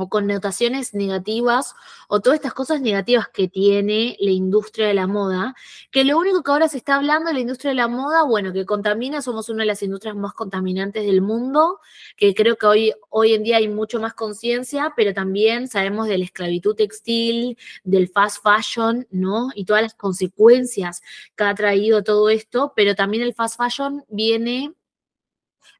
o 0.00 0.08
connotaciones 0.08 0.94
negativas 0.94 1.74
o 2.08 2.20
todas 2.20 2.36
estas 2.36 2.54
cosas 2.54 2.80
negativas 2.80 3.28
que 3.28 3.48
tiene 3.48 4.16
la 4.20 4.30
industria 4.30 4.86
de 4.86 4.94
la 4.94 5.06
moda, 5.06 5.54
que 5.90 6.04
lo 6.04 6.18
único 6.18 6.42
que 6.42 6.50
ahora 6.50 6.68
se 6.68 6.76
está 6.76 6.96
hablando 6.96 7.28
de 7.28 7.34
la 7.34 7.40
industria 7.40 7.70
de 7.70 7.76
la 7.76 7.88
moda, 7.88 8.22
bueno, 8.24 8.52
que 8.52 8.64
contamina, 8.66 9.22
somos 9.22 9.48
una 9.48 9.62
de 9.62 9.66
las 9.66 9.82
industrias 9.82 10.16
más 10.16 10.32
contaminantes 10.32 11.04
del 11.04 11.22
mundo, 11.22 11.80
que 12.16 12.34
creo 12.34 12.56
que 12.56 12.66
hoy, 12.66 12.92
hoy 13.08 13.34
en 13.34 13.42
día 13.42 13.58
hay 13.58 13.68
mucho 13.68 14.00
más 14.00 14.14
conciencia, 14.14 14.92
pero 14.96 15.14
también 15.14 15.68
sabemos 15.68 16.08
de 16.08 16.18
la 16.18 16.24
esclavitud 16.24 16.74
textil, 16.74 17.56
del 17.84 18.08
fast 18.08 18.42
fashion, 18.42 19.06
¿no? 19.10 19.50
Y 19.54 19.64
todas 19.64 19.82
las 19.82 19.94
consecuencias 19.94 21.02
que 21.36 21.44
ha 21.44 21.54
traído 21.54 22.02
todo 22.02 22.28
esto, 22.30 22.72
pero 22.74 22.94
también 22.94 23.22
el 23.22 23.34
fast 23.34 23.56
fashion 23.56 24.04
viene 24.08 24.74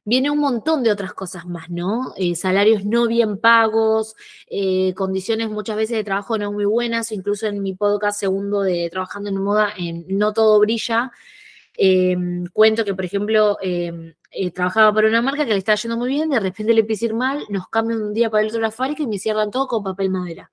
viene 0.05 0.31
un 0.31 0.39
montón 0.39 0.83
de 0.83 0.91
otras 0.91 1.13
cosas 1.13 1.45
más, 1.45 1.69
¿no? 1.69 2.13
Eh, 2.17 2.35
salarios 2.35 2.85
no 2.85 3.07
bien 3.07 3.37
pagos, 3.37 4.15
eh, 4.47 4.93
condiciones 4.95 5.49
muchas 5.49 5.75
veces 5.75 5.97
de 5.97 6.03
trabajo 6.03 6.37
no 6.37 6.51
muy 6.51 6.65
buenas, 6.65 7.11
incluso 7.11 7.47
en 7.47 7.61
mi 7.61 7.73
podcast 7.73 8.19
segundo 8.19 8.61
de 8.61 8.89
Trabajando 8.89 9.29
en 9.29 9.37
Moda, 9.37 9.73
No 10.07 10.33
Todo 10.33 10.59
Brilla, 10.59 11.11
eh, 11.83 12.15
cuento 12.53 12.85
que, 12.85 12.93
por 12.93 13.05
ejemplo, 13.05 13.57
eh, 13.59 14.13
eh, 14.29 14.51
trabajaba 14.51 14.93
para 14.93 15.07
una 15.07 15.23
marca 15.23 15.45
que 15.45 15.51
le 15.53 15.57
estaba 15.57 15.75
yendo 15.77 15.97
muy 15.97 16.09
bien, 16.09 16.29
de 16.29 16.39
repente 16.39 16.75
le 16.75 16.81
empieza 16.81 17.05
a 17.05 17.09
ir 17.09 17.15
mal, 17.15 17.43
nos 17.49 17.67
cambian 17.69 18.03
un 18.03 18.13
día 18.13 18.29
para 18.29 18.43
el 18.43 18.49
otro 18.49 18.61
la 18.61 18.69
fábrica 18.69 19.01
y 19.01 19.07
me 19.07 19.17
cierran 19.17 19.49
todo 19.49 19.67
con 19.67 19.83
papel 19.83 20.11
madera. 20.11 20.51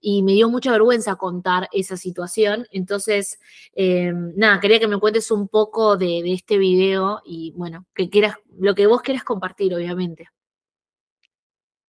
Y 0.00 0.22
me 0.22 0.32
dio 0.34 0.48
mucha 0.48 0.70
vergüenza 0.70 1.16
contar 1.16 1.68
esa 1.72 1.96
situación. 1.96 2.66
Entonces, 2.70 3.40
eh, 3.74 4.12
nada, 4.36 4.60
quería 4.60 4.78
que 4.78 4.86
me 4.86 5.00
cuentes 5.00 5.32
un 5.32 5.48
poco 5.48 5.96
de, 5.96 6.22
de 6.22 6.32
este 6.34 6.58
video 6.58 7.22
y 7.24 7.52
bueno, 7.56 7.86
que 7.92 8.08
quieras, 8.08 8.36
lo 8.56 8.76
que 8.76 8.86
vos 8.86 9.02
quieras 9.02 9.24
compartir, 9.24 9.74
obviamente. 9.74 10.28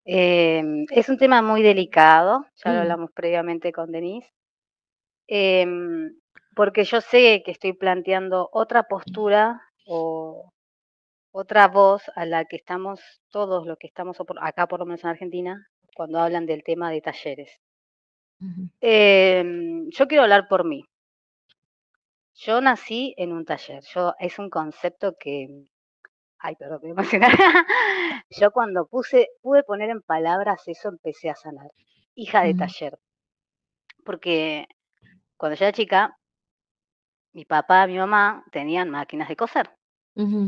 Em, 0.07 0.87
es 0.91 1.11
un 1.11 1.19
tema 1.19 1.43
muy 1.43 1.63
delicado, 1.63 2.47
ya 2.65 2.73
lo 2.73 2.79
Mm, 2.79 2.81
hablamos 2.81 3.11
previamente 3.13 3.71
con 3.73 3.93
Denise, 3.93 4.33
em, 5.27 6.15
porque 6.59 6.83
yo 6.83 7.01
sé 7.01 7.45
que 7.45 7.53
estoy 7.53 7.73
planteando 7.73 8.49
otra 8.53 8.83
postura 8.83 9.63
o 9.87 10.53
otra 11.31 11.69
voz 11.69 12.03
a 12.17 12.27
la 12.27 12.47
que 12.47 12.57
estamos 12.57 13.01
todos 13.31 13.65
los 13.65 13.79
que 13.79 13.87
estamos 13.87 14.17
acá, 14.41 14.67
por 14.67 14.81
lo 14.81 14.85
menos 14.85 15.05
en 15.05 15.11
Argentina, 15.11 15.69
cuando 15.95 16.19
hablan 16.19 16.47
del 16.47 16.65
tema 16.65 16.91
de 16.91 17.01
talleres. 17.01 17.61
Em, 18.81 19.89
yo 19.91 20.09
quiero 20.09 20.25
hablar 20.25 20.49
por 20.49 20.65
mí. 20.65 20.85
Yo 22.35 22.61
nací 22.61 23.15
en 23.17 23.35
un 23.35 23.45
taller. 23.45 23.85
Yo 23.95 24.15
es 24.19 24.41
un 24.41 24.51
concepto 24.51 25.15
que, 25.17 25.47
ay, 26.41 26.57
perdón, 26.57 26.81
me 26.83 26.91
emocioné. 26.91 27.29
Yo 28.31 28.51
cuando 28.51 28.89
puse, 28.89 29.29
pude 29.43 29.63
poner 29.63 29.91
en 29.91 30.03
palabras 30.03 30.67
eso, 30.67 30.89
empecé 30.89 31.31
a 31.31 31.37
sanar. 31.37 31.71
Hija 32.17 32.43
de 32.43 32.55
taller. 32.55 32.99
Porque 34.05 34.67
cuando 35.37 35.57
yo 35.57 35.67
era 35.67 35.73
chica, 35.73 36.19
mi 37.39 37.45
papá, 37.53 37.79
mi 37.87 37.97
mamá 38.03 38.25
tenían 38.57 38.91
máquinas 38.91 39.29
de 39.29 39.37
coser, 39.43 39.67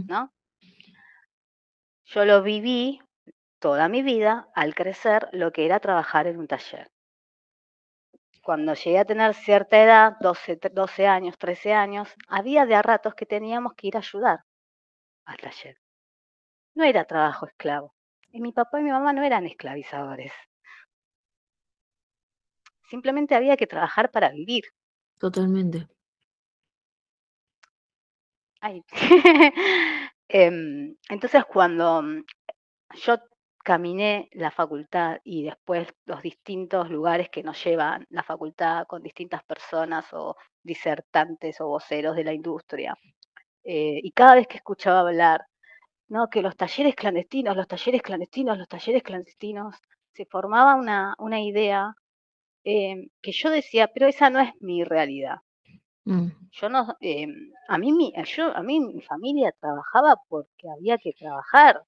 ¿no? 0.08 0.20
Yo 2.04 2.26
lo 2.26 2.42
viví 2.42 3.00
toda 3.58 3.88
mi 3.88 4.02
vida 4.02 4.50
al 4.54 4.74
crecer 4.74 5.28
lo 5.32 5.52
que 5.52 5.64
era 5.66 5.80
trabajar 5.80 6.26
en 6.26 6.38
un 6.38 6.46
taller. 6.46 6.90
Cuando 8.42 8.74
llegué 8.74 8.98
a 8.98 9.06
tener 9.06 9.32
cierta 9.32 9.82
edad, 9.82 10.16
12, 10.20 10.60
tre- 10.60 10.70
12 10.74 11.06
años, 11.06 11.38
13 11.38 11.72
años, 11.72 12.14
había 12.28 12.66
de 12.66 12.74
a 12.74 12.82
ratos 12.82 13.14
que 13.14 13.24
teníamos 13.24 13.72
que 13.72 13.86
ir 13.86 13.96
a 13.96 14.00
ayudar 14.00 14.40
al 15.26 15.38
taller. 15.38 15.78
No 16.74 16.84
era 16.84 17.04
trabajo 17.04 17.46
esclavo. 17.46 17.94
Y 18.32 18.40
mi 18.40 18.52
papá 18.52 18.80
y 18.80 18.84
mi 18.84 18.90
mamá 18.90 19.12
no 19.12 19.22
eran 19.22 19.46
esclavizadores. 19.46 20.32
Simplemente 22.90 23.34
había 23.34 23.56
que 23.56 23.66
trabajar 23.66 24.10
para 24.10 24.28
vivir. 24.28 24.64
Totalmente. 25.18 25.86
Em, 30.32 30.94
entonces, 31.08 31.44
cuando 31.44 32.02
mm, 32.02 32.22
yo 33.04 33.18
caminé 33.64 34.28
la 34.32 34.50
facultad 34.50 35.18
y 35.24 35.44
después 35.44 35.88
los 36.06 36.22
distintos 36.22 36.90
lugares 36.90 37.28
que 37.30 37.42
nos 37.42 37.62
llevan 37.64 38.06
la 38.10 38.22
facultad 38.22 38.86
con 38.86 39.02
distintas 39.02 39.42
personas 39.44 40.06
o 40.12 40.36
disertantes 40.62 41.60
o 41.60 41.68
voceros 41.68 42.16
de 42.16 42.24
la 42.24 42.32
industria, 42.34 42.96
eh, 43.64 44.00
y 44.02 44.12
cada 44.12 44.36
vez 44.36 44.46
que 44.48 44.58
escuchaba 44.58 45.00
hablar, 45.00 45.42
no, 46.08 46.28
que 46.30 46.42
los 46.42 46.56
talleres 46.56 46.94
clandestinos, 46.96 47.56
los 47.56 47.68
talleres 47.68 48.02
clandestinos, 48.02 48.58
los 48.58 48.68
talleres 48.68 49.02
clandestinos, 49.04 49.76
se 50.14 50.26
formaba 50.26 50.76
una, 50.76 51.14
una 51.18 51.40
idea 51.40 51.94
em, 52.64 53.08
que 53.22 53.32
yo 53.32 53.50
decía, 53.50 53.88
pero 53.94 54.08
esa 54.08 54.30
no 54.30 54.40
es 54.40 54.52
mi 54.60 54.84
realidad. 54.84 55.38
Mm. 56.06 56.28
Yo 56.52 56.68
no, 56.68 56.96
em, 57.00 57.52
a 57.68 57.78
mí 57.78 57.92
mi, 57.92 58.12
yo, 58.24 58.56
a 58.56 58.62
mí 58.62 58.80
mi 58.80 59.00
familia 59.02 59.52
trabajaba 59.60 60.16
porque 60.28 60.68
había 60.70 60.98
que 60.98 61.12
trabajar. 61.12 61.82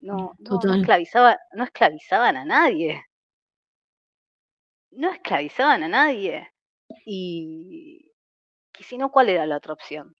No, 0.00 0.34
no, 0.38 0.74
esclavizaba, 0.74 1.38
no 1.54 1.64
esclavizaban 1.64 2.36
a 2.36 2.44
nadie. 2.44 3.02
No 4.90 5.12
esclavizaban 5.12 5.84
a 5.84 5.88
nadie. 5.88 6.50
Y, 7.04 8.12
y 8.78 8.84
si 8.84 8.98
no, 8.98 9.10
¿cuál 9.10 9.28
era 9.30 9.46
la 9.46 9.58
otra 9.58 9.74
opción? 9.74 10.16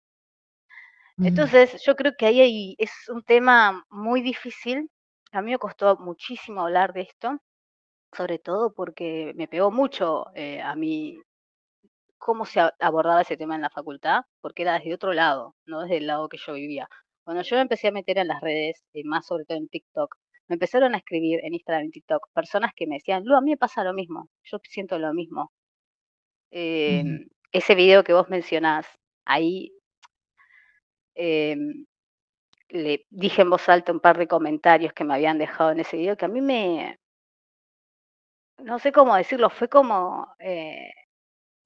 Entonces, 1.18 1.83
yo 1.85 1.96
creo 1.96 2.12
que 2.16 2.27
ahí 2.27 2.75
es 2.79 2.90
un 3.09 3.22
tema 3.22 3.85
muy 3.90 4.22
difícil. 4.22 4.90
A 5.33 5.42
mí 5.42 5.53
me 5.53 5.59
costó 5.59 5.96
muchísimo 5.99 6.62
hablar 6.62 6.92
de 6.92 7.03
esto, 7.03 7.38
sobre 8.12 8.38
todo 8.38 8.72
porque 8.75 9.33
me 9.37 9.49
pegó 9.49 9.70
mucho 9.70 10.27
eh, 10.35 10.61
a 10.62 10.75
mí 10.77 11.18
cómo 12.27 12.45
se 12.45 12.61
abordaba 12.81 13.23
ese 13.23 13.37
tema 13.37 13.55
en 13.55 13.62
la 13.62 13.71
facultad, 13.71 14.23
porque 14.41 14.62
era 14.62 14.75
desde 14.75 14.95
otro 14.95 15.12
lado, 15.12 15.55
no 15.65 15.83
desde 15.83 15.99
el 15.99 16.09
lado 16.09 16.29
que 16.29 16.39
yo 16.45 16.55
vivía. 16.55 16.89
Cuando 17.25 17.43
yo 17.45 17.55
me 17.57 17.62
empecé 17.62 17.87
a 17.87 17.93
meter 17.93 18.19
en 18.19 18.27
las 18.27 18.41
redes, 18.41 18.83
eh, 18.95 19.03
más 19.05 19.27
sobre 19.27 19.45
todo 19.45 19.59
en 19.59 19.69
TikTok, 19.69 20.17
me 20.49 20.55
empezaron 20.55 20.95
a 20.95 20.99
escribir 20.99 21.39
en 21.45 21.55
Instagram 21.55 21.87
y 21.87 21.91
TikTok 21.91 22.29
personas 22.35 22.73
que 22.75 22.89
me 22.89 22.97
decían, 22.97 23.25
Lu, 23.25 23.37
a 23.37 23.41
mí 23.41 23.51
me 23.51 23.57
pasa 23.57 23.85
lo 23.85 23.95
mismo, 23.95 24.29
yo 24.43 24.59
siento 24.65 24.99
lo 24.99 25.15
mismo. 25.15 25.53
Em, 26.51 27.29
ese 27.53 27.75
video 27.77 28.03
que 28.05 28.12
vos 28.12 28.29
mencionás, 28.29 28.87
ahí 29.25 29.71
em, 31.15 31.87
le 32.71 33.07
dije 33.11 33.43
en 33.43 33.51
voz 33.51 33.69
alta 33.69 33.93
un 33.93 34.01
par 34.01 34.19
de 34.19 34.27
comentarios 34.29 34.93
que 34.93 35.05
me 35.05 35.15
habían 35.15 35.39
dejado 35.39 35.71
en 35.73 35.81
ese 35.81 35.97
video 35.97 36.17
que 36.17 36.25
a 36.27 36.29
mí 36.29 36.41
me, 36.41 36.99
no 38.59 38.79
sé 38.79 38.93
cómo 38.93 39.15
decirlo, 39.17 39.51
fue 39.51 39.69
como, 39.69 40.27
eh, 40.41 40.91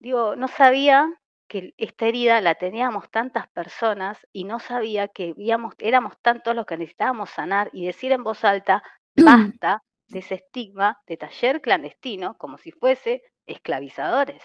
digo, 0.00 0.34
no 0.34 0.48
sabía 0.48 1.08
que 1.46 1.74
esta 1.76 2.06
herida 2.06 2.40
la 2.40 2.54
teníamos 2.54 3.10
tantas 3.10 3.48
personas 3.48 4.26
y 4.32 4.44
no 4.44 4.60
sabía 4.60 5.08
que 5.08 5.34
éramos 5.78 6.20
tantos 6.22 6.54
los 6.54 6.66
que 6.66 6.76
necesitábamos 6.76 7.30
sanar 7.30 7.70
y 7.72 7.86
decir 7.86 8.12
en 8.12 8.24
voz 8.24 8.44
alta, 8.44 8.82
basta 9.16 9.82
de 10.08 10.20
ese 10.20 10.36
estigma 10.36 11.00
de 11.06 11.16
taller 11.16 11.60
clandestino 11.60 12.36
como 12.36 12.58
si 12.58 12.72
fuese 12.72 13.22
esclavizadores, 13.46 14.42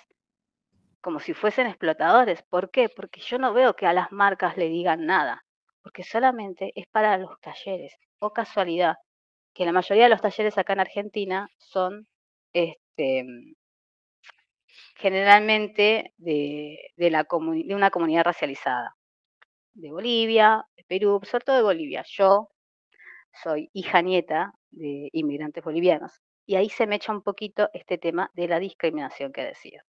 como 1.01 1.19
si 1.19 1.33
fuesen 1.33 1.67
explotadores. 1.67 2.43
¿Por 2.43 2.71
qué? 2.71 2.89
Porque 2.89 3.21
yo 3.21 3.37
no 3.37 3.53
veo 3.53 3.75
que 3.75 3.85
a 3.85 3.93
las 3.93 4.11
marcas 4.11 4.57
le 4.57 4.69
digan 4.69 5.05
nada, 5.05 5.45
porque 5.81 6.03
solamente 6.03 6.71
es 6.75 6.87
para 6.87 7.17
los 7.17 7.39
talleres. 7.39 7.95
O 8.19 8.31
casualidad, 8.33 8.95
que 9.53 9.65
la 9.65 9.71
mayoría 9.71 10.05
de 10.05 10.09
los 10.09 10.21
talleres 10.21 10.57
acá 10.57 10.73
en 10.73 10.79
Argentina 10.79 11.47
son 11.57 12.07
este, 12.51 13.25
generalmente 14.95 16.13
de, 16.17 16.77
la 16.97 17.25
de 17.29 17.75
una 17.75 17.91
comunidad 17.91 18.25
racializada, 18.25 18.95
de 19.73 19.91
Bolivia, 19.91 20.65
de 20.75 20.83
Perú, 20.85 21.19
sobre 21.23 21.45
todo 21.45 21.55
de 21.57 21.63
Bolivia. 21.63 22.03
Yo 22.07 22.49
soy 23.43 23.69
hija 23.73 24.01
nieta 24.01 24.53
de 24.71 25.09
inmigrantes 25.11 25.63
bolivianos 25.63 26.21
y 26.45 26.55
ahí 26.55 26.69
se 26.69 26.87
me 26.87 26.95
echa 26.95 27.11
un 27.11 27.21
poquito 27.21 27.69
este 27.73 27.97
tema 27.97 28.29
de 28.33 28.47
la 28.47 28.59
discriminación 28.59 29.31
que 29.33 29.43
decía. 29.43 29.83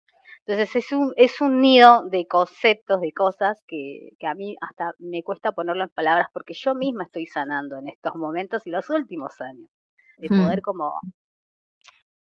Entonces 0.46 0.76
es 0.76 0.92
un, 0.92 1.12
es 1.16 1.40
un 1.40 1.60
nido 1.60 2.04
de 2.10 2.26
conceptos, 2.26 3.00
de 3.00 3.12
cosas 3.12 3.62
que, 3.66 4.10
que, 4.18 4.26
a 4.26 4.34
mí 4.34 4.56
hasta 4.60 4.92
me 4.98 5.22
cuesta 5.22 5.52
ponerlo 5.52 5.84
en 5.84 5.90
palabras 5.90 6.28
porque 6.32 6.52
yo 6.52 6.74
misma 6.74 7.04
estoy 7.04 7.26
sanando 7.26 7.78
en 7.78 7.88
estos 7.88 8.14
momentos 8.14 8.66
y 8.66 8.70
los 8.70 8.90
últimos 8.90 9.40
años, 9.40 9.70
de 10.18 10.28
poder 10.28 10.60
como 10.60 11.00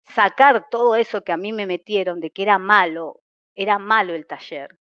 sacar 0.07 0.69
todo 0.69 0.95
eso 0.95 1.23
que 1.23 1.31
a 1.31 1.37
mí 1.37 1.53
me 1.53 1.65
metieron 1.65 2.19
de 2.19 2.31
que 2.31 2.43
era 2.43 2.57
malo, 2.57 3.21
era 3.55 3.79
malo 3.79 4.13
el 4.13 4.27
taller, 4.27 4.79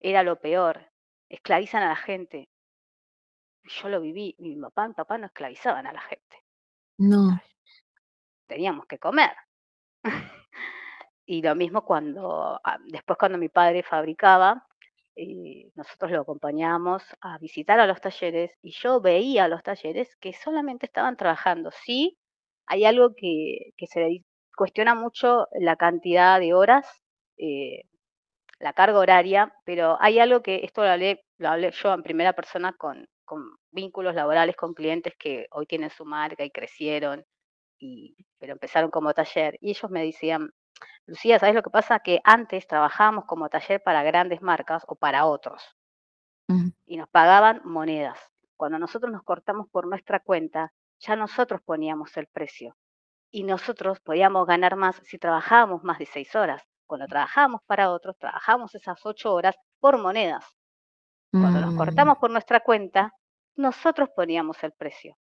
era 0.00 0.22
lo 0.22 0.40
peor, 0.40 0.90
esclavizan 1.28 1.82
a 1.82 1.88
la 1.88 1.96
gente. 1.96 2.48
Yo 3.64 3.88
lo 3.88 4.00
viví, 4.00 4.36
mi 4.38 4.56
papá 4.56 4.84
y 4.84 4.88
mi 4.88 4.94
papá 4.94 5.18
no 5.18 5.26
esclavizaban 5.26 5.86
a 5.86 5.92
la 5.92 6.00
gente. 6.00 6.44
No. 6.98 7.40
Teníamos 8.46 8.86
que 8.86 8.98
comer. 8.98 9.32
y 11.26 11.42
lo 11.42 11.54
mismo 11.54 11.84
cuando, 11.84 12.60
ah, 12.62 12.78
después 12.86 13.18
cuando 13.18 13.38
mi 13.38 13.48
padre 13.48 13.82
fabricaba, 13.82 14.66
eh, 15.16 15.70
nosotros 15.76 16.10
lo 16.10 16.22
acompañábamos 16.22 17.02
a 17.20 17.38
visitar 17.38 17.78
a 17.80 17.86
los 17.86 18.00
talleres 18.00 18.52
y 18.62 18.72
yo 18.72 19.00
veía 19.00 19.44
a 19.44 19.48
los 19.48 19.62
talleres 19.62 20.16
que 20.16 20.32
solamente 20.32 20.86
estaban 20.86 21.16
trabajando. 21.16 21.70
Sí, 21.84 22.18
hay 22.66 22.84
algo 22.84 23.14
que, 23.14 23.72
que 23.76 23.86
se, 23.86 24.24
cuestiona 24.56 24.94
mucho 24.94 25.48
la 25.52 25.76
cantidad 25.76 26.40
de 26.40 26.54
horas, 26.54 26.86
eh, 27.36 27.84
la 28.58 28.72
carga 28.72 28.98
horaria, 28.98 29.54
pero 29.64 29.96
hay 30.00 30.18
algo 30.18 30.42
que 30.42 30.60
esto 30.64 30.82
lo 30.82 30.90
hablé, 30.90 31.24
lo 31.38 31.48
hablé 31.48 31.70
yo 31.72 31.92
en 31.92 32.02
primera 32.02 32.32
persona 32.32 32.72
con, 32.72 33.06
vínculos 33.72 34.14
laborales 34.14 34.54
con 34.56 34.74
clientes 34.74 35.14
que 35.18 35.46
hoy 35.50 35.66
tienen 35.66 35.90
su 35.90 36.04
marca 36.04 36.44
y 36.44 36.50
crecieron, 36.50 37.24
y, 37.78 38.16
pero 38.38 38.52
empezaron 38.52 38.90
como 38.90 39.12
taller. 39.12 39.56
Y 39.60 39.70
ellos 39.70 39.90
me 39.90 40.04
decían, 40.04 40.50
Lucía, 41.06 41.38
¿sabes 41.38 41.54
lo 41.54 41.62
que 41.62 41.70
pasa? 41.70 41.98
Que 42.00 42.20
antes 42.24 42.66
trabajábamos 42.66 43.24
como 43.24 43.48
taller 43.48 43.82
para 43.82 44.02
grandes 44.02 44.42
marcas 44.42 44.84
o 44.86 44.94
para 44.94 45.26
otros. 45.26 45.62
Y 46.86 46.98
nos 46.98 47.08
pagaban 47.08 47.62
monedas. 47.64 48.18
Cuando 48.56 48.78
nosotros 48.78 49.10
nos 49.10 49.22
cortamos 49.22 49.68
por 49.70 49.86
nuestra 49.86 50.20
cuenta, 50.20 50.72
ya 51.00 51.16
nosotros 51.16 51.60
poníamos 51.64 52.16
el 52.16 52.26
precio 52.26 52.76
y 53.34 53.42
nosotros 53.42 53.98
podíamos 53.98 54.46
ganar 54.46 54.76
más 54.76 54.94
si 55.02 55.18
trabajábamos 55.18 55.82
más 55.82 55.98
de 55.98 56.06
seis 56.06 56.36
horas. 56.36 56.62
Cuando 56.86 57.08
trabajábamos 57.08 57.62
para 57.66 57.90
otros, 57.90 58.16
trabajamos 58.16 58.72
esas 58.76 59.04
ocho 59.04 59.34
horas 59.34 59.56
por 59.80 59.98
monedas. 59.98 60.44
Cuando 61.32 61.60
nos 61.60 61.74
mm. 61.74 61.76
cortamos 61.76 62.18
por 62.18 62.30
nuestra 62.30 62.60
cuenta, 62.60 63.12
nosotros 63.56 64.08
poníamos 64.14 64.62
el 64.62 64.70
precio. 64.70 65.18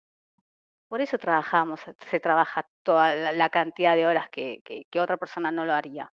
Por 0.88 1.00
eso 1.00 1.18
trabajamos, 1.18 1.82
se 2.10 2.18
trabaja 2.18 2.66
toda 2.82 3.14
la, 3.14 3.48
cantidad 3.48 3.94
de 3.94 4.08
horas 4.08 4.28
que, 4.28 4.60
otra 4.96 5.16
persona 5.16 5.52
no 5.52 5.64
lo 5.64 5.72
haría. 5.72 6.12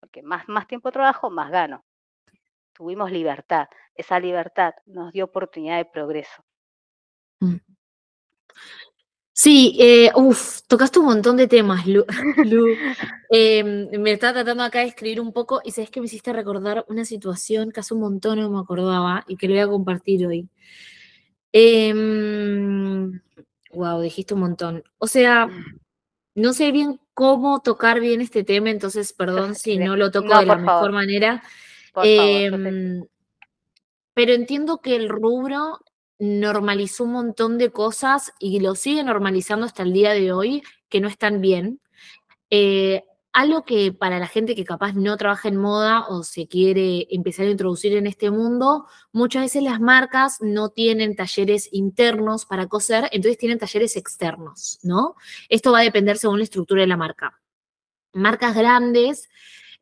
Porque 0.00 0.22
más, 0.24 0.48
más 0.48 0.66
tiempo 0.66 0.90
trabajo, 0.90 1.30
más 1.30 1.52
gano. 1.52 1.84
Tuvimos 2.72 3.12
libertad. 3.12 3.68
Esa 3.94 4.18
libertad 4.18 4.72
nos 4.86 5.12
dio 5.12 5.26
oportunidad 5.26 5.76
de 5.76 5.84
progreso. 5.84 6.42
Mm. 7.38 7.58
Sí, 9.34 9.76
eh, 9.80 10.10
uff, 10.14 10.60
tocaste 10.68 10.98
un 10.98 11.06
montón 11.06 11.36
de 11.36 11.48
temas, 11.48 11.86
Lu. 11.86 12.04
Em, 13.34 13.88
me 13.98 14.12
estaba 14.12 14.34
tratando 14.34 14.62
acá 14.62 14.80
de 14.80 14.88
escribir 14.88 15.18
un 15.18 15.32
poco 15.32 15.62
y 15.64 15.70
sabes 15.70 15.88
que 15.88 16.00
me 16.00 16.06
hiciste 16.06 16.34
recordar 16.34 16.84
una 16.88 17.06
situación 17.06 17.72
que 17.72 17.80
hace 17.80 17.94
un 17.94 18.00
montón 18.00 18.38
no 18.38 18.50
me 18.50 18.58
acordaba 18.58 19.24
y 19.26 19.36
que 19.36 19.48
lo 19.48 19.54
voy 19.54 19.62
a 19.62 19.68
compartir 19.68 20.26
hoy. 20.26 20.42
wow, 23.72 23.96
em, 23.96 24.02
dijiste 24.02 24.34
un 24.34 24.40
montón. 24.40 24.84
O 24.98 25.06
sea, 25.06 25.48
no 26.34 26.52
sé 26.52 26.72
bien 26.72 27.00
cómo 27.14 27.60
tocar 27.60 28.00
bien 28.00 28.20
este 28.20 28.44
tema, 28.44 28.68
entonces 28.68 29.14
perdón 29.14 29.54
si 29.54 29.78
no 29.78 29.96
lo 29.96 30.10
toco 30.10 30.38
de 30.38 30.44
la 30.44 30.56
mejor 30.56 30.92
manera. 30.92 31.42
Em, 32.02 33.02
pero 34.12 34.32
entiendo 34.32 34.82
que 34.82 34.94
el 34.94 35.08
rubro 35.08 35.80
normalizó 36.22 37.02
un 37.02 37.12
montón 37.12 37.58
de 37.58 37.72
cosas 37.72 38.32
y 38.38 38.60
lo 38.60 38.76
sigue 38.76 39.02
normalizando 39.02 39.66
hasta 39.66 39.82
el 39.82 39.92
día 39.92 40.12
de 40.12 40.32
hoy 40.32 40.62
que 40.88 41.00
no 41.00 41.08
están 41.08 41.40
bien. 41.40 41.80
Eh, 42.48 43.02
algo 43.32 43.64
que 43.64 43.92
para 43.92 44.20
la 44.20 44.28
gente 44.28 44.54
que 44.54 44.64
capaz 44.64 44.92
no 44.92 45.16
trabaja 45.16 45.48
en 45.48 45.56
moda 45.56 46.06
o 46.08 46.22
se 46.22 46.46
quiere 46.46 47.08
empezar 47.10 47.46
a 47.46 47.50
introducir 47.50 47.96
en 47.96 48.06
este 48.06 48.30
mundo, 48.30 48.86
muchas 49.10 49.42
veces 49.42 49.64
las 49.64 49.80
marcas 49.80 50.38
no 50.40 50.68
tienen 50.68 51.16
talleres 51.16 51.68
internos 51.72 52.46
para 52.46 52.68
coser, 52.68 53.08
entonces 53.10 53.36
tienen 53.36 53.58
talleres 53.58 53.96
externos, 53.96 54.78
¿no? 54.84 55.16
Esto 55.48 55.72
va 55.72 55.80
a 55.80 55.82
depender 55.82 56.18
según 56.18 56.38
la 56.38 56.44
estructura 56.44 56.82
de 56.82 56.86
la 56.86 56.96
marca. 56.96 57.40
Marcas 58.12 58.54
grandes 58.54 59.28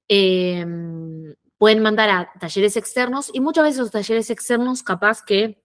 em, 0.08 1.34
pueden 1.58 1.82
mandar 1.82 2.08
a 2.08 2.32
talleres 2.40 2.78
externos 2.78 3.30
y 3.30 3.40
muchas 3.40 3.64
veces 3.64 3.80
los 3.80 3.90
talleres 3.90 4.30
externos 4.30 4.82
capaz 4.82 5.22
que 5.22 5.60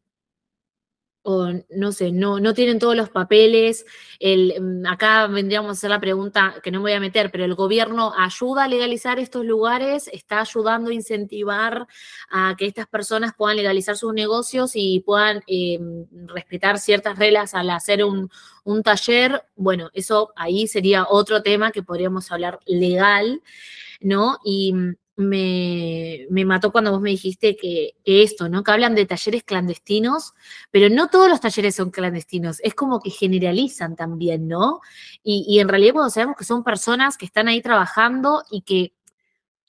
o 1.25 1.51
no 1.71 1.91
sé, 1.91 2.11
no, 2.11 2.39
no 2.39 2.53
tienen 2.53 2.77
todos 2.77 2.95
los 2.95 3.09
papeles. 3.09 3.85
El, 4.19 4.53
mm, 4.61 4.85
acá 4.85 5.25
vendríamos 5.27 5.69
a 5.69 5.71
hacer 5.71 5.89
la 5.89 5.99
pregunta 5.99 6.55
que 6.63 6.71
no 6.71 6.79
me 6.79 6.83
voy 6.83 6.91
a 6.93 6.99
meter, 6.99 7.31
pero 7.31 7.43
el 7.43 7.55
gobierno 7.55 8.13
ayuda 8.15 8.65
a 8.65 8.67
legalizar 8.67 9.17
estos 9.17 9.43
lugares, 9.43 10.07
está 10.13 10.41
ayudando 10.41 10.91
a 10.91 10.93
incentivar 10.93 11.87
a 12.29 12.55
que 12.57 12.67
estas 12.67 12.87
personas 12.87 13.33
puedan 13.35 13.57
legalizar 13.57 13.97
sus 13.97 14.13
negocios 14.13 14.73
y 14.75 14.99
puedan 14.99 15.41
eh, 15.47 15.79
respetar 16.27 16.77
ciertas 16.77 17.17
reglas 17.17 17.55
al 17.55 17.71
hacer 17.71 18.03
un, 18.05 18.29
un 18.63 18.83
taller. 18.83 19.43
Bueno, 19.55 19.89
eso 19.93 20.31
ahí 20.35 20.67
sería 20.67 21.07
otro 21.09 21.41
tema 21.41 21.71
que 21.71 21.81
podríamos 21.81 22.31
hablar 22.31 22.59
legal, 22.67 23.41
¿no? 23.99 24.37
Y 24.45 24.73
mm, 25.17 26.33
me, 26.33 26.45
mató 26.45 26.71
cuando 26.71 26.91
vos 26.91 27.01
me 27.01 27.11
dijiste 27.11 27.55
que, 27.55 27.95
esto, 28.05 28.49
¿no? 28.49 28.63
Que 28.63 28.71
hablan 28.71 28.95
de 28.95 29.05
talleres 29.05 29.43
clandestinos, 29.43 30.33
pero 30.71 30.89
no 30.89 31.09
todos 31.09 31.29
los 31.29 31.41
talleres 31.41 31.75
son 31.75 31.91
clandestinos, 31.91 32.59
es 32.61 32.75
como 32.75 32.99
que 32.99 33.09
generalizan 33.09 33.95
también, 33.95 34.47
¿no? 34.47 34.81
Y, 35.23 35.59
en 35.59 35.67
realidad 35.69 35.93
cuando 35.93 36.09
sabemos 36.09 36.35
que 36.37 36.45
son 36.45 36.63
personas 36.63 37.17
que 37.17 37.25
están 37.25 37.47
ahí 37.47 37.61
trabajando 37.61 38.43
y 38.51 38.61
que 38.61 38.93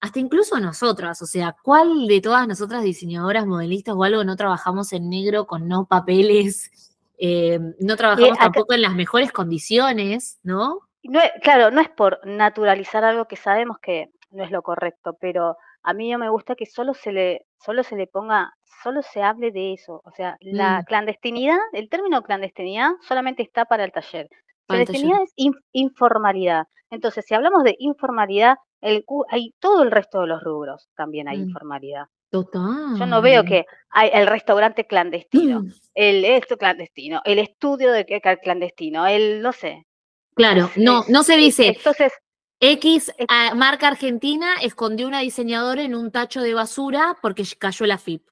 hasta 0.01 0.21
incluso 0.21 0.61
nosotras, 0.61 1.23
o 1.23 1.27
sea, 1.27 1.57
¿cuál 1.63 2.07
de 2.07 2.21
todas 2.21 2.47
nosotras 2.47 2.83
diseñadoras, 2.83 3.47
modelistas 3.47 3.95
o 3.97 4.05
algo 4.05 4.25
no 4.25 4.37
trabajamos 4.37 4.93
en 4.93 5.09
negro 5.09 5.47
con 5.47 5.69
no 5.69 5.87
papeles? 5.87 6.71
Eh, 7.19 7.59
no 7.81 7.97
trabajamos 7.97 8.39
tampoco 8.39 8.75
en 8.75 8.83
las 8.83 8.95
mejores 8.95 9.33
condiciones, 9.33 10.39
¿no? 10.43 10.81
No, 11.03 11.21
claro, 11.43 11.71
no 11.71 11.81
es 11.81 11.89
por 11.89 12.21
naturalizar 12.27 13.05
algo 13.05 13.27
que 13.27 13.37
sabemos 13.37 13.79
que 13.79 14.11
no 14.37 14.45
es 14.45 14.51
lo 14.51 14.63
correcto, 14.63 15.17
pero 15.21 15.57
a 15.83 15.93
mí 15.95 16.11
no 16.11 16.19
me 16.19 16.31
gusta 16.31 16.55
que 16.55 16.67
solo 16.67 16.95
se 16.95 17.13
le, 17.13 17.47
solo 17.65 17.83
se 17.83 17.97
le 17.97 18.07
ponga, 18.07 18.53
solo 18.83 19.03
se 19.03 19.23
hable 19.23 19.51
de 19.51 19.73
eso. 19.73 20.03
O 20.05 20.11
sea, 20.11 20.37
la 20.41 20.81
mm. 20.81 20.85
clandestinidad, 20.85 21.59
el 21.73 21.89
término 21.89 22.23
clandestinidad 22.23 22.91
solamente 23.07 23.43
está 23.43 23.65
para 23.65 23.85
el 23.85 23.93
taller. 23.93 24.29
clandestinidad 24.67 25.23
es 25.23 25.33
informalidad. 25.73 26.67
Entonces, 26.91 27.25
si 27.27 27.35
hablamos 27.35 27.65
de 27.65 27.77
informalidad, 27.79 28.57
el, 28.81 29.05
hay 29.29 29.55
todo 29.59 29.83
el 29.83 29.91
resto 29.91 30.21
de 30.21 30.27
los 30.29 30.43
rubros 30.43 30.89
también 30.97 31.29
hay 31.29 31.39
mm. 31.39 31.49
informalidad. 31.49 32.07
Total. 32.31 32.99
Yo 32.99 33.07
no 33.07 33.23
veo 33.23 33.45
que 33.45 33.65
hay 33.91 34.11
el 34.13 34.27
restaurante 34.27 34.87
clandestino, 34.87 35.63
mm. 35.63 35.71
el 35.95 36.25
esto 36.25 36.57
clandestino, 36.57 37.23
el 37.25 37.39
estudio 37.39 37.93
de 37.93 38.05
clandestino, 38.43 39.07
el 39.07 39.41
no 39.41 39.53
sé. 39.53 39.87
Claro, 40.35 40.71
no, 40.77 41.05
no 41.09 41.23
se 41.23 41.37
dice. 41.37 41.69
Entonces, 41.69 42.13
X 42.61 43.13
marca 43.55 43.89
argentina 43.89 44.55
escondió 44.63 45.07
una 45.07 45.21
diseñadora 45.21 45.83
en 45.83 45.95
un 45.95 46.11
tacho 46.11 46.41
de 46.41 46.55
basura 46.55 47.17
porque 47.21 47.45
cayó 47.59 47.87
la 47.87 47.99
FIP. 47.99 48.27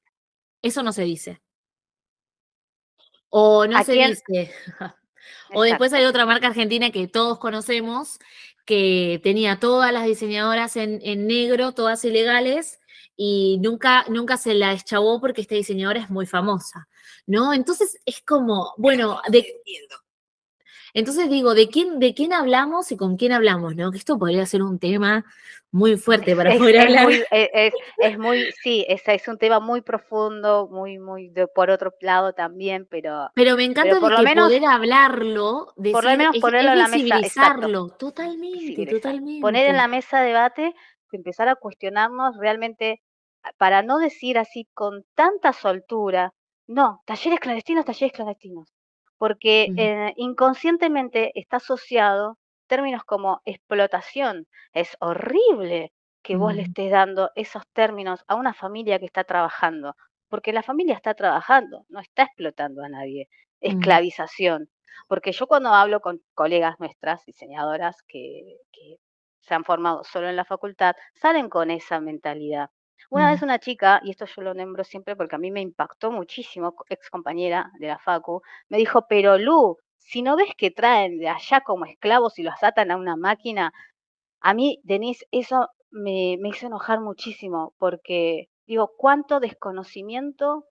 Eso 0.61 0.81
no 0.81 0.91
se 0.91 1.03
dice. 1.03 1.41
O 3.29 3.67
no 3.67 3.83
se 3.83 3.93
dice. 3.93 4.51
o 5.53 5.63
después 5.63 5.93
hay 5.93 6.05
otra 6.05 6.25
marca 6.25 6.47
argentina 6.47 6.89
que 6.91 7.07
todos 7.07 7.37
conocemos 7.37 8.19
que 8.65 9.19
tenía 9.23 9.59
todas 9.59 9.93
las 9.93 10.05
diseñadoras 10.05 10.75
en, 10.75 11.27
negro, 11.27 11.73
todas 11.73 12.03
ilegales, 12.03 12.79
y 13.15 13.59
nunca, 13.61 14.05
nunca 14.09 14.35
se 14.35 14.53
la 14.55 14.71
deschavó 14.71 15.21
porque 15.21 15.41
esta 15.41 15.55
diseñadora 15.55 16.01
es 16.01 16.09
muy 16.09 16.25
famosa, 16.25 16.89
¿no? 17.27 17.53
Entonces 17.53 17.97
es 18.05 18.21
como, 18.21 18.73
bueno, 18.77 19.21
de, 19.29 19.61
entonces 20.95 21.29
digo, 21.29 21.53
¿de 21.53 21.67
quién, 21.67 21.99
¿de 21.99 22.13
quién 22.13 22.31
hablamos 22.31 22.89
y 22.93 22.95
con 22.95 23.17
quién 23.17 23.33
hablamos? 23.33 23.75
¿no? 23.75 23.91
Que 23.91 23.97
esto 23.97 24.17
podría 24.17 24.45
ser 24.45 24.63
un 24.63 24.79
tema 24.79 25.25
muy 25.69 25.97
fuerte 25.97 26.33
para 26.37 26.57
poder 26.57 26.79
hablar. 26.79 27.09
E, 27.31 27.73
es, 27.97 28.17
muy, 28.17 28.45
sí, 28.63 28.85
es, 28.87 29.01
es 29.05 29.27
un 29.27 29.37
tema 29.37 29.59
muy 29.59 29.81
profundo, 29.81 30.69
muy, 30.71 30.97
muy, 30.97 31.33
por 31.53 31.69
otro 31.69 31.93
lado 31.99 32.31
también, 32.31 32.87
pero... 32.89 33.29
Pero 33.35 33.57
me 33.57 33.65
encanta 33.65 33.99
por 33.99 34.13
lo 34.13 34.23
menos, 34.23 34.47
poder 34.47 34.63
hablarlo, 34.63 35.73
por 35.91 36.05
lo 36.05 36.11
menos 36.11 36.37
ponerlo 36.39 36.71
en 36.71 36.79
la 36.79 36.87
mesa. 36.87 37.57
Totalmente, 37.99 38.85
totalmente. 38.85 39.41
Poner 39.41 39.69
en 39.69 39.75
la 39.75 39.89
mesa 39.89 40.21
debate, 40.21 40.73
empezar 41.11 41.49
a 41.49 41.55
cuestionarnos 41.55 42.37
realmente, 42.37 43.01
para 43.57 43.81
no 43.81 43.97
decir 43.97 44.37
así 44.37 44.69
con 44.73 45.03
tanta 45.13 45.51
soltura, 45.51 46.33
no, 46.67 47.03
talleres 47.05 47.41
clandestinos, 47.41 47.83
talleres 47.83 48.13
clandestinos 48.13 48.74
porque 49.25 49.73
eh, 49.75 50.13
inconscientemente 50.17 51.31
está 51.33 51.57
asociado 51.57 52.37
términos 52.67 53.03
como 53.03 53.41
explotación. 53.45 54.45
Es 54.71 54.95
horrible 54.99 55.91
que 56.21 56.35
vos 56.35 56.53
le 56.53 56.61
estés 56.61 56.91
dando 56.91 57.31
esos 57.33 57.63
términos 57.73 58.23
a 58.27 58.35
una 58.35 58.53
familia 58.53 58.99
que 58.99 59.07
está 59.07 59.23
trabajando, 59.23 59.95
porque 60.29 60.53
la 60.53 60.61
familia 60.61 60.93
está 60.93 61.15
trabajando, 61.15 61.87
no 61.89 62.01
está 62.01 62.21
explotando 62.21 62.83
a 62.83 62.89
nadie. 62.89 63.27
Esclavización. 63.61 64.69
Porque 65.07 65.31
yo 65.31 65.47
cuando 65.47 65.69
hablo 65.73 66.01
con 66.01 66.21
colegas 66.35 66.75
nuestras, 66.79 67.25
diseñadoras, 67.25 68.03
que, 68.07 68.57
que 68.71 68.97
se 69.39 69.55
han 69.55 69.63
formado 69.63 70.03
solo 70.03 70.29
en 70.29 70.35
la 70.35 70.45
facultad, 70.45 70.93
salen 71.15 71.49
con 71.49 71.71
esa 71.71 71.99
mentalidad. 71.99 72.69
Una 73.09 73.31
vez 73.31 73.41
una 73.41 73.59
chica, 73.59 74.01
y 74.03 74.11
esto 74.11 74.25
yo 74.25 74.41
lo 74.41 74.53
nombro 74.53 74.83
siempre 74.83 75.15
porque 75.15 75.35
a 75.35 75.39
mí 75.39 75.51
me 75.51 75.61
impactó 75.61 76.11
muchísimo, 76.11 76.75
ex 76.89 77.09
compañera 77.09 77.71
de 77.79 77.87
la 77.87 77.99
Facu, 77.99 78.41
me 78.69 78.77
dijo, 78.77 79.05
pero 79.07 79.37
Lu, 79.37 79.77
si 79.97 80.21
no 80.21 80.35
ves 80.35 80.51
que 80.57 80.71
traen 80.71 81.19
de 81.19 81.29
allá 81.29 81.61
como 81.61 81.85
esclavos 81.85 82.37
y 82.39 82.43
los 82.43 82.61
atan 82.61 82.91
a 82.91 82.97
una 82.97 83.15
máquina, 83.15 83.71
a 84.41 84.53
mí, 84.53 84.79
Denise, 84.83 85.25
eso 85.31 85.69
me, 85.91 86.37
me 86.39 86.49
hizo 86.49 86.67
enojar 86.67 86.99
muchísimo 87.01 87.73
porque 87.77 88.47
digo, 88.67 88.91
cuánto 88.97 89.39
desconocimiento, 89.39 90.65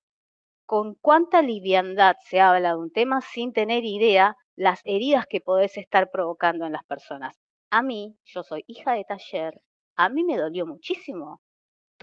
con 0.66 0.94
cuánta 0.96 1.42
liviandad 1.42 2.16
se 2.24 2.40
habla 2.40 2.70
de 2.70 2.76
un 2.76 2.92
tema 2.92 3.20
sin 3.20 3.52
tener 3.52 3.84
idea 3.84 4.36
las 4.56 4.80
heridas 4.84 5.26
que 5.26 5.40
podés 5.40 5.76
estar 5.76 6.10
provocando 6.10 6.66
en 6.66 6.72
las 6.72 6.84
personas. 6.84 7.36
A 7.70 7.82
mí, 7.82 8.16
yo 8.24 8.42
soy 8.42 8.64
hija 8.66 8.92
de 8.94 9.04
taller, 9.04 9.60
a 9.96 10.08
mí 10.08 10.24
me 10.24 10.36
dolió 10.36 10.66
muchísimo 10.66 11.40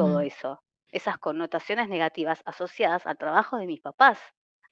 todo 0.01 0.19
mm. 0.19 0.23
eso, 0.23 0.63
esas 0.89 1.17
connotaciones 1.17 1.89
negativas 1.89 2.41
asociadas 2.45 3.05
al 3.05 3.17
trabajo 3.17 3.57
de 3.57 3.67
mis 3.67 3.81
papás, 3.81 4.19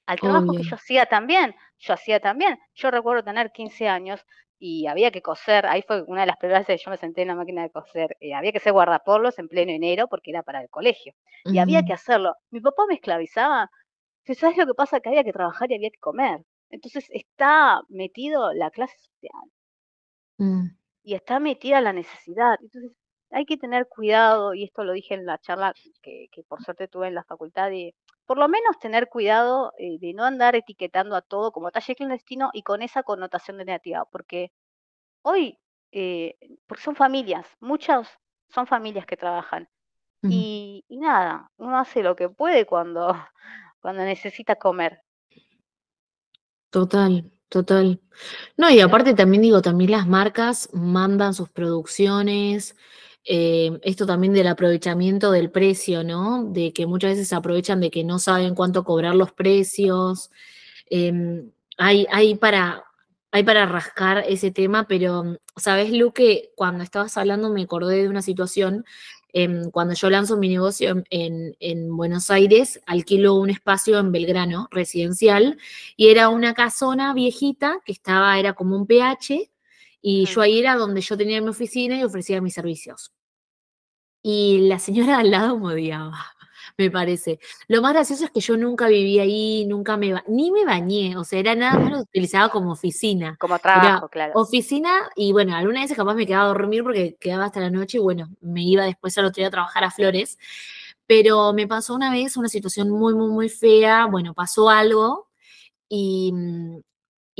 al 0.06 0.18
trabajo 0.18 0.52
que 0.56 0.64
yo 0.64 0.74
hacía 0.74 1.06
también, 1.06 1.54
yo 1.78 1.94
hacía 1.94 2.18
también. 2.18 2.58
Yo 2.74 2.90
recuerdo 2.90 3.22
tener 3.22 3.52
15 3.52 3.88
años 3.88 4.26
y 4.58 4.86
había 4.86 5.10
que 5.10 5.22
coser, 5.22 5.66
ahí 5.66 5.82
fue 5.86 6.02
una 6.02 6.22
de 6.22 6.26
las 6.26 6.36
primeras 6.36 6.66
veces 6.66 6.80
que 6.80 6.84
yo 6.84 6.90
me 6.90 6.96
senté 6.96 7.22
en 7.22 7.28
la 7.28 7.34
máquina 7.34 7.62
de 7.62 7.70
coser, 7.70 8.16
eh, 8.20 8.34
había 8.34 8.52
que 8.52 8.60
ser 8.60 8.72
guardapollos 8.72 9.38
en 9.38 9.48
pleno 9.48 9.72
enero 9.72 10.08
porque 10.08 10.32
era 10.32 10.42
para 10.42 10.60
el 10.60 10.68
colegio, 10.68 11.14
y 11.44 11.58
había 11.58 11.82
que 11.84 11.92
hacerlo. 11.92 12.34
Mi 12.50 12.60
papá 12.60 12.82
me 12.88 12.94
esclavizaba, 12.94 13.70
¿sabes 14.34 14.56
lo 14.56 14.66
que 14.66 14.74
pasa? 14.74 15.00
Que 15.00 15.08
había 15.08 15.24
que 15.24 15.32
trabajar 15.32 15.70
y 15.70 15.76
había 15.76 15.90
que 15.90 15.98
comer. 15.98 16.44
Entonces 16.70 17.06
está 17.10 17.80
metido 17.88 18.52
la 18.52 18.70
clase 18.70 18.96
social. 18.98 19.50
Mm. 20.38 20.76
Y 21.02 21.14
está 21.14 21.40
metida 21.40 21.80
la 21.80 21.92
necesidad. 21.92 22.56
Entonces, 22.60 22.92
hay 23.30 23.46
que 23.46 23.56
tener 23.56 23.88
cuidado, 23.88 24.54
y 24.54 24.64
esto 24.64 24.84
lo 24.84 24.92
dije 24.92 25.14
en 25.14 25.26
la 25.26 25.38
charla 25.38 25.74
que, 26.02 26.28
por 26.48 26.62
suerte 26.62 26.88
tuve 26.88 27.08
en 27.08 27.14
la 27.14 27.24
facultad, 27.24 27.70
de 27.70 27.94
por 28.26 28.38
lo 28.38 28.48
menos 28.48 28.78
tener 28.78 29.08
cuidado 29.08 29.72
eh, 29.78 29.98
de 29.98 30.14
no 30.14 30.24
andar 30.24 30.54
etiquetando 30.54 31.16
a 31.16 31.22
todo 31.22 31.52
como 31.52 31.70
taller 31.70 31.96
clandestino 31.96 32.50
y 32.52 32.62
con 32.62 32.82
esa 32.82 33.02
connotación 33.02 33.56
negativa, 33.56 34.04
porque 34.10 34.52
hoy, 35.22 35.58
eh, 35.92 36.36
porque 36.66 36.82
son 36.82 36.96
familias, 36.96 37.46
muchas 37.60 38.08
son 38.48 38.66
familias 38.66 39.06
que 39.06 39.16
trabajan. 39.16 39.68
y, 40.22 40.84
y, 40.88 40.98
nada, 40.98 41.50
uno 41.56 41.78
hace 41.78 42.02
lo 42.02 42.14
que 42.14 42.28
puede 42.28 42.66
cuando, 42.66 43.16
cuando 43.80 44.02
necesita 44.02 44.56
comer. 44.56 45.02
Total, 46.70 47.30
total. 47.48 48.00
No, 48.56 48.70
y 48.70 48.80
aparte 48.80 49.14
también 49.14 49.42
digo, 49.42 49.62
también 49.62 49.90
las 49.90 50.06
marcas 50.06 50.68
mandan 50.72 51.34
sus 51.34 51.48
producciones, 51.48 52.76
eh, 53.24 53.78
esto 53.82 54.06
también 54.06 54.32
del 54.32 54.46
aprovechamiento 54.46 55.30
del 55.30 55.50
precio, 55.50 56.02
¿no? 56.04 56.44
De 56.44 56.72
que 56.72 56.86
muchas 56.86 57.12
veces 57.12 57.28
se 57.28 57.34
aprovechan 57.34 57.80
de 57.80 57.90
que 57.90 58.04
no 58.04 58.18
saben 58.18 58.54
cuánto 58.54 58.84
cobrar 58.84 59.14
los 59.14 59.32
precios. 59.32 60.30
Em, 60.88 61.50
hay, 61.76 62.34
para, 62.36 62.84
hay 63.30 63.42
para 63.42 63.66
rascar 63.66 64.24
ese 64.28 64.50
tema, 64.50 64.86
pero, 64.86 65.38
¿sabes, 65.56 65.92
Luque? 65.92 66.52
Cuando 66.56 66.84
estabas 66.84 67.16
hablando 67.16 67.50
me 67.50 67.62
acordé 67.62 68.02
de 68.02 68.08
una 68.08 68.22
situación. 68.22 68.84
Em, 69.32 69.70
cuando 69.70 69.94
yo 69.94 70.10
lanzo 70.10 70.36
mi 70.36 70.48
negocio 70.48 71.04
en, 71.10 71.56
en, 71.60 71.96
Buenos 71.96 72.30
Aires, 72.30 72.80
alquilo 72.86 73.34
un 73.36 73.50
espacio 73.50 73.98
en 73.98 74.10
Belgrano, 74.12 74.68
residencial, 74.72 75.56
y 75.96 76.08
era 76.08 76.28
una 76.30 76.52
casona 76.54 77.14
viejita 77.14 77.80
que 77.84 77.92
estaba, 77.92 78.38
era 78.38 78.54
como 78.54 78.76
un 78.76 78.86
PH, 78.86 79.49
y 80.02 80.26
yo 80.26 80.40
ahí 80.40 80.58
era 80.58 80.76
donde 80.76 81.00
yo 81.00 81.16
tenía 81.16 81.40
mi 81.40 81.48
oficina 81.48 81.98
y 81.98 82.04
ofrecía 82.04 82.40
mis 82.40 82.54
servicios. 82.54 83.12
Y 84.22 84.68
la 84.68 84.78
señora 84.78 85.18
al 85.20 85.30
lado 85.30 85.58
me 85.58 85.74
odiaba, 85.74 86.26
me 86.78 86.90
parece. 86.90 87.38
Lo 87.68 87.82
más 87.82 87.92
gracioso 87.92 88.24
es 88.24 88.30
que 88.30 88.40
yo 88.40 88.56
nunca 88.56 88.88
viví 88.88 89.18
ahí, 89.18 89.66
nunca 89.66 89.96
me, 89.96 90.14
ni 90.28 90.50
me 90.50 90.64
bañé, 90.64 91.16
o 91.16 91.24
sea, 91.24 91.40
era 91.40 91.54
nada 91.54 91.78
más 91.78 91.90
lo 91.90 91.98
utilizaba 92.02 92.48
como 92.50 92.72
oficina. 92.72 93.36
Como 93.38 93.58
trabajo, 93.58 94.08
claro. 94.08 94.32
Oficina, 94.34 95.10
y 95.16 95.32
bueno, 95.32 95.54
algunas 95.54 95.84
veces 95.84 95.96
capaz 95.96 96.14
me 96.14 96.26
quedaba 96.26 96.44
a 96.44 96.48
dormir 96.48 96.82
porque 96.82 97.16
quedaba 97.20 97.46
hasta 97.46 97.60
la 97.60 97.70
noche 97.70 97.98
y 97.98 98.00
bueno, 98.00 98.28
me 98.40 98.62
iba 98.62 98.84
después 98.84 99.16
al 99.18 99.26
otro 99.26 99.40
día 99.40 99.48
a 99.48 99.50
trabajar 99.50 99.84
a 99.84 99.90
Flores. 99.90 100.38
Pero 101.06 101.52
me 101.52 101.66
pasó 101.66 101.94
una 101.94 102.12
vez 102.12 102.36
una 102.36 102.48
situación 102.48 102.88
muy, 102.90 103.14
muy, 103.14 103.28
muy 103.28 103.48
fea, 103.48 104.06
bueno, 104.06 104.32
pasó 104.32 104.70
algo 104.70 105.28
Y, 105.88 106.32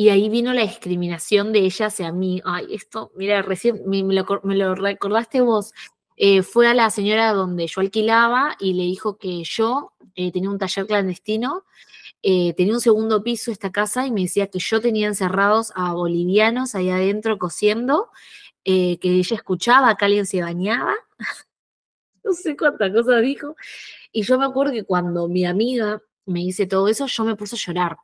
y 0.00 0.08
ahí 0.08 0.30
vino 0.30 0.54
la 0.54 0.62
discriminación 0.62 1.52
de 1.52 1.58
ella 1.58 1.88
hacia 1.88 2.10
mí. 2.10 2.40
Ay, 2.46 2.68
esto, 2.72 3.12
mira, 3.16 3.42
recién 3.42 3.82
me, 3.84 4.02
lo, 4.02 4.74
recordaste 4.74 5.42
vos. 5.42 5.74
Eh, 6.16 6.42
fue 6.42 6.68
a 6.68 6.72
la 6.72 6.88
señora 6.88 7.34
donde 7.34 7.66
yo 7.66 7.82
alquilaba 7.82 8.56
y 8.58 8.72
le 8.72 8.84
dijo 8.84 9.18
que 9.18 9.44
yo 9.44 9.92
eh, 10.14 10.32
tenía 10.32 10.48
un 10.48 10.58
taller 10.58 10.86
clandestino, 10.86 11.66
eh, 12.22 12.54
tenía 12.54 12.72
un 12.72 12.80
segundo 12.80 13.22
piso 13.22 13.52
esta 13.52 13.70
casa 13.70 14.06
y 14.06 14.10
me 14.10 14.22
decía 14.22 14.46
que 14.46 14.58
yo 14.58 14.80
tenía 14.80 15.06
encerrados 15.06 15.70
a 15.74 15.92
bolivianos 15.92 16.74
ahí 16.74 16.88
adentro 16.88 17.38
cosiendo, 17.38 18.08
que 18.64 18.98
ella 19.02 19.36
escuchaba 19.36 19.94
que 19.96 20.04
alguien 20.06 20.24
se 20.24 20.40
bañaba. 20.40 20.94
no 22.24 22.32
sé 22.32 22.56
cuántas 22.56 22.90
cosas 22.90 23.20
dijo. 23.20 23.54
Y 24.12 24.22
yo 24.22 24.38
me 24.38 24.46
acuerdo 24.46 24.72
que 24.72 24.84
cuando 24.84 25.28
mi 25.28 25.44
amiga 25.44 26.00
me 26.24 26.40
dice 26.40 26.66
todo 26.66 26.88
eso, 26.88 27.04
yo 27.06 27.24
me 27.24 27.36
puse 27.36 27.56
a 27.56 27.58
llorar 27.58 27.98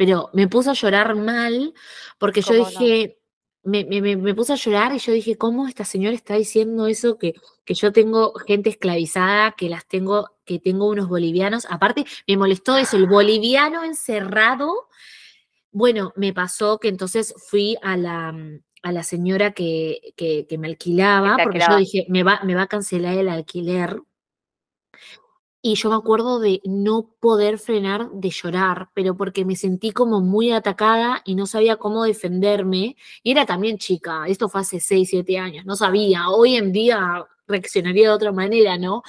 pero 0.00 0.30
me 0.32 0.48
puse 0.48 0.70
a 0.70 0.72
llorar 0.72 1.14
mal 1.14 1.74
porque 2.16 2.40
yo 2.40 2.54
dije, 2.54 3.18
me, 3.62 3.84
me, 3.84 4.34
puse 4.34 4.54
a 4.54 4.56
llorar 4.56 4.94
y 4.94 4.98
yo 4.98 5.12
dije, 5.12 5.36
¿cómo 5.36 5.68
esta 5.68 5.84
señora 5.84 6.16
está 6.16 6.36
diciendo 6.36 6.86
eso? 6.86 7.18
Que, 7.18 7.34
que 7.66 7.74
yo 7.74 7.92
tengo 7.92 8.32
gente 8.32 8.70
esclavizada, 8.70 9.52
que 9.52 9.68
las 9.68 9.86
tengo, 9.86 10.30
que 10.46 10.58
tengo 10.58 10.88
unos 10.88 11.06
bolivianos. 11.06 11.66
Aparte, 11.68 12.06
me 12.26 12.38
molestó 12.38 12.78
eso, 12.78 12.96
el 12.96 13.06
boliviano 13.08 13.84
encerrado. 13.84 14.88
Bueno, 15.70 16.14
me 16.16 16.32
pasó 16.32 16.78
que 16.78 16.88
entonces 16.88 17.34
fui 17.36 17.76
a 17.82 17.98
la, 17.98 18.34
a 18.82 18.92
la 18.92 19.02
señora 19.02 19.52
que, 19.52 20.14
que, 20.16 20.56
me 20.56 20.68
alquilaba, 20.68 21.36
porque 21.44 21.60
yo 21.60 21.76
dije, 21.76 22.06
me 22.08 22.22
va, 22.22 22.40
me 22.42 22.54
va 22.54 22.62
a 22.62 22.68
cancelar 22.68 23.18
el 23.18 23.28
alquiler 23.28 24.00
y 25.62 25.74
yo 25.74 25.90
me 25.90 25.96
acuerdo 25.96 26.40
de 26.40 26.60
no 26.64 27.10
poder 27.20 27.58
frenar 27.58 28.10
de 28.12 28.30
llorar, 28.30 28.90
pero 28.94 29.16
porque 29.16 29.44
me 29.44 29.56
sentí 29.56 29.92
como 29.92 30.20
muy 30.20 30.52
atacada 30.52 31.22
y 31.24 31.34
no 31.34 31.46
sabía 31.46 31.76
cómo 31.76 32.04
defenderme. 32.04 32.96
Y 33.22 33.32
era 33.32 33.44
también 33.46 33.78
chica, 33.78 34.24
esto 34.26 34.48
fue 34.48 34.62
hace 34.62 34.80
6, 34.80 35.08
7 35.10 35.38
años, 35.38 35.66
no 35.66 35.76
sabía. 35.76 36.30
Hoy 36.30 36.56
en 36.56 36.72
día 36.72 37.26
reaccionaría 37.46 38.08
de 38.08 38.14
otra 38.14 38.32
manera, 38.32 38.78
¿no? 38.78 39.02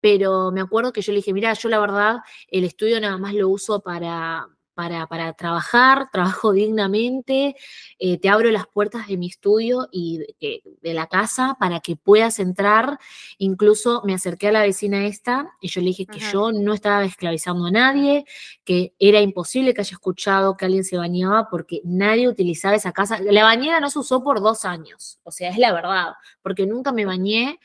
Pero 0.00 0.52
me 0.52 0.60
acuerdo 0.60 0.92
que 0.92 1.02
yo 1.02 1.12
le 1.12 1.18
dije, 1.18 1.32
mira, 1.32 1.52
yo 1.54 1.68
la 1.68 1.80
verdad 1.80 2.18
el 2.48 2.64
estudio 2.64 3.00
nada 3.00 3.18
más 3.18 3.34
lo 3.34 3.48
uso 3.48 3.80
para, 3.80 4.46
para, 4.76 5.06
para 5.06 5.32
trabajar, 5.32 6.10
trabajo 6.12 6.52
dignamente, 6.52 7.56
eh, 7.98 8.18
te 8.18 8.28
abro 8.28 8.50
las 8.50 8.66
puertas 8.68 9.08
de 9.08 9.16
mi 9.16 9.26
estudio 9.26 9.88
y 9.90 10.18
de, 10.38 10.94
la 10.94 11.08
casa 11.08 11.56
para 11.58 11.80
que 11.80 11.96
puedas 11.96 12.38
entrar. 12.38 12.98
Incluso 13.38 14.02
me 14.04 14.14
acerqué 14.14 14.48
a 14.48 14.52
la 14.52 14.62
vecina 14.62 15.06
esta 15.06 15.50
y 15.60 15.68
yo 15.68 15.80
le 15.80 15.88
dije 15.88 16.06
que 16.06 16.20
yo 16.20 16.52
no 16.52 16.74
estaba 16.74 17.04
esclavizando 17.04 17.66
a 17.66 17.70
nadie, 17.70 18.24
que 18.64 18.94
era 18.98 19.20
imposible 19.20 19.74
que 19.74 19.80
haya 19.80 19.94
escuchado 19.94 20.56
que 20.56 20.66
alguien 20.66 20.84
se 20.84 20.96
bañaba 20.96 21.48
porque 21.50 21.80
nadie 21.82 22.28
utilizaba 22.28 22.76
esa 22.76 22.92
casa. 22.92 23.18
La 23.20 23.44
bañera 23.44 23.80
no 23.80 23.90
se 23.90 23.98
usó 23.98 24.22
por 24.22 24.40
dos 24.40 24.64
años, 24.64 25.18
o 25.24 25.32
sea, 25.32 25.50
es 25.50 25.58
la 25.58 25.72
verdad, 25.72 26.12
porque 26.42 26.66
nunca 26.66 26.92
me 26.92 27.06
bañé 27.06 27.58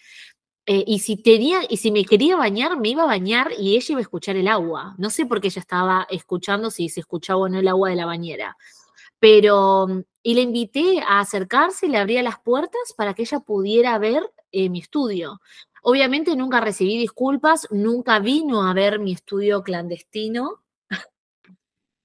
eh, 0.68 0.84
y, 0.86 1.00
si 1.00 1.18
tenía, 1.18 1.62
y 1.68 1.78
si 1.78 1.92
me 1.92 2.06
quería 2.06 2.36
bañar, 2.36 2.78
me 2.78 2.90
iba 2.90 3.04
a 3.04 3.08
bañar 3.08 3.52
y 3.58 3.76
ella 3.76 3.86
iba 3.90 4.00
a 4.00 4.04
escuchar 4.04 4.36
el 4.36 4.48
agua. 4.48 4.94
No 4.98 5.10
sé 5.10 5.26
por 5.26 5.42
qué 5.42 5.48
ella 5.48 5.60
estaba 5.60 6.08
escuchando 6.10 6.70
si 6.70 6.88
se 6.90 7.00
escuchaba 7.00 7.42
o 7.42 7.50
no 7.50 7.60
el 7.60 7.68
agua 7.68 7.90
de 7.90 7.96
la 7.96 8.06
bañera. 8.06 8.56
Pero, 9.20 9.88
mm, 9.88 10.02
y 10.24 10.36
le 10.36 10.42
invité 10.42 11.02
a 11.02 11.20
acercarse, 11.20 11.88
le 11.88 11.98
abría 11.98 12.22
las 12.22 12.40
puertas 12.40 12.94
para 12.96 13.14
que 13.14 13.24
ella 13.24 13.40
pudiera 13.40 13.98
ver 13.98 14.24
eh, 14.52 14.70
mi 14.70 14.80
estudio. 14.80 15.42
Obviamente 15.84 16.36
nunca 16.36 16.62
recibí 16.62 16.98
disculpas, 16.98 17.68
nunca 17.72 18.20
vino 18.20 18.68
a 18.68 18.74
ver 18.74 19.00
mi 19.00 19.14
estudio 19.14 19.64
clandestino. 19.64 20.62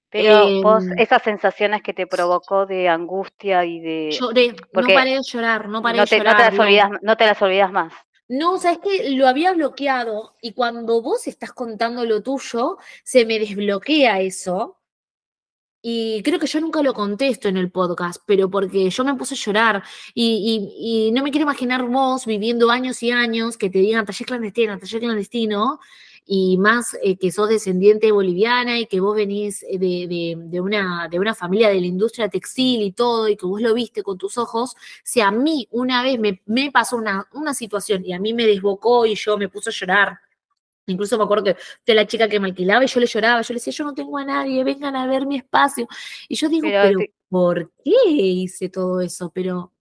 Pero 0.09 0.63
vos, 0.63 0.83
em, 0.83 0.99
esas 0.99 1.23
sensaciones 1.23 1.83
que 1.83 1.93
te 1.93 2.07
provocó 2.07 2.65
de 2.65 2.89
angustia 2.89 3.67
y 3.67 3.81
de... 3.81 4.11
Lloré, 4.13 4.57
no 4.73 4.83
paré 4.95 5.11
de 5.17 5.23
llorar, 5.23 5.69
no 5.69 5.83
paré 5.83 6.01
de 6.01 6.07
llorar. 6.07 6.27
No 6.27 6.37
te, 6.39 6.51
las 6.57 6.59
olvidas, 6.59 6.91
no 7.03 7.17
te 7.19 7.27
las 7.27 7.43
olvidas 7.43 7.71
más. 7.71 7.93
No, 8.29 8.59
sabes 8.59 8.79
que 8.79 9.11
lo 9.11 9.29
había 9.29 9.53
bloqueado 9.53 10.35
y 10.43 10.53
cuando 10.53 11.01
vos 11.01 11.27
estás 11.29 11.53
contando 11.53 12.05
lo 12.05 12.23
tuyo, 12.23 12.79
se 13.05 13.25
me 13.25 13.39
desbloquea 13.39 14.21
eso. 14.21 14.79
Y 15.81 16.21
creo 16.25 16.41
que 16.41 16.49
yo 16.49 16.61
nunca 16.61 16.83
lo 16.83 16.93
contesto 16.95 17.47
en 17.49 17.57
el 17.57 17.71
podcast, 17.71 18.21
pero 18.27 18.51
porque 18.51 18.91
yo 18.91 19.05
me 19.05 19.15
puse 19.15 19.35
a 19.35 19.39
llorar 19.39 19.85
y, 20.15 20.73
y 20.77 21.13
no 21.13 21.23
me 21.23 21.31
quiero 21.31 21.45
imaginar 21.45 21.85
vos 21.85 22.27
viviendo 22.27 22.71
años 22.71 23.01
y 23.05 23.13
años 23.13 23.57
que 23.57 23.71
te 23.71 23.79
digan 23.79 24.05
taller 24.05 24.27
clandestino, 24.27 24.79
taller 24.79 25.01
clandestino, 25.01 25.79
y 26.27 26.59
más 26.59 26.97
eh, 27.03 27.17
que 27.17 27.31
sos 27.31 27.49
descendiente 27.49 28.11
boliviana 28.11 28.81
y 28.81 28.87
que 28.87 28.99
vos 28.99 29.15
venís 29.15 29.63
eh, 29.63 29.79
de, 29.79 30.61
una, 30.61 31.09
de 31.09 31.21
una 31.21 31.35
familia 31.35 31.69
de 31.69 31.81
la 31.81 31.87
industria 31.87 32.29
textil 32.29 32.83
y 32.83 32.93
todo, 32.93 33.29
y 33.29 33.37
que 33.37 33.47
vos 33.47 33.63
lo 33.63 33.73
viste 33.75 34.03
con 34.03 34.19
tus 34.19 34.37
ojos, 34.37 34.75
si 35.05 35.21
a 35.21 35.31
mí 35.31 35.69
una 35.71 36.03
vez 36.03 36.19
me, 36.19 36.71
pasó 36.73 36.97
una, 36.97 37.29
una 37.33 37.55
situación 37.55 38.05
y 38.05 38.13
a 38.13 38.19
mí 38.19 38.35
me 38.35 38.45
desbocó 38.45 39.07
y 39.07 39.15
yo 39.15 39.39
me 39.39 39.49
puse 39.49 39.71
a 39.71 39.73
llorar, 39.73 40.19
Incluso 40.89 41.19
me 41.19 41.25
acuerdo 41.25 41.43
que 41.43 41.57
de 41.85 41.95
la 41.95 42.07
chica 42.07 42.29
que 42.29 42.39
me 42.39 42.47
alquilaba 42.47 42.85
y 42.85 42.87
yo 42.87 43.01
le 43.01 43.07
lloraba, 43.07 43.43
yo 43.43 43.53
le 43.53 43.59
decía, 43.59 43.73
yo 43.73 43.83
no 43.83 43.93
tengo 43.93 44.19
a 44.19 44.25
nadie, 44.25 44.63
vengan 44.63 44.95
a 44.95 45.09
ver 45.09 45.27
mi 45.27 45.37
espacio. 45.37 45.89
Y 46.29 46.37
yo 46.37 46.49
digo, 46.49 46.69
pero, 46.71 47.01
¿por 47.29 47.73
qué 47.83 47.91
hice 48.09 48.69
todo 48.69 49.01
eso? 49.01 49.33
Pero 49.35 49.73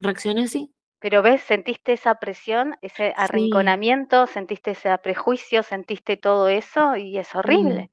reaccioné 0.00 0.44
así. 0.44 0.73
Pero 1.04 1.20
ves, 1.20 1.42
sentiste 1.42 1.92
esa 1.92 2.14
presión, 2.14 2.78
ese 2.80 3.12
arrinconamiento, 3.14 4.26
sentiste 4.26 4.70
ese 4.70 4.96
prejuicio, 4.96 5.62
sentiste 5.62 6.16
todo 6.16 6.48
eso 6.48 6.96
y 6.96 7.18
es 7.18 7.34
horrible. 7.34 7.90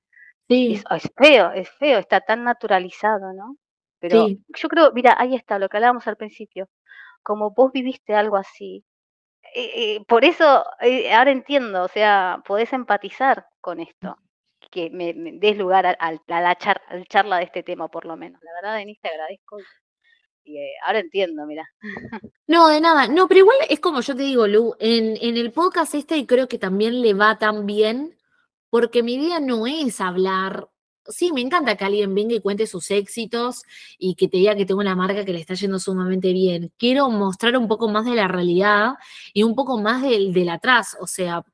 Sí. 0.48 0.82
Es, 0.90 1.12
feo, 1.18 1.52
es 1.52 1.70
feo, 1.72 2.00
está 2.00 2.22
tan 2.22 2.46
naturalizado, 2.46 3.34
¿no? 3.34 3.58
Pero 4.00 4.28
yo 4.30 4.70
creo, 4.70 4.94
mira, 4.94 5.14
ahí 5.18 5.36
está 5.36 5.60
lo 5.60 5.68
que 5.68 5.76
hablábamos 5.76 6.08
al 6.08 6.16
principio. 6.16 6.70
Como 7.22 7.52
vos 7.52 7.74
viviste 7.74 8.16
algo 8.16 8.38
así, 8.38 8.86
eh, 9.56 9.72
eh, 9.76 10.06
por 10.08 10.24
eso 10.24 10.64
eh, 10.80 11.14
ahora 11.14 11.32
entiendo, 11.32 11.84
o 11.84 11.90
sea, 11.90 12.42
podés 12.48 12.72
empatizar 12.72 13.46
con 13.60 13.82
esto, 13.82 14.20
que 14.72 14.90
me, 14.90 15.12
des 15.14 15.58
lugar 15.58 15.86
a, 15.86 16.14
la 16.28 16.56
charla 16.56 17.40
de 17.40 17.44
este 17.44 17.62
tema 17.62 17.90
por 17.90 18.06
lo 18.06 18.16
menos. 18.16 18.42
La 18.42 18.54
verdad, 18.54 18.78
Denise, 18.78 19.02
te 19.02 19.10
agradezco 19.10 19.58
y 20.44 20.58
eh, 20.58 20.72
ahora 20.86 21.00
entiendo, 21.00 21.46
mira. 21.46 21.68
No, 22.48 22.68
de 22.68 22.82
nada. 22.82 23.08
No, 23.08 23.30
pero 23.30 23.40
igual 23.40 23.58
es 23.70 23.80
como 23.80 24.02
yo 24.02 24.14
te 24.14 24.24
digo, 24.24 24.46
Lu, 24.46 24.76
en, 24.78 25.18
en 25.22 25.38
el 25.38 25.54
podcast 25.54 25.96
este 25.96 26.26
creo 26.26 26.50
que 26.50 26.58
también 26.58 27.02
le 27.02 27.14
va 27.14 27.38
tan 27.38 27.66
bien, 27.66 28.18
porque 28.70 29.04
mi 29.04 29.14
idea 29.14 29.40
no 29.40 29.68
es 29.68 30.02
hablar. 30.02 30.68
Sí, 31.06 31.32
me 31.32 31.40
encanta 31.40 31.78
que 31.78 31.86
alguien 31.86 32.14
venga 32.14 32.36
y 32.36 32.42
cuente 32.42 32.68
sus 32.68 32.92
éxitos 32.92 33.64
y 33.98 34.16
que 34.16 34.28
te 34.28 34.36
diga 34.36 34.56
que 34.56 34.66
tengo 34.66 34.82
una 34.82 34.98
marca 34.98 35.24
que 35.24 35.32
le 35.32 35.40
está 35.40 35.54
yendo 35.54 35.80
sumamente 35.80 36.34
bien. 36.34 36.74
Quiero 36.78 37.10
mostrar 37.10 37.56
un 37.56 37.70
poco 37.70 37.88
más 37.88 38.04
de 38.04 38.16
la 38.16 38.28
realidad 38.28 38.96
y 39.34 39.44
un 39.44 39.56
poco 39.56 39.80
más 39.80 40.02
del, 40.02 40.34
del 40.34 40.50
atrás, 40.50 40.98
o 41.00 41.08
sea, 41.08 41.46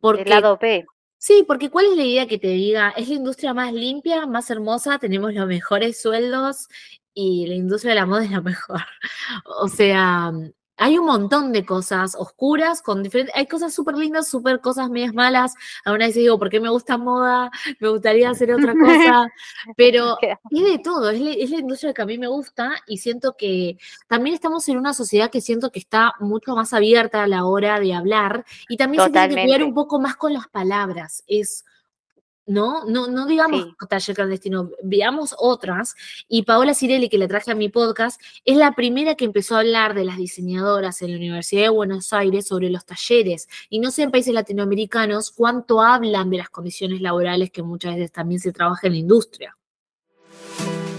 porque... 0.00 0.22
El 0.22 0.28
lado 0.30 0.58
P. 0.60 0.86
Sí, 1.18 1.44
porque 1.46 1.68
¿cuál 1.68 1.86
es 1.86 1.96
la 1.96 2.04
idea 2.04 2.26
que 2.26 2.38
te 2.38 2.48
diga? 2.48 2.94
Es 2.96 3.08
la 3.08 3.16
industria 3.16 3.52
más 3.52 3.74
limpia, 3.74 4.26
más 4.26 4.48
hermosa, 4.48 4.98
tenemos 4.98 5.34
los 5.34 5.46
mejores 5.46 6.00
sueldos 6.00 6.68
y 7.14 7.46
la 7.46 7.54
industria 7.54 7.90
de 7.90 8.00
la 8.00 8.06
moda 8.06 8.24
es 8.24 8.30
la 8.30 8.40
mejor. 8.40 8.82
O 9.60 9.68
sea, 9.68 10.32
hay 10.80 10.96
un 10.96 11.04
montón 11.04 11.52
de 11.52 11.66
cosas 11.66 12.16
oscuras, 12.18 12.80
con 12.80 13.02
diferentes, 13.02 13.36
hay 13.36 13.46
cosas 13.46 13.74
súper 13.74 13.96
lindas, 13.96 14.28
súper 14.28 14.62
cosas 14.62 14.88
medias 14.88 15.12
malas. 15.12 15.54
Alguna 15.84 16.06
vez 16.06 16.14
digo, 16.14 16.38
¿por 16.38 16.48
qué 16.48 16.58
me 16.58 16.70
gusta 16.70 16.96
moda? 16.96 17.50
Me 17.80 17.90
gustaría 17.90 18.30
hacer 18.30 18.50
otra 18.54 18.72
cosa, 18.72 19.28
pero 19.76 20.16
es 20.22 20.64
de 20.64 20.78
todo, 20.78 21.10
es 21.10 21.20
la, 21.20 21.58
industria 21.58 21.92
que 21.92 22.00
a 22.00 22.06
mí 22.06 22.16
me 22.16 22.28
gusta 22.28 22.72
y 22.86 22.96
siento 22.96 23.36
que 23.36 23.76
también 24.08 24.32
estamos 24.34 24.66
en 24.70 24.78
una 24.78 24.94
sociedad 24.94 25.30
que 25.30 25.42
siento 25.42 25.70
que 25.70 25.80
está 25.80 26.14
mucho 26.18 26.56
más 26.56 26.72
abierta 26.72 27.22
a 27.22 27.26
la 27.26 27.44
hora 27.44 27.78
de 27.78 27.92
hablar 27.92 28.46
y 28.70 28.78
también 28.78 29.04
se 29.04 29.10
tiene 29.10 29.28
que 29.34 29.42
cuidar 29.42 29.62
un 29.62 29.74
poco 29.74 30.00
más 30.00 30.16
con 30.16 30.32
las 30.32 30.48
palabras. 30.48 31.24
Es 31.26 31.66
¿no? 32.46 32.84
No, 32.84 33.06
no 33.06 33.26
digamos 33.26 33.66
taller 33.88 34.16
clandestino, 34.16 34.70
veamos 34.82 35.34
otras. 35.38 35.94
Y 36.28 36.42
Paola 36.42 36.74
Cirelli, 36.74 37.08
que 37.08 37.18
le 37.18 37.28
traje 37.28 37.50
a 37.50 37.54
mi 37.54 37.68
podcast, 37.68 38.20
es 38.44 38.56
la 38.56 38.72
primera 38.72 39.14
que 39.14 39.24
empezó 39.24 39.56
a 39.56 39.60
hablar 39.60 39.94
de 39.94 40.04
las 40.04 40.16
diseñadoras 40.16 41.02
en 41.02 41.12
la 41.12 41.16
Universidad 41.16 41.62
de 41.62 41.68
Buenos 41.68 42.12
Aires 42.12 42.46
sobre 42.46 42.70
los 42.70 42.84
talleres. 42.84 43.48
Y 43.68 43.80
no 43.80 43.90
sé 43.90 44.02
en 44.02 44.10
países 44.10 44.34
latinoamericanos 44.34 45.30
cuánto 45.30 45.80
hablan 45.82 46.30
de 46.30 46.38
las 46.38 46.50
condiciones 46.50 47.00
laborales 47.00 47.50
que 47.50 47.62
muchas 47.62 47.94
veces 47.94 48.12
también 48.12 48.40
se 48.40 48.52
trabaja 48.52 48.86
en 48.86 48.94
la 48.94 48.98
industria. 48.98 49.56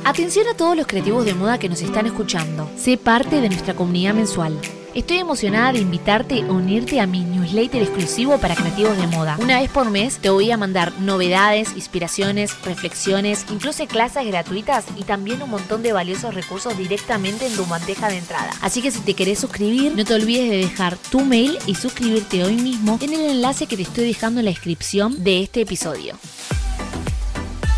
Atención 0.03 0.47
a 0.47 0.57
todos 0.57 0.75
los 0.75 0.87
creativos 0.87 1.25
de 1.25 1.35
moda 1.35 1.59
que 1.59 1.69
nos 1.69 1.81
están 1.81 2.07
escuchando. 2.07 2.67
Sé 2.75 2.97
parte 2.97 3.39
de 3.39 3.49
nuestra 3.49 3.75
comunidad 3.75 4.15
mensual. 4.15 4.53
Estoy 4.93 5.19
emocionada 5.19 5.71
de 5.71 5.79
invitarte 5.79 6.41
a 6.41 6.51
unirte 6.51 6.99
a 6.99 7.07
mi 7.07 7.23
newsletter 7.23 7.81
exclusivo 7.81 8.37
para 8.39 8.57
creativos 8.57 8.97
de 8.97 9.07
moda. 9.07 9.37
Una 9.39 9.61
vez 9.61 9.71
por 9.71 9.89
mes 9.89 10.17
te 10.17 10.29
voy 10.29 10.51
a 10.51 10.57
mandar 10.57 10.91
novedades, 10.99 11.71
inspiraciones, 11.77 12.61
reflexiones, 12.65 13.45
incluso 13.49 13.87
clases 13.87 14.27
gratuitas 14.27 14.83
y 14.97 15.03
también 15.03 15.41
un 15.41 15.49
montón 15.49 15.81
de 15.81 15.93
valiosos 15.93 16.35
recursos 16.35 16.77
directamente 16.77 17.45
en 17.47 17.55
tu 17.55 17.65
bandeja 17.65 18.09
de 18.09 18.17
entrada. 18.17 18.51
Así 18.61 18.81
que 18.81 18.91
si 18.91 18.99
te 18.99 19.13
querés 19.13 19.39
suscribir, 19.39 19.95
no 19.95 20.03
te 20.03 20.13
olvides 20.13 20.49
de 20.49 20.57
dejar 20.57 20.97
tu 20.97 21.21
mail 21.21 21.57
y 21.67 21.75
suscribirte 21.75 22.43
hoy 22.43 22.55
mismo 22.55 22.99
en 23.01 23.13
el 23.13 23.29
enlace 23.31 23.67
que 23.67 23.77
te 23.77 23.83
estoy 23.83 24.03
dejando 24.03 24.41
en 24.41 24.45
la 24.45 24.51
descripción 24.51 25.23
de 25.23 25.41
este 25.41 25.61
episodio. 25.61 26.17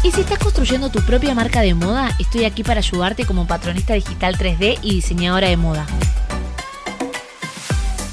Y 0.04 0.12
si 0.12 0.22
estás 0.22 0.40
construyendo 0.40 0.90
tu 0.90 1.00
propia 1.02 1.36
marca 1.36 1.62
de 1.62 1.76
moda, 1.76 2.10
estoy 2.20 2.46
aquí 2.46 2.64
para 2.64 2.80
ayudarte 2.80 3.26
como 3.28 3.46
patronista 3.46 3.94
digital 3.94 4.36
3D 4.36 4.80
y 4.82 4.96
diseñadora 4.96 5.48
de 5.48 5.58
moda. 5.58 5.86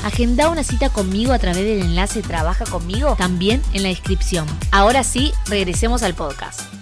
Agenda 0.03 0.49
una 0.49 0.65
cita 0.65 0.91
conmigo 0.91 1.35
a 1.35 1.39
través 1.39 1.63
del 1.63 1.83
enlace 1.83 2.23
Trabaja 2.23 2.65
conmigo 2.65 3.17
también 3.17 3.61
en 3.75 3.83
la 3.83 3.91
descripción. 3.91 4.47
Ahora 4.73 5.05
sí, 5.05 5.33
regresemos 5.47 6.03
al 6.03 6.15
podcast. 6.15 6.73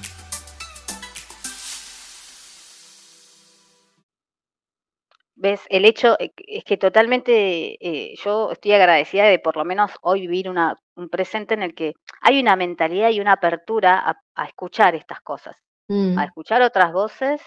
¿Ves? 5.34 5.60
El 5.68 5.84
hecho 5.84 6.16
eh, 6.20 6.32
es 6.46 6.62
que 6.62 6.76
totalmente 6.76 7.76
eh, 7.80 8.14
yo 8.24 8.52
estoy 8.52 8.72
agradecida 8.72 9.24
de 9.24 9.40
por 9.40 9.56
lo 9.56 9.64
menos 9.64 9.90
hoy 10.02 10.20
vivir 10.20 10.48
una, 10.48 10.76
un 10.94 11.08
presente 11.08 11.54
en 11.54 11.64
el 11.64 11.74
que 11.74 11.94
hay 12.20 12.40
una 12.40 12.54
mentalidad 12.54 13.10
y 13.10 13.20
una 13.20 13.32
apertura 13.32 14.16
a, 14.34 14.44
escuchar 14.46 14.94
estas 14.94 15.20
cosas, 15.22 15.56
a 15.88 15.92
mm. 15.92 16.18
escuchar 16.20 16.62
otras 16.62 16.92
voces 16.92 17.40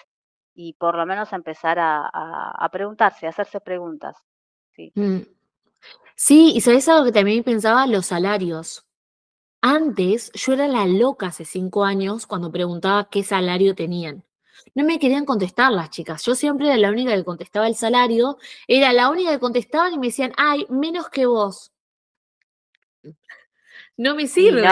y 0.54 0.74
por 0.74 0.96
lo 0.96 1.06
menos 1.06 1.32
empezar 1.32 1.78
a, 1.80 2.70
preguntarse, 2.74 3.26
a 3.26 3.30
hacerse 3.30 3.62
preguntas. 3.62 4.18
Sí. 4.74 4.92
Mm. 4.96 5.20
Sí, 6.22 6.54
y 6.56 6.62
sabes 6.62 6.88
algo 6.88 7.06
que 7.06 7.12
también 7.12 7.44
pensaba, 7.44 7.88
los 7.88 8.06
salarios. 8.08 8.86
Antes 9.62 10.32
yo 10.34 10.54
era 10.54 10.68
la 10.68 10.86
loca 10.86 11.28
hace 11.28 11.46
cinco 11.46 11.84
años 11.84 12.28
cuando 12.28 12.52
preguntaba 12.52 13.10
qué 13.10 13.24
salario 13.24 13.76
tenían. 13.76 14.24
No 14.76 14.84
me 14.86 15.00
querían 15.00 15.26
contestar 15.26 15.72
las 15.72 15.90
chicas. 15.90 16.24
Yo 16.26 16.36
siempre 16.36 16.68
era 16.68 16.78
la 16.78 16.90
única 16.92 17.16
que 17.16 17.24
contestaba 17.24 17.68
el 17.68 17.76
salario. 17.76 18.38
Era 18.68 18.94
la 18.94 19.10
única 19.10 19.32
que 19.32 19.40
contestaban 19.40 19.94
y 19.94 19.98
me 20.00 20.08
decían, 20.08 20.34
ay, 20.38 20.66
menos 20.70 21.10
que 21.10 21.26
vos. 21.26 21.72
No 23.98 24.16
me 24.16 24.28
sirve. 24.28 24.68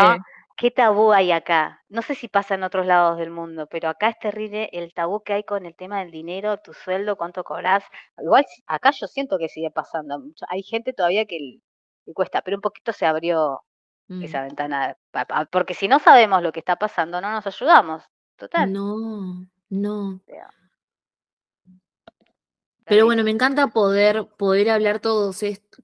¿Qué 0.60 0.72
tabú 0.72 1.14
hay 1.14 1.32
acá? 1.32 1.86
No 1.88 2.02
sé 2.02 2.16
si 2.16 2.28
pasa 2.28 2.56
en 2.56 2.64
otros 2.64 2.86
lados 2.86 3.18
del 3.18 3.32
mundo, 3.32 3.68
pero 3.68 3.88
acá 3.88 4.10
es 4.10 4.20
terrible 4.20 4.70
el 4.74 4.94
tabú 4.94 5.24
que 5.24 5.32
hay 5.32 5.44
con 5.46 5.66
el 5.66 5.74
tema 5.74 6.00
del 6.00 6.12
dinero, 6.12 6.58
tu 6.58 6.74
sueldo, 6.74 7.16
cuánto 7.16 7.46
cobras. 7.46 7.86
Igual 8.22 8.46
acá 8.68 8.92
yo 8.92 9.08
siento 9.08 9.38
que 9.38 9.48
sigue 9.48 9.72
pasando. 9.72 10.22
Hay 10.50 10.64
gente 10.64 10.92
todavía 10.92 11.26
que 11.26 11.62
le 12.06 12.14
cuesta, 12.14 12.42
pero 12.42 12.58
un 12.58 12.62
poquito 12.62 12.92
se 12.92 13.06
abrió 13.06 13.62
esa 14.22 14.42
mm. 14.42 14.48
ventana. 14.48 14.98
Porque 15.50 15.74
si 15.74 15.88
no 15.88 15.98
sabemos 16.00 16.44
lo 16.44 16.52
que 16.52 16.60
está 16.60 16.76
pasando, 16.76 17.22
no 17.22 17.32
nos 17.32 17.48
ayudamos. 17.48 18.04
Total. 18.36 18.74
No, 18.74 19.48
no. 19.70 20.20
Pero 22.84 23.06
bueno, 23.06 23.24
me 23.24 23.32
encanta 23.32 23.68
poder, 23.68 24.28
poder 24.38 24.72
hablar 24.72 25.00
todo, 25.00 25.32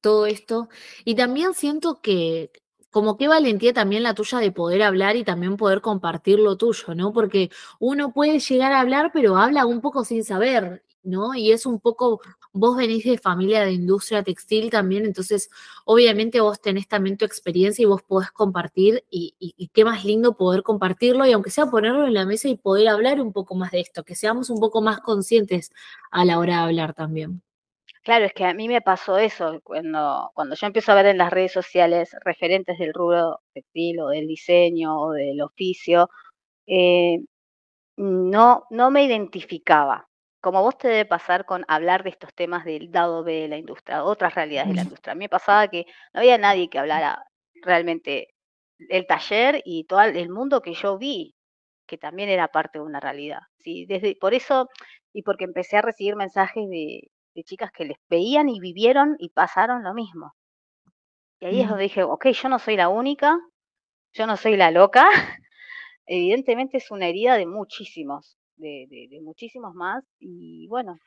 todo 0.01 0.25
esto. 0.25 0.67
Y 1.05 1.15
también 1.15 1.53
siento 1.53 2.01
que 2.01 2.51
como 2.95 3.17
qué 3.17 3.27
valentía 3.27 3.73
también 3.73 4.03
la 4.03 4.13
tuya 4.13 4.39
de 4.39 4.53
poder 4.53 4.81
hablar 4.81 5.17
y 5.17 5.25
también 5.25 5.57
poder 5.57 5.81
compartir 5.81 6.39
lo 6.39 6.55
tuyo, 6.55 6.95
¿no? 6.95 7.11
Porque 7.11 7.49
uno 7.77 8.13
puede 8.13 8.39
llegar 8.39 8.71
a 8.71 8.79
hablar, 8.79 9.11
pero 9.13 9.35
habla 9.35 9.65
un 9.65 9.81
poco 9.81 10.05
sin 10.05 10.23
saber. 10.23 10.81
¿no? 11.03 11.35
Y 11.35 11.51
es 11.51 11.65
un 11.65 11.81
poco, 11.81 12.21
vos 12.53 12.77
venís 12.77 13.03
de 13.03 13.17
familia 13.17 13.65
de 13.65 13.73
industria 13.73 14.23
textil 14.23 14.69
también, 14.69 15.05
entonces 15.05 15.49
obviamente 15.83 16.39
vos 16.39 16.61
tenés 16.61 16.87
también 16.87 17.17
tu 17.17 17.25
experiencia 17.25 17.83
y 17.83 17.85
vos 17.85 18.01
podés 18.01 18.31
compartir 18.31 19.03
y, 19.11 19.35
qué 19.73 19.83
más 19.83 20.05
lindo 20.05 20.37
poder 20.37 20.63
compartirlo 20.63 21.25
y 21.25 21.33
aunque 21.33 21.51
sea 21.51 21.65
ponerlo 21.67 22.07
en 22.07 22.13
la 22.13 22.25
mesa 22.25 22.47
y 22.47 22.55
poder 22.55 22.87
hablar 22.87 23.19
un 23.19 23.33
poco 23.33 23.55
más 23.55 23.71
de 23.71 23.81
esto, 23.81 24.05
que 24.05 24.15
seamos 24.15 24.49
un 24.49 24.61
poco 24.61 24.81
más 24.81 25.01
conscientes 25.01 25.71
a 26.11 26.23
la 26.23 26.39
hora 26.39 26.59
de 26.59 26.63
hablar 26.63 26.93
también. 26.93 27.41
Claro, 28.05 28.25
es 28.25 28.33
que 28.33 28.45
a 28.45 28.53
mí 28.53 28.67
me 28.67 28.81
pasó 28.81 29.17
eso 29.17 29.59
cuando, 29.63 30.29
cuando 30.35 30.53
yo 30.55 30.67
empiezo 30.67 30.91
a 30.91 30.95
ver 30.95 31.07
en 31.07 31.17
las 31.17 31.31
redes 31.31 31.51
sociales 31.51 32.15
referentes 32.23 32.77
del 32.77 32.93
rubro 32.93 33.39
textil 33.51 33.99
o 33.99 34.09
del 34.09 34.27
diseño 34.27 34.95
o 35.01 35.11
del 35.11 35.41
oficio, 35.41 36.07
eh, 36.67 37.19
no, 37.97 38.65
no 38.71 38.91
me 38.91 39.05
identificaba 39.05 40.07
como 40.41 40.61
vos 40.63 40.77
te 40.77 40.89
debe 40.89 41.05
pasar 41.05 41.45
con 41.45 41.65
hablar 41.67 42.03
de 42.03 42.11
estos 42.11 42.33
temas 42.35 42.65
del 42.65 42.91
dado 42.91 43.23
B 43.23 43.33
de 43.43 43.47
la 43.49 43.57
industria, 43.57 44.03
otras 44.05 44.35
realidades 44.35 44.69
de 44.69 44.75
la 44.75 44.83
industria. 44.83 45.13
A 45.13 45.15
mí 45.15 45.25
me 45.25 45.29
pasaba 45.29 45.67
que 45.69 45.85
no 46.13 46.21
había 46.21 46.37
nadie 46.37 46.69
que 46.69 46.79
hablara 46.79 47.25
realmente 47.63 48.29
el 48.89 49.07
taller 49.07 49.61
y 49.65 49.85
todo 49.85 50.01
el 50.03 50.29
mundo 50.29 50.61
que 50.61 50.73
yo 50.75 50.97
vi, 50.99 51.35
que 51.87 51.97
también 51.97 52.29
era 52.29 52.49
parte 52.49 52.79
de 52.79 52.85
una 52.85 52.99
realidad. 52.99 53.39
¿sí? 53.59 53.85
Desde, 53.87 54.15
por 54.17 54.33
eso, 54.35 54.69
y 55.13 55.23
porque 55.23 55.45
empecé 55.45 55.77
a 55.77 55.81
recibir 55.83 56.15
mensajes 56.15 56.69
de, 56.69 57.09
chicas 57.43 57.71
que 57.71 57.85
les 57.85 57.97
veían 58.09 58.49
y 58.49 58.59
vivieron 58.59 59.15
y 59.19 59.29
pasaron 59.29 59.83
lo 59.83 59.93
mismo. 59.93 60.33
Y 61.39 61.45
ahí 61.45 61.61
es 61.61 61.69
donde 61.69 61.83
dije, 61.83 62.03
ok, 62.03 62.27
yo 62.27 62.49
no 62.49 62.59
soy 62.59 62.77
la 62.77 62.89
única, 62.89 63.37
yo 64.13 64.25
no 64.25 64.37
soy 64.37 64.55
la 64.57 64.71
loca. 64.71 65.05
Evidentemente 66.05 66.77
es 66.77 66.91
una 66.91 67.07
herida 67.07 67.35
de 67.35 67.45
muchísimos 67.45 68.37
de, 68.57 69.19
muchísimos 69.21 69.73
más 69.73 70.03
y 70.19 70.67
bueno, 70.67 70.97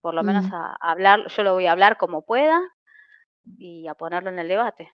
por 0.00 0.14
lo 0.14 0.22
menos 0.22 0.46
mm. 0.46 0.54
a, 0.54 0.76
hablar, 0.80 1.20
yo 1.28 1.42
lo 1.42 1.54
voy 1.54 1.66
a 1.66 1.72
hablar 1.72 1.96
como 1.96 2.22
pueda 2.22 2.60
y 3.58 3.86
a 3.86 3.94
ponerlo 3.94 4.30
en 4.30 4.38
el 4.38 4.48
debate. 4.48 4.92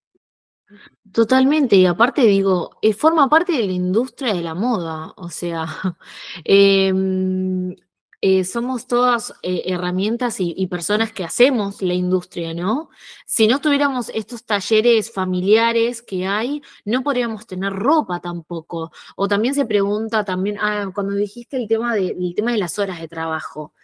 Totalmente, 1.12 1.76
y 1.76 1.86
aparte 1.86 2.22
digo, 2.22 2.70
eh, 2.82 2.92
forma 2.92 3.28
parte 3.28 3.52
de 3.52 3.66
la 3.66 3.72
industria 3.72 4.34
de 4.34 4.42
la 4.42 4.54
moda, 4.54 5.12
o 5.16 5.28
sea, 5.28 5.64
em, 6.44 7.74
eh, 8.28 8.42
somos 8.42 8.88
todas 8.88 9.32
eh, 9.44 9.62
herramientas 9.66 10.40
y, 10.40 10.66
personas 10.66 11.12
que 11.12 11.22
hacemos 11.22 11.80
la 11.80 11.94
industria, 11.94 12.54
¿no? 12.54 12.90
Si 13.24 13.46
no 13.46 13.60
tuviéramos 13.60 14.08
estos 14.08 14.44
talleres 14.44 15.12
familiares 15.12 16.02
que 16.02 16.26
hay, 16.26 16.60
no 16.84 17.04
podríamos 17.04 17.46
tener 17.46 17.72
ropa 17.72 18.18
tampoco. 18.20 18.90
O 19.14 19.28
también 19.28 19.54
se 19.54 19.64
pregunta, 19.64 20.24
también, 20.24 20.58
ah, 20.60 20.90
cuando 20.92 21.14
dijiste 21.14 21.56
el 21.56 21.68
tema, 21.68 21.94
de, 21.94 22.16
el 22.18 22.34
tema 22.34 22.50
de 22.50 22.58
las 22.58 22.80
horas 22.80 23.00
de 23.00 23.06
trabajo, 23.06 23.74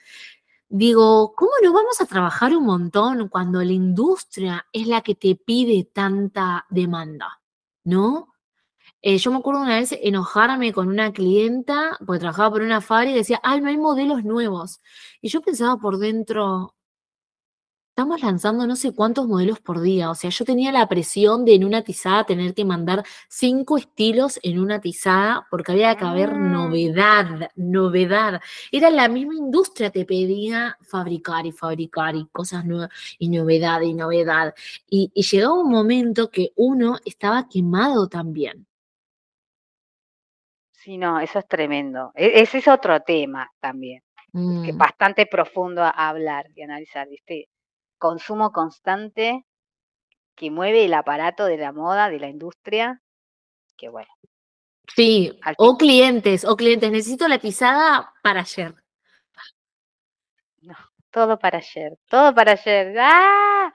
digo, 0.69 1.35
¿cómo 1.37 1.53
no 1.63 1.73
vamos 1.73 2.01
a 2.01 2.07
trabajar 2.07 2.57
un 2.57 2.65
montón 2.65 3.29
cuando 3.29 3.63
la 3.63 3.73
industria 3.73 4.67
es 4.73 4.89
la 4.89 5.03
que 5.03 5.15
te 5.15 5.37
pide 5.37 5.85
tanta 5.85 6.67
demanda? 6.69 7.41
¿No? 7.85 8.32
Eh, 9.03 9.19
yo 9.19 9.31
me 9.33 9.39
acuerdo 9.39 9.63
una 9.63 9.79
vez 9.79 9.93
enojarme 10.01 10.73
con 10.73 10.89
una 10.89 11.13
clienta, 11.13 11.99
porque 12.07 12.21
trabajaba 12.21 12.51
por 12.53 12.63
una 12.63 12.81
fábrica 12.81 13.15
y 13.15 13.19
decía, 13.19 13.41
ay, 13.43 13.61
no 13.61 13.69
hay 13.69 13.77
modelos 13.77 14.25
nuevos. 14.25 14.81
Y 15.21 15.29
yo 15.29 15.41
pensaba 15.43 15.77
por 15.79 15.99
dentro, 15.99 16.77
estamos 17.93 18.23
lanzando 18.23 18.67
no 18.67 18.77
sé 18.77 18.95
cuántos 18.95 19.27
modelos 19.29 19.61
por 19.61 19.81
día. 19.81 20.11
O 20.11 20.15
sea, 20.15 20.31
yo 20.31 20.45
tenía 20.45 20.73
la 20.73 20.89
presión 20.89 21.45
de 21.45 21.55
en 21.55 21.65
una 21.65 21.83
tizada 21.83 22.25
tener 22.25 22.55
que 22.55 22.65
mandar 22.65 23.05
cinco 23.29 23.77
estilos 23.77 24.41
en 24.43 24.59
una 24.61 24.81
tizada 24.81 25.47
porque 25.51 25.73
había 25.73 25.97
que 25.97 26.05
haber 26.05 26.31
ah. 26.31 26.39
novedad, 26.39 27.51
novedad. 27.57 28.41
Era 28.71 28.91
la 28.91 29.09
misma 29.09 29.35
industria, 29.35 29.91
te 29.91 30.05
pedía 30.07 30.79
fabricar 30.83 31.45
y 31.47 31.53
fabricar 31.53 32.17
y 32.17 32.27
cosas 32.27 32.65
nuevas 32.65 32.91
y 33.19 33.29
novedad 33.29 33.81
y 33.83 33.95
novedad. 33.95 34.55
Y, 34.89 35.11
y 35.15 35.23
llegaba 35.23 35.55
un 35.55 35.71
momento 35.71 36.31
que 36.31 36.53
uno 36.57 36.99
estaba 37.05 37.49
quemado 37.49 38.09
también. 38.09 38.67
Sí, 40.83 40.99
no, 40.99 41.21
eso 41.21 41.39
es 41.39 41.47
tremendo. 41.47 42.11
E, 42.17 42.43
ese 42.43 42.59
es 42.59 42.67
otro 42.67 43.01
tema 43.03 43.49
también, 43.61 44.03
que 44.33 44.73
mm. 44.73 44.77
bastante 44.77 45.27
profundo 45.27 45.83
a 45.83 45.91
hablar 45.91 46.47
y 46.57 46.63
analizar, 46.63 47.09
¿viste? 47.09 47.49
Consumo 47.99 48.51
constante 48.51 49.45
que 50.35 50.51
mueve 50.51 50.85
el 50.85 50.95
aparato 50.95 51.45
de 51.45 51.57
la 51.57 51.71
moda, 51.71 52.11
de 52.11 52.19
la 52.19 52.29
industria, 52.29 53.01
que 53.77 53.89
bueno. 53.91 54.11
Sí, 54.97 55.39
o 55.57 55.77
clientes, 55.77 56.45
o 56.45 56.57
clientes, 56.57 56.91
necesito 56.91 57.29
la 57.29 57.39
pisada 57.39 58.13
para 58.21 58.41
ayer. 58.41 58.75
No, 60.63 60.75
todo 61.13 61.39
para 61.39 61.59
ayer, 61.59 61.97
todo 62.09 62.35
para 62.35 62.53
ayer. 62.53 62.97
¡Ah! 62.99 63.73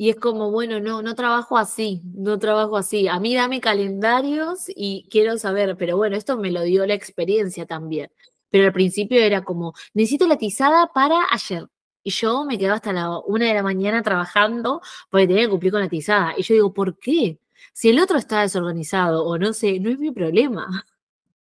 Y 0.00 0.08
es 0.08 0.16
como, 0.16 0.50
bueno, 0.50 0.80
no, 0.80 1.02
no 1.02 1.14
trabajo 1.14 1.58
así, 1.58 2.00
no 2.14 2.38
trabajo 2.38 2.78
así. 2.78 3.06
A 3.06 3.20
mí 3.20 3.34
dame 3.34 3.60
calendarios 3.60 4.64
y 4.74 5.06
quiero 5.10 5.36
saber, 5.36 5.76
pero 5.76 5.98
bueno, 5.98 6.16
esto 6.16 6.38
me 6.38 6.50
lo 6.50 6.62
dio 6.62 6.86
la 6.86 6.94
experiencia 6.94 7.66
también. 7.66 8.10
Pero 8.48 8.64
al 8.64 8.72
principio 8.72 9.20
era 9.20 9.44
como, 9.44 9.74
necesito 9.92 10.26
la 10.26 10.38
tizada 10.38 10.86
para 10.94 11.18
ayer. 11.30 11.66
Y 12.02 12.12
yo 12.12 12.46
me 12.46 12.56
quedaba 12.56 12.76
hasta 12.76 12.94
la 12.94 13.18
una 13.18 13.44
de 13.48 13.52
la 13.52 13.62
mañana 13.62 14.02
trabajando 14.02 14.80
porque 15.10 15.26
tenía 15.26 15.42
que 15.42 15.50
cumplir 15.50 15.72
con 15.72 15.82
la 15.82 15.90
tizada. 15.90 16.32
Y 16.34 16.44
yo 16.44 16.54
digo, 16.54 16.72
¿por 16.72 16.98
qué? 16.98 17.38
Si 17.74 17.90
el 17.90 18.00
otro 18.00 18.16
está 18.16 18.40
desorganizado 18.40 19.26
o 19.26 19.36
no 19.36 19.52
sé, 19.52 19.80
no 19.80 19.90
es 19.90 19.98
mi 19.98 20.12
problema. 20.12 20.86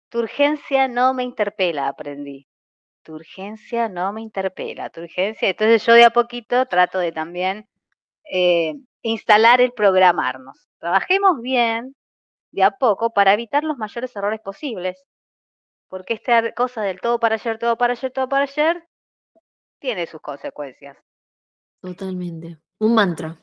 Tu 0.08 0.18
urgencia 0.18 0.88
no 0.88 1.12
me 1.12 1.24
interpela, 1.24 1.88
aprendí. 1.88 2.48
Tu 3.02 3.16
urgencia 3.16 3.90
no 3.90 4.14
me 4.14 4.22
interpela, 4.22 4.88
tu 4.88 5.02
urgencia. 5.02 5.50
Entonces 5.50 5.84
yo 5.84 5.92
de 5.92 6.04
a 6.04 6.10
poquito 6.10 6.64
trato 6.64 6.98
de 6.98 7.12
también 7.12 7.66
eh, 8.30 8.74
instalar 9.02 9.60
el 9.60 9.72
programarnos. 9.72 10.68
Trabajemos 10.78 11.40
bien 11.40 11.94
de 12.52 12.62
a 12.62 12.70
poco 12.72 13.10
para 13.10 13.32
evitar 13.32 13.64
los 13.64 13.78
mayores 13.78 14.14
errores 14.14 14.40
posibles. 14.40 15.02
Porque 15.88 16.14
esta 16.14 16.52
cosa 16.52 16.82
del 16.82 17.00
todo 17.00 17.18
para 17.18 17.34
ayer, 17.34 17.58
todo 17.58 17.76
para 17.76 17.94
ayer, 17.94 18.12
todo 18.12 18.28
para 18.28 18.44
ayer, 18.44 18.86
tiene 19.80 20.06
sus 20.06 20.20
consecuencias. 20.20 20.96
Totalmente. 21.80 22.58
Un 22.78 22.94
mantra. 22.94 23.36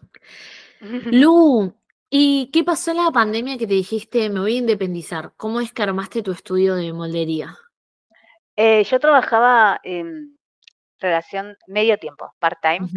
Lu, 1.11 1.73
¿Y 2.09 2.49
qué 2.51 2.63
pasó 2.63 2.91
en 2.91 2.97
la 2.97 3.11
pandemia 3.11 3.57
que 3.57 3.67
te 3.67 3.73
dijiste, 3.73 4.29
me 4.29 4.39
voy 4.39 4.55
a 4.55 4.59
independizar? 4.59 5.33
¿Cómo 5.35 5.59
es 5.59 5.73
que 5.73 5.83
armaste 5.83 6.23
tu 6.23 6.31
estudio 6.31 6.75
de 6.75 6.93
moldería? 6.93 7.57
Eh, 8.55 8.83
yo 8.85 8.99
trabajaba 8.99 9.79
en 9.83 10.37
relación 10.99 11.57
medio 11.67 11.97
tiempo, 11.97 12.33
part-time, 12.39 12.87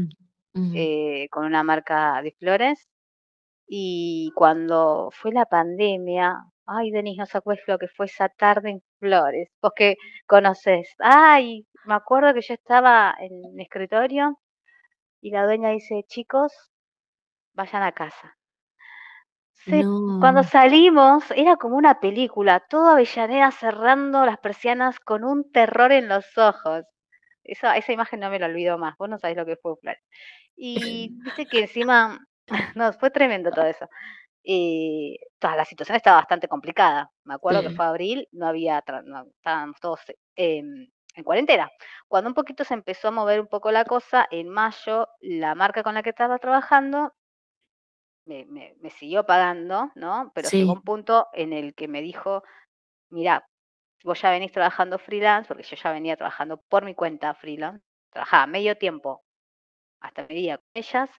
eh, 0.72 1.28
con 1.30 1.44
una 1.44 1.62
marca 1.62 2.20
de 2.22 2.32
flores. 2.38 2.88
Y 3.68 4.32
cuando 4.34 5.10
fue 5.12 5.32
la 5.32 5.46
pandemia, 5.46 6.36
ay, 6.66 6.90
Denis, 6.90 7.18
no 7.18 7.26
sabes 7.26 7.60
lo 7.66 7.78
que 7.78 7.88
fue 7.88 8.06
esa 8.06 8.28
tarde 8.28 8.70
en 8.70 8.82
flores, 8.98 9.48
vos 9.62 9.72
que 9.76 9.96
conoces. 10.26 10.94
Ay, 11.00 11.66
me 11.84 11.94
acuerdo 11.94 12.34
que 12.34 12.42
yo 12.42 12.54
estaba 12.54 13.14
en 13.20 13.54
mi 13.54 13.62
escritorio 13.64 14.38
y 15.22 15.30
la 15.32 15.44
dueña 15.44 15.70
dice, 15.70 16.04
chicos, 16.08 16.52
vayan 17.54 17.82
a 17.82 17.92
casa. 17.92 18.36
Cuando 20.18 20.42
salimos 20.42 21.30
era 21.32 21.56
como 21.56 21.76
una 21.76 22.00
película, 22.00 22.60
toda 22.60 22.92
Avellaneda 22.92 23.50
cerrando 23.50 24.24
las 24.26 24.38
persianas 24.38 24.98
con 25.00 25.24
un 25.24 25.50
terror 25.50 25.92
en 25.92 26.08
los 26.08 26.36
ojos. 26.38 26.84
Esa, 27.44 27.76
esa 27.76 27.92
imagen 27.92 28.20
no 28.20 28.30
me 28.30 28.38
la 28.38 28.46
olvido 28.46 28.78
más, 28.78 28.96
vos 28.98 29.08
no 29.08 29.18
sabés 29.18 29.36
lo 29.36 29.46
que 29.46 29.56
fue 29.56 29.76
Flores. 29.76 30.02
Y 30.56 31.10
dice 31.24 31.46
que 31.46 31.60
encima, 31.60 32.18
no, 32.76 32.92
fue 32.94 33.10
tremendo 33.10 33.50
todo 33.50 33.66
eso. 33.66 33.88
Y 34.42 35.18
toda 35.38 35.56
la 35.56 35.64
situación 35.64 35.96
estaba 35.96 36.18
bastante 36.18 36.48
complicada. 36.48 37.10
Me 37.24 37.34
acuerdo 37.34 37.62
que 37.62 37.70
fue 37.70 37.84
abril, 37.84 38.28
no 38.32 38.46
había, 38.46 38.82
estábamos 39.36 39.78
todos 39.80 40.00
em, 40.34 40.88
en 41.14 41.24
cuarentena. 41.24 41.70
Cuando 42.08 42.30
un 42.30 42.34
poquito 42.34 42.64
se 42.64 42.74
empezó 42.74 43.08
a 43.08 43.12
mover 43.12 43.40
un 43.40 43.48
poco 43.48 43.70
la 43.70 43.84
cosa, 43.84 44.26
en 44.30 44.48
mayo 44.48 45.08
la 45.20 45.54
marca 45.54 45.82
con 45.82 45.94
la 45.94 46.02
que 46.02 46.10
estaba 46.10 46.38
trabajando 46.38 47.12
me, 48.24 48.74
me, 48.80 48.90
siguió 48.90 49.24
pagando, 49.24 49.90
¿no? 49.94 50.30
Pero 50.34 50.48
llegó 50.48 50.72
un 50.72 50.82
punto 50.82 51.26
en 51.32 51.52
el 51.52 51.74
que 51.74 51.88
me 51.88 52.00
dijo, 52.00 52.42
mira, 53.10 53.48
vos 54.04 54.20
ya 54.20 54.30
venís 54.30 54.52
trabajando 54.52 54.98
freelance, 54.98 55.48
porque 55.48 55.62
yo 55.62 55.76
ya 55.76 55.92
venía 55.92 56.16
trabajando 56.16 56.58
por 56.58 56.84
mi 56.84 56.94
cuenta 56.94 57.34
freelance, 57.34 57.84
trabajaba 58.10 58.46
medio 58.46 58.76
tiempo 58.76 59.24
hasta 60.00 60.26
mi 60.28 60.34
día 60.34 60.58
con 60.58 60.66
ellas 60.74 61.10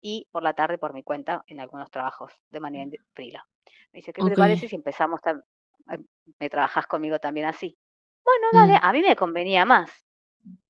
y 0.00 0.28
por 0.30 0.42
la 0.42 0.54
tarde 0.54 0.78
por 0.78 0.92
mi 0.92 1.02
cuenta 1.02 1.44
en 1.46 1.60
algunos 1.60 1.90
trabajos 1.90 2.32
de 2.50 2.60
manera 2.60 2.90
freelance. 3.12 3.48
Me 3.92 3.98
dice, 3.98 4.12
¿qué 4.12 4.22
te 4.22 4.34
parece 4.34 4.68
si 4.68 4.76
empezamos, 4.76 5.20
em, 5.26 6.04
me 6.38 6.50
trabajas 6.50 6.86
conmigo 6.86 7.18
también 7.18 7.46
así? 7.46 7.76
Bueno, 8.24 8.48
dale, 8.52 8.74
mm. 8.74 8.80
a 8.82 8.92
mí 8.92 9.02
me 9.02 9.16
convenía 9.16 9.64
más. 9.64 9.90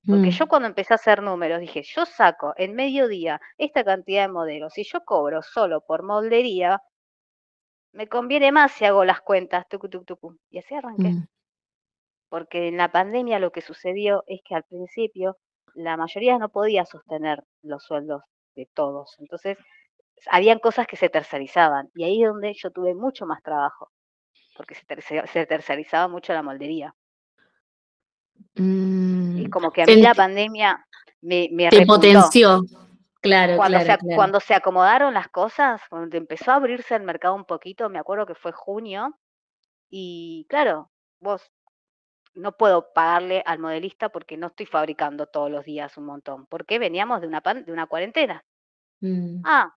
Porque 0.07 0.28
mm. 0.28 0.30
yo 0.30 0.47
cuando 0.47 0.68
empecé 0.68 0.95
a 0.95 0.97
hacer 0.97 1.22
números 1.22 1.61
dije, 1.61 1.82
yo 1.82 2.05
saco 2.05 2.53
en 2.57 2.74
mediodía 2.74 3.40
esta 3.57 3.82
cantidad 3.82 4.22
de 4.26 4.32
modelos 4.32 4.76
y 4.78 4.84
yo 4.84 5.05
cobro 5.05 5.42
solo 5.42 5.80
por 5.80 6.03
moldería, 6.03 6.80
me 7.92 8.09
conviene 8.09 8.53
más 8.53 8.72
si 8.72 8.84
hago 8.84 9.05
las 9.05 9.20
cuentas, 9.20 9.66
tucu, 9.68 9.88
tucu, 9.88 10.05
tucu. 10.05 10.38
Y 10.51 10.59
así 10.59 10.74
arranqué. 10.74 11.09
Mm. 11.09 11.26
Porque 12.29 12.68
en 12.68 12.77
la 12.77 12.91
pandemia 12.91 13.39
lo 13.39 13.53
que 13.53 13.61
sucedió 13.61 14.25
es 14.27 14.41
que 14.45 14.55
al 14.55 14.64
principio 14.64 15.37
la 15.75 15.97
mayoría 15.97 16.39
no 16.39 16.49
podía 16.49 16.85
sostener 16.85 17.45
los 17.62 17.85
sueldos 17.85 18.22
de 18.55 18.68
todos. 18.75 19.16
Entonces, 19.18 19.59
habían 20.31 20.59
cosas 20.59 20.87
que 20.87 20.97
se 20.97 21.09
tercerizaban. 21.09 21.91
Y 21.95 22.05
ahí 22.05 22.22
es 22.22 22.29
donde 22.29 22.55
yo 22.55 22.70
tuve 22.70 22.95
mucho 22.95 23.27
más 23.27 23.43
trabajo. 23.43 23.91
Porque 24.57 24.75
se 24.75 25.47
tercerizaba 25.47 26.09
mucho 26.09 26.33
la 26.33 26.43
moldería. 26.43 26.95
Y 28.55 28.62
mm, 28.62 29.51
como 29.51 29.70
que 29.70 29.83
a 29.83 29.87
mí 29.87 29.97
la 29.97 30.14
pandemia 30.14 30.87
me, 31.22 31.49
me 31.53 31.68
te 31.68 31.87
potenció. 31.87 32.62
Claro, 33.20 33.57
cuando, 33.57 33.81
se, 33.81 33.99
cuando 34.14 34.41
se 34.41 34.55
acomodaron 34.55 35.14
las 35.14 35.29
cosas, 35.29 35.81
cuando 35.89 36.14
empezó 36.16 36.51
a 36.51 36.57
abrirse 36.57 36.95
el 36.95 37.05
mercado 37.05 37.35
un 37.35 37.47
poquito, 37.47 37.89
me 37.89 37.99
acuerdo 37.99 38.27
que 38.27 38.35
fue 38.35 38.53
junio, 38.53 39.18
y 39.89 40.45
claro, 40.51 40.91
vos 41.20 41.51
no 42.35 42.57
puedo 42.57 42.93
pagarle 42.93 43.43
al 43.47 43.59
modelista 43.59 44.09
porque 44.09 44.37
no 44.37 44.49
estoy 44.49 44.66
fabricando 44.66 45.26
todos 45.26 45.51
los 45.51 45.64
días 45.64 45.97
un 45.97 46.07
montón, 46.07 46.47
porque 46.47 46.78
veníamos 46.78 47.20
de 47.20 47.26
una, 47.26 47.41
de 47.41 47.72
una 47.72 47.87
cuarentena. 47.87 48.45
Mm. 49.01 49.43
Ah, 49.45 49.74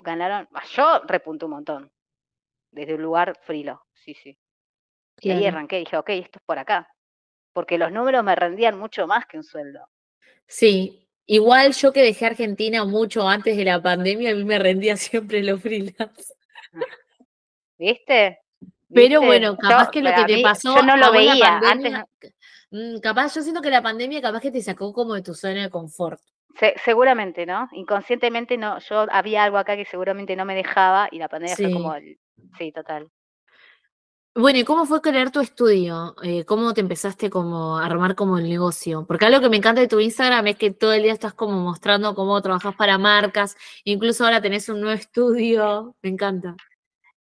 ganaron, 0.00 0.48
ah, 0.52 0.64
yo 0.70 1.00
repunté 1.06 1.44
un 1.44 1.52
montón, 1.52 1.92
desde 2.70 2.94
un 2.94 3.02
lugar 3.02 3.38
frilo, 3.42 3.86
sí, 3.92 4.14
sí. 4.14 4.38
Y 5.20 5.30
ahí 5.30 5.46
arranqué, 5.46 5.78
dije, 5.78 5.96
ok, 5.96 6.10
esto 6.10 6.38
es 6.38 6.44
por 6.44 6.58
acá 6.58 6.94
porque 7.54 7.78
los 7.78 7.90
números 7.90 8.22
me 8.22 8.34
rendían 8.34 8.78
mucho 8.78 9.06
más 9.06 9.24
que 9.26 9.38
un 9.38 9.44
sueldo. 9.44 9.88
Sí, 10.46 11.08
igual 11.24 11.72
yo 11.72 11.92
que 11.92 12.02
dejé 12.02 12.26
Argentina 12.26 12.84
mucho 12.84 13.26
antes 13.26 13.56
de 13.56 13.64
la 13.64 13.80
pandemia, 13.80 14.32
a 14.32 14.34
mí 14.34 14.44
me 14.44 14.58
rendía 14.58 14.96
siempre 14.98 15.42
los 15.42 15.62
freelance. 15.62 16.34
¿Viste? 17.78 18.40
Pero 18.94 19.20
bueno, 19.20 19.56
capaz 19.56 19.90
que 19.90 20.00
lo 20.00 20.14
que 20.14 20.24
te 20.24 20.42
pasó. 20.42 20.76
Yo 20.76 20.82
no 20.82 20.96
lo 20.96 21.12
veía. 21.12 21.58
antes 21.58 21.92
mm, 22.70 22.98
Capaz, 23.00 23.34
yo 23.34 23.42
siento 23.42 23.60
que 23.60 23.70
la 23.70 23.82
pandemia 23.82 24.22
capaz 24.22 24.40
que 24.40 24.50
te 24.50 24.62
sacó 24.62 24.92
como 24.92 25.14
de 25.14 25.22
tu 25.22 25.34
zona 25.34 25.62
de 25.62 25.70
confort. 25.70 26.20
seguramente, 26.84 27.46
¿no? 27.46 27.68
Inconscientemente 27.72 28.56
no, 28.56 28.78
yo 28.78 29.06
había 29.10 29.44
algo 29.44 29.58
acá 29.58 29.76
que 29.76 29.84
seguramente 29.84 30.36
no 30.36 30.44
me 30.44 30.54
dejaba 30.54 31.08
y 31.10 31.18
la 31.18 31.28
pandemia 31.28 31.56
fue 31.56 31.72
como 31.72 31.94
el, 31.94 32.18
sí, 32.56 32.72
total. 32.72 33.10
Bueno, 34.36 34.58
¿y 34.58 34.64
cómo 34.64 34.84
fue 34.84 35.00
crear 35.00 35.30
tu 35.30 35.38
estudio? 35.38 36.16
Eh, 36.24 36.44
¿Cómo 36.44 36.74
te 36.74 36.80
empezaste 36.80 37.30
como 37.30 37.78
a 37.78 37.86
armar 37.86 38.16
como 38.16 38.36
el 38.36 38.48
negocio? 38.48 39.06
Porque 39.06 39.26
algo 39.26 39.40
que 39.40 39.48
me 39.48 39.58
encanta 39.58 39.80
de 39.80 39.86
tu 39.86 40.00
Instagram 40.00 40.48
es 40.48 40.56
que 40.56 40.72
todo 40.72 40.92
el 40.92 41.04
día 41.04 41.12
estás 41.12 41.34
como 41.34 41.60
mostrando 41.60 42.16
cómo 42.16 42.42
trabajas 42.42 42.74
para 42.74 42.98
marcas, 42.98 43.56
incluso 43.84 44.24
ahora 44.24 44.42
tenés 44.42 44.68
un 44.68 44.80
nuevo 44.80 44.98
estudio, 44.98 45.94
me 46.02 46.10
encanta. 46.10 46.56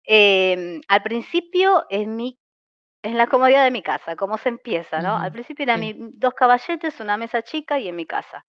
Em, 0.07 0.81
al 0.87 1.03
principio 1.03 1.85
en 1.89 2.15
mi, 2.15 2.37
en 3.03 3.17
la 3.17 3.27
comodidad 3.27 3.63
de 3.65 3.71
mi 3.71 3.83
casa, 3.83 4.15
cómo 4.15 4.37
se 4.37 4.49
empieza, 4.49 5.01
¿no? 5.01 5.17
Al 5.17 5.31
principio 5.31 5.63
eran 5.63 5.81
dos 6.13 6.33
caballetes, 6.33 6.99
una 6.99 7.17
mesa 7.17 7.43
chica 7.43 7.79
y 7.79 7.87
en 7.89 7.95
mi 7.95 8.05
casa. 8.05 8.45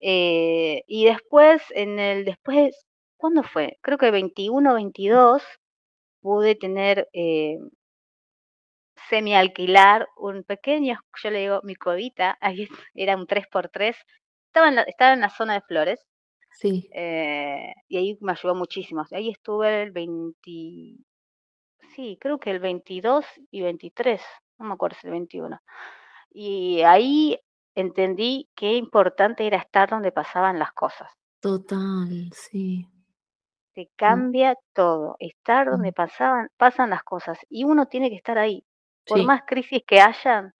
Eh, 0.00 0.82
y 0.86 1.06
después, 1.06 1.62
en 1.70 1.98
el, 1.98 2.24
después, 2.24 2.76
¿cuándo 3.16 3.42
fue? 3.42 3.78
Creo 3.82 3.98
que 3.98 4.10
21, 4.10 4.74
22, 4.74 5.42
pude 6.20 6.54
tener 6.56 7.08
eh, 7.12 7.58
semi-alquilar 9.08 10.06
un 10.16 10.44
pequeño, 10.44 11.00
yo 11.22 11.30
le 11.30 11.40
digo 11.40 11.60
mi 11.64 11.74
covita, 11.74 12.36
ahí 12.40 12.68
era 12.94 13.16
un 13.16 13.26
3x3, 13.26 13.96
estaba 14.46 14.68
en 14.68 14.76
la, 14.76 14.82
estaba 14.82 15.12
en 15.14 15.20
la 15.20 15.30
zona 15.30 15.54
de 15.54 15.62
flores. 15.62 16.00
Sí. 16.58 16.90
Eh, 16.92 17.72
y 17.86 17.96
ahí 17.98 18.18
me 18.20 18.32
ayudó 18.32 18.56
muchísimo. 18.56 19.04
Ahí 19.12 19.30
estuve 19.30 19.84
el 19.84 19.92
20, 19.92 20.40
sí, 21.94 22.18
creo 22.20 22.40
que 22.40 22.50
el 22.50 22.58
22 22.58 23.24
y 23.52 23.62
23, 23.62 24.20
no 24.58 24.66
me 24.66 24.74
acuerdo 24.74 24.96
si 25.00 25.06
el 25.06 25.12
21. 25.12 25.60
Y 26.30 26.82
ahí 26.82 27.38
entendí 27.76 28.48
qué 28.56 28.72
importante 28.72 29.46
era 29.46 29.58
estar 29.58 29.88
donde 29.88 30.10
pasaban 30.10 30.58
las 30.58 30.72
cosas. 30.72 31.08
Total, 31.38 32.28
sí. 32.32 32.88
Te 33.72 33.82
mm. 33.82 33.88
cambia 33.94 34.56
todo, 34.72 35.14
estar 35.20 35.70
donde 35.70 35.90
mm. 35.90 35.94
pasaban, 35.94 36.48
pasan 36.56 36.90
las 36.90 37.04
cosas 37.04 37.38
y 37.48 37.62
uno 37.62 37.86
tiene 37.86 38.10
que 38.10 38.16
estar 38.16 38.36
ahí. 38.36 38.64
Por 39.06 39.22
más 39.22 39.42
crisis 39.46 39.84
que 39.86 40.00
haya, 40.00 40.52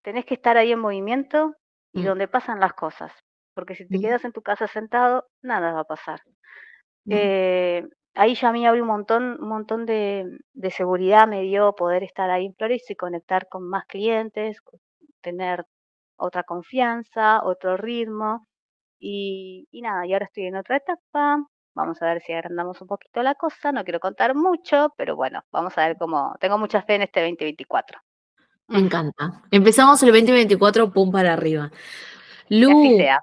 tenés 0.00 0.24
que 0.24 0.34
estar 0.34 0.56
ahí 0.56 0.72
en 0.72 0.80
movimiento 0.80 1.54
y 1.92 2.00
mm. 2.00 2.04
donde 2.06 2.28
pasan 2.28 2.60
las 2.60 2.72
cosas. 2.72 3.12
Porque 3.58 3.74
si 3.74 3.88
te 3.88 3.98
quedas 3.98 4.24
en 4.24 4.30
tu 4.30 4.40
casa 4.40 4.68
sentado, 4.68 5.26
nada 5.42 5.72
va 5.72 5.80
a 5.80 5.84
pasar. 5.84 6.22
Eh, 7.10 7.82
ahí 8.14 8.36
ya 8.36 8.50
a 8.50 8.52
mí 8.52 8.64
abrió 8.64 8.84
un 8.84 8.88
montón, 8.88 9.36
un 9.42 9.48
montón 9.48 9.84
de, 9.84 10.38
seguridad, 10.70 11.26
me 11.26 11.42
dio 11.42 11.74
poder 11.74 12.04
estar 12.04 12.30
ahí 12.30 12.46
en 12.46 12.54
Flores 12.54 12.88
y 12.88 12.94
conectar 12.94 13.48
con 13.48 13.68
más 13.68 13.84
clientes, 13.86 14.58
tener 15.22 15.66
otra 16.16 16.44
confianza, 16.44 17.42
otro 17.42 17.76
ritmo. 17.76 18.46
Y, 19.00 19.66
y 19.72 19.82
nada, 19.82 20.06
y 20.06 20.12
ahora 20.12 20.26
estoy 20.26 20.44
en 20.44 20.54
otra 20.54 20.76
etapa, 20.76 21.44
Vamos 21.74 22.00
a 22.00 22.06
ver 22.06 22.22
si 22.22 22.32
agrandamos 22.32 22.80
un 22.80 22.86
poquito 22.86 23.22
la 23.24 23.34
cosa. 23.34 23.72
No 23.72 23.82
quiero 23.82 23.98
contar 23.98 24.36
mucho, 24.36 24.94
pero 24.96 25.16
bueno, 25.16 25.42
vamos 25.50 25.76
a 25.76 25.88
ver 25.88 25.96
cómo. 25.96 26.36
Tengo 26.40 26.58
mucha 26.58 26.82
fe 26.82 26.94
en 26.94 27.02
este 27.02 27.20
2024. 27.20 28.00
Me 28.68 28.78
encanta. 28.78 29.42
Empezamos 29.50 30.00
el 30.04 30.12
2024, 30.12 30.92
pum 30.92 31.10
para 31.10 31.32
arriba. 31.32 31.72
Lu, 32.48 32.96
sea. 32.96 33.22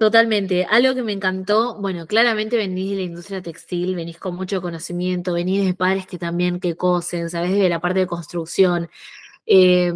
Totalmente. 0.00 0.64
Algo 0.68 0.94
que 0.94 1.02
me 1.02 1.12
encantó, 1.12 1.76
bueno, 1.80 2.06
claramente 2.06 2.56
venís 2.56 2.90
de 2.90 2.96
la 2.96 3.02
industria 3.02 3.40
textil, 3.40 3.94
venís 3.94 4.18
con 4.18 4.34
mucho 4.34 4.60
conocimiento, 4.60 5.32
venís 5.34 5.64
de 5.64 5.74
padres 5.74 6.06
que 6.06 6.18
también 6.18 6.58
que 6.58 6.74
cosen, 6.76 7.30
sabes 7.30 7.52
de 7.52 7.68
la 7.68 7.78
parte 7.80 8.00
de 8.00 8.06
construcción. 8.08 8.90
Eh, 9.46 9.92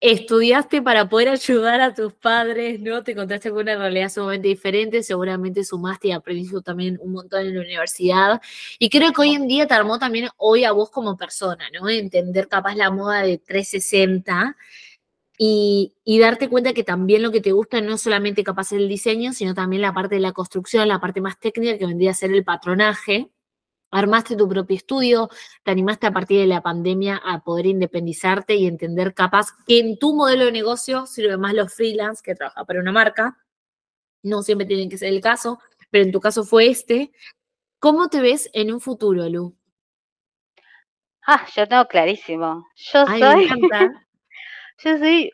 estudiaste 0.00 0.82
para 0.82 1.08
poder 1.08 1.28
ayudar 1.30 1.80
a 1.80 1.94
tus 1.94 2.12
padres, 2.14 2.80
¿no? 2.80 3.04
Te 3.04 3.12
encontraste 3.12 3.50
con 3.50 3.60
una 3.62 3.76
realidad 3.76 4.10
sumamente 4.10 4.48
diferente, 4.48 5.02
seguramente 5.04 5.64
sumaste 5.64 6.08
y 6.08 6.12
aprendiste 6.12 6.60
también 6.62 6.98
un 7.00 7.12
montón 7.12 7.42
en 7.46 7.54
la 7.56 7.62
universidad. 7.62 8.40
Y 8.78 8.90
creo 8.90 9.12
que 9.12 9.22
hoy 9.22 9.34
en 9.34 9.48
día 9.48 9.66
te 9.68 9.74
armó 9.74 9.98
también 9.98 10.28
hoy 10.36 10.64
a 10.64 10.72
vos 10.72 10.90
como 10.90 11.16
persona, 11.16 11.64
¿no? 11.80 11.88
Entender 11.88 12.48
capaz 12.48 12.74
la 12.76 12.90
moda 12.90 13.22
de 13.22 13.38
360 13.38 14.56
y, 15.44 16.20
darte 16.20 16.48
cuenta 16.48 16.72
que 16.72 16.84
también 16.84 17.20
lo 17.20 17.32
que 17.32 17.40
te 17.40 17.50
gusta 17.50 17.80
no 17.80 17.98
solamente 17.98 18.44
capaz 18.44 18.70
el 18.70 18.88
diseño, 18.88 19.32
sino 19.32 19.54
también 19.54 19.82
la 19.82 19.92
parte 19.92 20.14
de 20.14 20.20
la 20.20 20.30
construcción, 20.30 20.86
la 20.86 21.00
parte 21.00 21.20
más 21.20 21.36
técnica 21.40 21.76
que 21.78 21.86
vendría 21.86 22.12
a 22.12 22.14
ser 22.14 22.32
el 22.32 22.44
patronaje. 22.44 23.28
Armaste 23.90 24.36
tu 24.36 24.48
propio 24.48 24.76
estudio, 24.76 25.30
te 25.64 25.72
animaste 25.72 26.06
a 26.06 26.12
partir 26.12 26.38
de 26.38 26.46
la 26.46 26.62
pandemia 26.62 27.20
a 27.24 27.42
poder 27.42 27.66
independizarte 27.66 28.54
y 28.54 28.66
entender 28.68 29.14
capaz 29.14 29.48
que 29.66 29.80
en 29.80 29.98
tu 29.98 30.14
modelo 30.14 30.44
de 30.44 30.52
negocio 30.52 31.06
sirve 31.06 31.36
más 31.36 31.54
los 31.54 31.74
freelance 31.74 32.22
que 32.24 32.36
trabaja 32.36 32.64
para 32.64 32.78
una 32.78 32.92
marca. 32.92 33.36
No 34.22 34.44
siempre 34.44 34.64
tienen 34.64 34.88
que 34.88 34.96
ser 34.96 35.08
el 35.08 35.20
caso, 35.20 35.58
pero 35.90 36.04
en 36.04 36.12
tu 36.12 36.20
caso 36.20 36.44
fue 36.44 36.68
este. 36.68 37.10
¿Cómo 37.80 38.08
te 38.08 38.20
ves 38.20 38.48
en 38.52 38.72
un 38.72 38.80
futuro, 38.80 39.28
Lu? 39.28 39.56
Ah, 41.26 41.44
yo 41.52 41.66
tengo 41.66 41.86
clarísimo. 41.88 42.64
Yo 42.76 43.06
soy. 43.06 43.48
yo 44.78 44.98
soy. 44.98 45.30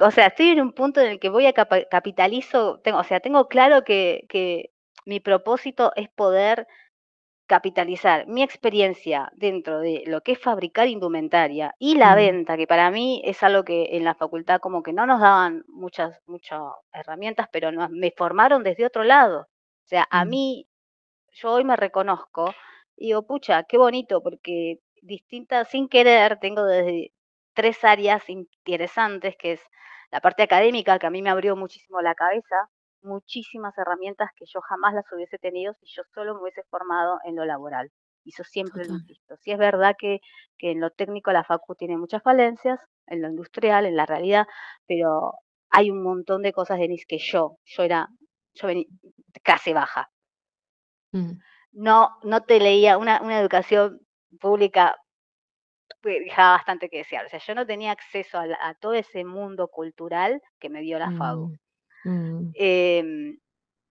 o 0.00 0.10
sea, 0.10 0.26
estoy 0.26 0.48
en 0.48 0.60
un 0.60 0.72
punto 0.72 1.00
en 1.00 1.12
el 1.12 1.20
que 1.20 1.28
voy 1.28 1.46
a 1.46 1.52
capitalizo, 1.52 2.80
tengo, 2.80 2.98
o 2.98 3.04
sea, 3.04 3.20
tengo 3.20 3.48
claro 3.48 3.84
que, 3.84 4.24
que 4.28 4.70
mi 5.04 5.20
propósito 5.20 5.92
es 5.96 6.08
poder 6.10 6.66
capitalizar 7.46 8.26
mi 8.28 8.42
experiencia 8.42 9.30
dentro 9.36 9.80
de 9.80 10.04
lo 10.06 10.22
que 10.22 10.32
es 10.32 10.38
fabricar 10.38 10.88
indumentaria 10.88 11.74
y 11.78 11.96
la 11.96 12.14
venta, 12.14 12.56
que 12.56 12.66
para 12.66 12.90
mí 12.90 13.20
es 13.24 13.42
algo 13.42 13.64
que 13.64 13.96
en 13.96 14.04
la 14.04 14.14
facultad 14.14 14.60
como 14.60 14.82
que 14.82 14.92
no 14.92 15.06
nos 15.06 15.20
daban 15.20 15.64
muchas, 15.68 16.18
muchas 16.26 16.60
herramientas, 16.92 17.48
pero 17.52 17.70
me 17.90 18.12
formaron 18.16 18.62
desde 18.62 18.86
otro 18.86 19.04
lado. 19.04 19.40
O 19.40 19.88
sea, 19.88 20.06
a 20.10 20.24
mí, 20.24 20.66
yo 21.32 21.52
hoy 21.52 21.64
me 21.64 21.76
reconozco 21.76 22.54
y 22.96 23.08
digo, 23.08 23.26
pucha, 23.26 23.64
qué 23.64 23.76
bonito, 23.78 24.22
porque 24.22 24.78
distintas, 25.02 25.68
sin 25.68 25.88
querer, 25.88 26.38
tengo 26.40 26.64
desde 26.64 27.12
tres 27.54 27.84
áreas 27.84 28.22
interesantes, 28.28 29.36
que 29.36 29.52
es 29.52 29.60
la 30.10 30.20
parte 30.20 30.42
académica, 30.42 30.98
que 30.98 31.06
a 31.06 31.10
mí 31.10 31.22
me 31.22 31.30
abrió 31.30 31.56
muchísimo 31.56 32.00
la 32.00 32.14
cabeza, 32.14 32.56
muchísimas 33.02 33.76
herramientas 33.76 34.30
que 34.36 34.46
yo 34.46 34.60
jamás 34.60 34.94
las 34.94 35.04
hubiese 35.12 35.38
tenido 35.38 35.74
si 35.74 35.86
yo 35.86 36.02
solo 36.14 36.34
me 36.34 36.42
hubiese 36.42 36.62
formado 36.70 37.18
en 37.24 37.36
lo 37.36 37.44
laboral. 37.44 37.90
Y 38.24 38.30
eso 38.30 38.44
siempre 38.44 38.86
lo 38.86 38.94
insisto. 38.94 39.36
Sí 39.38 39.50
es 39.50 39.58
verdad 39.58 39.96
que, 39.98 40.20
que 40.56 40.70
en 40.70 40.80
lo 40.80 40.90
técnico 40.90 41.32
la 41.32 41.42
facu 41.42 41.74
tiene 41.74 41.96
muchas 41.96 42.22
falencias, 42.22 42.80
en 43.08 43.20
lo 43.20 43.28
industrial, 43.28 43.84
en 43.84 43.96
la 43.96 44.06
realidad, 44.06 44.46
pero 44.86 45.34
hay 45.70 45.90
un 45.90 46.02
montón 46.02 46.42
de 46.42 46.52
cosas, 46.52 46.78
Denise, 46.78 47.04
que 47.08 47.18
yo, 47.18 47.58
yo 47.64 47.82
era, 47.82 48.08
yo 48.54 48.68
venía 48.68 48.86
casi 49.42 49.72
baja. 49.72 50.10
Mm 51.10 51.32
no, 51.72 52.18
no 52.22 52.42
te 52.42 52.60
leía 52.60 52.98
una, 52.98 53.20
una 53.22 53.40
educación 53.40 54.00
pública 54.38 54.96
dejaba 56.02 56.52
bastante 56.56 56.88
que 56.88 56.98
desear. 56.98 57.26
O 57.26 57.28
sea, 57.28 57.38
yo 57.38 57.54
no 57.54 57.66
tenía 57.66 57.92
acceso 57.92 58.38
a, 58.38 58.74
todo 58.74 58.94
ese 58.94 59.24
mundo 59.24 59.68
cultural 59.68 60.42
que 60.58 60.68
me 60.68 60.80
dio 60.80 60.98
la 60.98 61.10
FADU. 61.12 61.56
Mm, 62.04 62.10
mm. 62.10 62.52
Em, 62.54 63.38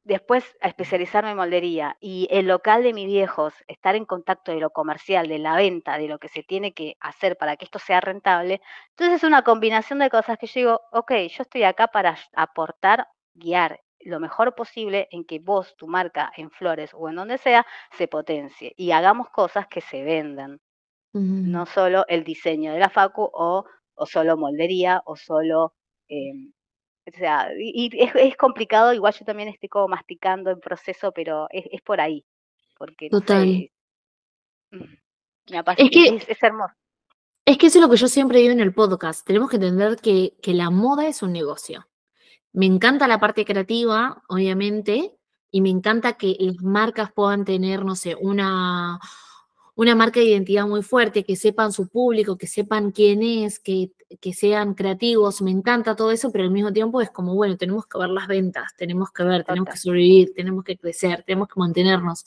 después 0.03 0.43
a 0.61 0.67
especializarme 0.67 1.31
en 1.31 1.37
moldería 1.37 1.95
y 1.99 2.27
el 2.31 2.47
local 2.47 2.83
de 2.83 2.93
mis 2.93 3.05
viejos, 3.05 3.53
estar 3.67 3.95
en 3.95 4.05
contacto 4.05 4.51
de 4.51 4.59
lo 4.59 4.71
comercial, 4.71 5.27
de 5.27 5.39
la 5.39 5.55
venta, 5.55 5.97
de 5.97 6.07
lo 6.07 6.17
que 6.17 6.27
se 6.27 6.43
tiene 6.43 6.73
que 6.73 6.97
hacer 6.99 7.37
para 7.37 7.55
que 7.55 7.65
esto 7.65 7.79
sea 7.79 8.01
rentable. 8.01 8.61
Entonces 8.89 9.17
es 9.17 9.23
una 9.23 9.43
combinación 9.43 9.99
de 9.99 10.09
cosas 10.09 10.37
que 10.37 10.47
yo 10.47 10.59
digo, 10.59 10.81
ok, 10.91 11.11
yo 11.29 11.43
estoy 11.43 11.63
acá 11.63 11.87
para 11.87 12.17
aportar, 12.35 13.07
guiar 13.33 13.79
lo 14.03 14.19
mejor 14.19 14.55
posible 14.55 15.07
en 15.11 15.25
que 15.25 15.39
vos, 15.39 15.75
tu 15.75 15.87
marca, 15.87 16.31
en 16.37 16.51
flores 16.51 16.91
o 16.93 17.09
en 17.09 17.15
donde 17.15 17.37
sea, 17.37 17.65
se 17.97 18.07
potencie 18.07 18.73
y 18.77 18.91
hagamos 18.91 19.29
cosas 19.29 19.67
que 19.67 19.81
se 19.81 20.03
vendan. 20.03 20.59
No 21.13 21.65
solo 21.65 22.05
el 22.07 22.23
diseño 22.23 22.71
de 22.71 22.79
la 22.79 22.89
facu 22.89 23.29
o, 23.33 23.65
o 23.95 24.05
solo 24.05 24.37
moldería 24.37 25.01
o 25.05 25.15
solo... 25.15 25.73
Em, 26.07 26.53
o 27.05 27.17
sea, 27.17 27.49
y, 27.57 27.89
es, 27.99 28.37
complicado, 28.37 28.93
igual 28.93 29.13
yo 29.17 29.25
también 29.25 29.49
estoy 29.49 29.67
como 29.67 29.87
masticando 29.87 30.51
en 30.51 30.59
proceso, 30.59 31.11
pero 31.11 31.47
es, 31.49 31.81
por 31.81 31.99
ahí. 31.99 32.23
Porque, 32.77 33.09
Total. 33.09 33.69
Mm, 34.71 34.83
es, 35.77 35.89
que, 35.89 36.07
es, 36.27 36.43
hermoso. 36.43 36.73
Es 37.45 37.57
que 37.57 37.67
eso 37.67 37.79
es 37.79 37.83
lo 37.83 37.89
que 37.89 37.97
yo 37.97 38.07
siempre 38.07 38.39
digo 38.39 38.53
en 38.53 38.59
el 38.59 38.73
podcast. 38.73 39.25
Tenemos 39.25 39.49
que 39.49 39.57
entender 39.57 39.97
que, 39.97 40.37
que 40.41 40.53
la 40.53 40.69
moda 40.69 41.07
es 41.07 41.23
un 41.23 41.33
negocio. 41.33 41.87
Me 42.53 42.65
encanta 42.65 43.07
la 43.07 43.19
parte 43.19 43.45
creativa, 43.45 44.21
obviamente, 44.27 45.15
y 45.51 45.61
me 45.61 45.69
encanta 45.69 46.13
que 46.13 46.35
las 46.39 46.61
marcas 46.61 47.11
puedan 47.11 47.45
tener, 47.45 47.83
no 47.85 47.95
sé, 47.95 48.15
una, 48.19 48.99
una 49.75 49.95
marca 49.95 50.19
de 50.19 50.27
identidad 50.27 50.67
muy 50.67 50.81
fuerte, 50.81 51.23
que 51.23 51.35
sepan 51.35 51.71
su 51.71 51.87
público, 51.87 52.37
que 52.37 52.47
sepan 52.47 52.91
quién 52.91 53.23
es, 53.23 53.59
que, 53.59 53.91
que, 54.19 54.33
sean 54.33 54.73
creativos, 54.73 55.41
me 55.41 55.51
encanta 55.51 55.95
todo 55.95 56.11
eso, 56.11 56.31
pero 56.31 56.45
al 56.45 56.51
mismo 56.51 56.71
tiempo 56.73 57.01
es 57.01 57.09
como, 57.09 57.35
bueno, 57.35 57.57
tenemos 57.57 57.85
que 57.85 57.97
ver 57.97 58.09
las 58.09 58.27
ventas, 58.27 58.73
tenemos 58.77 59.11
que 59.11 59.23
ver, 59.23 59.43
tenemos 59.43 59.69
que 59.69 59.77
sobrevivir, 59.77 60.33
tenemos 60.33 60.63
que 60.63 60.77
crecer, 60.77 61.23
tenemos 61.25 61.47
que 61.47 61.59
mantenernos. 61.59 62.25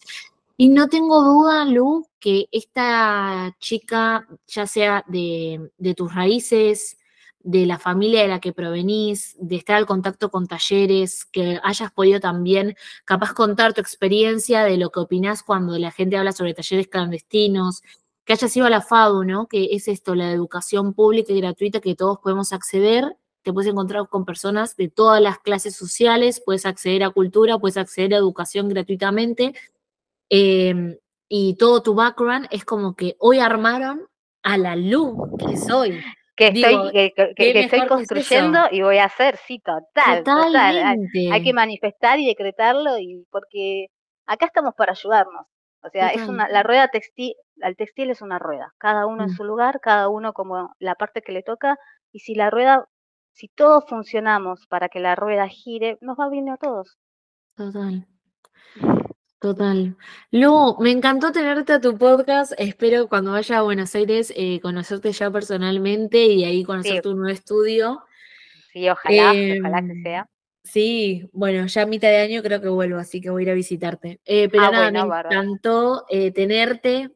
Y 0.56 0.68
no 0.68 0.88
tengo 0.88 1.22
duda, 1.22 1.64
Lu, 1.64 2.06
que 2.20 2.46
esta 2.52 3.54
chica, 3.58 4.26
ya 4.46 4.66
sea 4.66 5.04
de, 5.08 5.70
de 5.78 5.94
tus 5.94 6.14
raíces, 6.14 6.96
de 7.44 7.66
la 7.66 7.78
familia 7.78 8.22
de 8.22 8.28
la 8.28 8.40
que 8.40 8.54
provenís, 8.54 9.36
de 9.38 9.56
estar 9.56 9.76
al 9.76 9.86
contacto 9.86 10.30
con 10.30 10.46
talleres, 10.46 11.26
que 11.26 11.60
hayas 11.62 11.92
podido 11.92 12.18
también 12.18 12.74
capaz 13.04 13.34
contar 13.34 13.74
tu 13.74 13.82
experiencia 13.82 14.64
de 14.64 14.78
lo 14.78 14.90
que 14.90 15.00
opinás 15.00 15.42
cuando 15.42 15.78
la 15.78 15.90
gente 15.90 16.16
habla 16.16 16.32
sobre 16.32 16.54
talleres 16.54 16.88
clandestinos, 16.88 17.82
que 18.24 18.32
hayas 18.32 18.56
ido 18.56 18.64
a 18.64 18.70
la 18.70 18.80
FADU, 18.80 19.24
¿no? 19.24 19.46
Que 19.46 19.68
es 19.72 19.88
esto, 19.88 20.14
la 20.14 20.32
educación 20.32 20.94
pública 20.94 21.34
y 21.34 21.40
gratuita 21.42 21.80
que 21.80 21.94
todos 21.94 22.18
podemos 22.18 22.54
acceder. 22.54 23.14
Te 23.42 23.52
puedes 23.52 23.70
encontrar 23.70 24.08
con 24.08 24.24
personas 24.24 24.74
de 24.76 24.88
todas 24.88 25.20
las 25.20 25.38
clases 25.38 25.76
sociales, 25.76 26.42
puedes 26.44 26.64
acceder 26.64 27.04
a 27.04 27.10
cultura, 27.10 27.58
puedes 27.58 27.76
acceder 27.76 28.14
a 28.14 28.16
educación 28.16 28.70
gratuitamente. 28.70 29.54
Em, 30.30 30.96
y 31.28 31.56
todo 31.56 31.82
tu 31.82 31.94
background 31.94 32.46
es 32.50 32.64
como 32.64 32.96
que 32.96 33.16
hoy 33.18 33.38
armaron 33.38 34.08
a 34.42 34.56
la 34.56 34.76
luz 34.76 35.14
que 35.38 35.58
soy 35.58 36.00
que 36.36 36.48
estoy, 36.48 36.92
que, 37.36 37.60
estoy 37.60 37.86
construyendo 37.86 38.60
y 38.70 38.82
voy 38.82 38.98
a 38.98 39.04
hacer, 39.04 39.36
sí, 39.46 39.60
total, 39.60 40.24
total. 40.24 40.98
Hay, 41.32 41.42
que 41.42 41.52
manifestar 41.52 42.18
y 42.18 42.26
decretarlo 42.26 42.98
y 42.98 43.24
porque 43.30 43.86
acá 44.26 44.46
estamos 44.46 44.74
para 44.74 44.92
ayudarnos. 44.92 45.46
O 45.82 45.90
sea, 45.90 46.08
es 46.08 46.26
una, 46.26 46.48
la 46.48 46.62
rueda 46.62 46.88
textil, 46.88 47.34
el 47.56 47.76
textil 47.76 48.10
es 48.10 48.22
una 48.22 48.38
rueda, 48.38 48.72
cada 48.78 49.06
uno 49.06 49.24
en 49.24 49.30
mm. 49.30 49.34
su 49.34 49.44
lugar, 49.44 49.80
cada 49.80 50.08
uno 50.08 50.32
como 50.32 50.74
la 50.78 50.94
parte 50.94 51.20
que 51.20 51.32
le 51.32 51.42
toca, 51.42 51.76
y 52.10 52.20
si 52.20 52.34
la 52.34 52.48
rueda, 52.48 52.86
si 53.32 53.48
todos 53.48 53.84
funcionamos 53.86 54.66
para 54.66 54.88
que 54.88 55.00
la 55.00 55.14
rueda 55.14 55.46
gire, 55.46 55.98
nos 56.00 56.18
va 56.18 56.30
bien 56.30 56.48
a 56.48 56.56
todos. 56.56 56.96
Total. 57.54 58.06
Total. 59.44 59.94
Lu, 60.30 60.74
me 60.80 60.90
encantó 60.90 61.30
tenerte 61.30 61.74
a 61.74 61.78
tu 61.78 61.98
podcast. 61.98 62.54
Espero 62.56 63.08
cuando 63.10 63.32
vaya 63.32 63.58
a 63.58 63.60
Buenos 63.60 63.94
Aires 63.94 64.32
eh, 64.34 64.58
conocerte 64.62 65.12
ya 65.12 65.30
personalmente 65.30 66.24
y 66.24 66.44
ahí 66.44 66.64
conocer 66.64 67.02
tu 67.02 67.14
nuevo 67.14 67.30
estudio. 67.30 68.06
Sí, 68.72 68.88
ojalá, 68.88 69.32
ojalá 69.32 69.82
que 69.82 69.92
em, 69.92 70.02
sea. 70.02 70.30
Sí, 70.62 71.28
bueno, 71.34 71.66
ya 71.66 71.82
a 71.82 71.86
mitad 71.86 72.08
de 72.08 72.22
año 72.22 72.42
creo 72.42 72.62
que 72.62 72.70
vuelvo, 72.70 72.98
así 72.98 73.20
que 73.20 73.28
voy 73.28 73.42
a 73.42 73.44
ir 73.44 73.50
a 73.50 73.54
visitarte. 73.54 74.18
Eh, 74.24 74.48
pero 74.48 74.64
ah, 74.64 74.70
nada, 74.70 74.90
me 74.90 75.00
encantó 75.00 76.06
eh, 76.08 76.30
tenerte. 76.30 77.10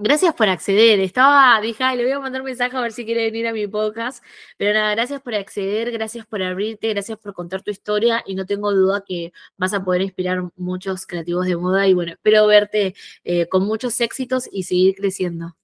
Gracias 0.00 0.32
por 0.32 0.48
acceder. 0.48 1.00
Estaba, 1.00 1.60
dije, 1.60 1.84
le 1.96 2.04
voy 2.04 2.12
a 2.12 2.20
mandar 2.20 2.42
un 2.42 2.46
mensaje 2.46 2.76
a 2.76 2.80
ver 2.80 2.92
si 2.92 3.04
quiere 3.04 3.24
venir 3.24 3.48
a 3.48 3.52
mi 3.52 3.66
podcast. 3.66 4.24
Pero 4.56 4.72
nada, 4.72 4.94
gracias 4.94 5.20
por 5.20 5.34
acceder, 5.34 5.90
gracias 5.90 6.24
por 6.24 6.40
abrirte, 6.40 6.88
gracias 6.90 7.18
por 7.18 7.34
contar 7.34 7.62
tu 7.62 7.72
historia 7.72 8.22
y 8.24 8.36
no 8.36 8.46
tengo 8.46 8.72
duda 8.72 9.02
que 9.04 9.32
vas 9.56 9.74
a 9.74 9.82
poder 9.82 10.02
inspirar 10.02 10.44
muchos 10.54 11.04
creativos 11.04 11.46
de 11.46 11.56
moda 11.56 11.88
y 11.88 11.94
bueno, 11.94 12.12
espero 12.12 12.46
verte 12.46 12.94
eh, 13.24 13.48
con 13.48 13.66
muchos 13.66 14.00
éxitos 14.00 14.48
y 14.52 14.62
seguir 14.62 14.94
creciendo. 14.94 15.56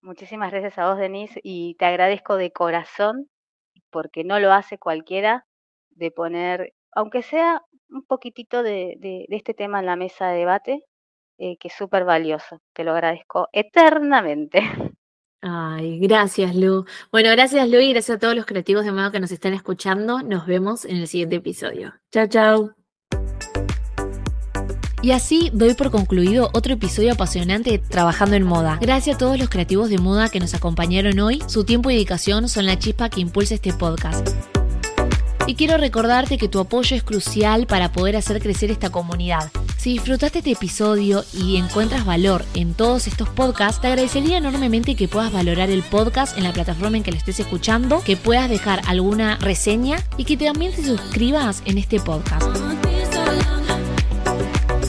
Muchísimas 0.00 0.50
gracias 0.50 0.78
a 0.78 0.88
vos, 0.88 0.98
Denise, 0.98 1.38
y 1.42 1.74
te 1.74 1.84
agradezco 1.84 2.38
de 2.38 2.52
corazón 2.52 3.28
porque 3.90 4.24
no 4.24 4.40
lo 4.40 4.54
hace 4.54 4.78
cualquiera 4.78 5.46
de 5.90 6.10
poner, 6.10 6.72
aunque 6.92 7.22
sea 7.22 7.60
un 7.90 8.06
poquitito 8.06 8.62
de, 8.62 8.94
de 8.98 9.26
este 9.28 9.52
tema 9.52 9.80
en 9.80 9.86
la 9.86 9.96
mesa 9.96 10.28
de 10.28 10.38
debate, 10.38 10.86
eh, 11.40 11.56
que 11.56 11.68
es 11.68 11.74
súper 11.74 12.04
valioso. 12.04 12.60
Te 12.74 12.84
lo 12.84 12.92
agradezco 12.92 13.48
eternamente. 13.52 14.60
Ay, 15.42 15.98
gracias, 15.98 16.54
Lu. 16.54 16.84
Bueno, 17.10 17.30
gracias, 17.30 17.66
Lu, 17.68 17.78
y 17.78 17.92
gracias 17.92 18.16
a 18.16 18.18
todos 18.18 18.36
los 18.36 18.44
creativos 18.44 18.84
de 18.84 18.92
modo 18.92 19.10
que 19.10 19.20
nos 19.20 19.32
están 19.32 19.54
escuchando. 19.54 20.22
Nos 20.22 20.46
vemos 20.46 20.84
en 20.84 20.96
el 20.96 21.08
siguiente 21.08 21.36
episodio. 21.36 21.94
Chao, 22.12 22.26
chao. 22.26 22.74
Y 25.02 25.12
así 25.12 25.50
doy 25.54 25.72
por 25.72 25.90
concluido 25.90 26.50
otro 26.52 26.74
episodio 26.74 27.14
apasionante 27.14 27.70
de 27.70 27.78
Trabajando 27.78 28.36
en 28.36 28.42
Moda. 28.42 28.78
Gracias 28.82 29.16
a 29.16 29.18
todos 29.18 29.38
los 29.38 29.48
creativos 29.48 29.88
de 29.88 29.96
moda 29.96 30.28
que 30.28 30.40
nos 30.40 30.52
acompañaron 30.52 31.18
hoy. 31.20 31.42
Su 31.46 31.64
tiempo 31.64 31.90
y 31.90 31.94
dedicación 31.94 32.50
son 32.50 32.66
la 32.66 32.78
chispa 32.78 33.08
que 33.08 33.22
impulsa 33.22 33.54
este 33.54 33.72
podcast. 33.72 34.59
Y 35.50 35.56
quiero 35.56 35.78
recordarte 35.78 36.38
que 36.38 36.46
tu 36.46 36.60
apoyo 36.60 36.94
es 36.94 37.02
crucial 37.02 37.66
para 37.66 37.90
poder 37.90 38.14
hacer 38.14 38.40
crecer 38.40 38.70
esta 38.70 38.90
comunidad. 38.90 39.50
Si 39.78 39.94
disfrutaste 39.94 40.38
este 40.38 40.52
episodio 40.52 41.24
y 41.32 41.56
encuentras 41.56 42.06
valor 42.06 42.44
en 42.54 42.72
todos 42.72 43.08
estos 43.08 43.28
podcasts, 43.30 43.80
te 43.80 43.88
agradecería 43.88 44.38
enormemente 44.38 44.94
que 44.94 45.08
puedas 45.08 45.32
valorar 45.32 45.68
el 45.68 45.82
podcast 45.82 46.38
en 46.38 46.44
la 46.44 46.52
plataforma 46.52 46.98
en 46.98 47.02
que 47.02 47.10
lo 47.10 47.16
estés 47.16 47.40
escuchando, 47.40 48.00
que 48.04 48.16
puedas 48.16 48.48
dejar 48.48 48.80
alguna 48.86 49.38
reseña 49.40 49.96
y 50.16 50.24
que 50.24 50.36
también 50.36 50.72
te 50.72 50.84
suscribas 50.84 51.64
en 51.64 51.78
este 51.78 51.98
podcast. 51.98 52.46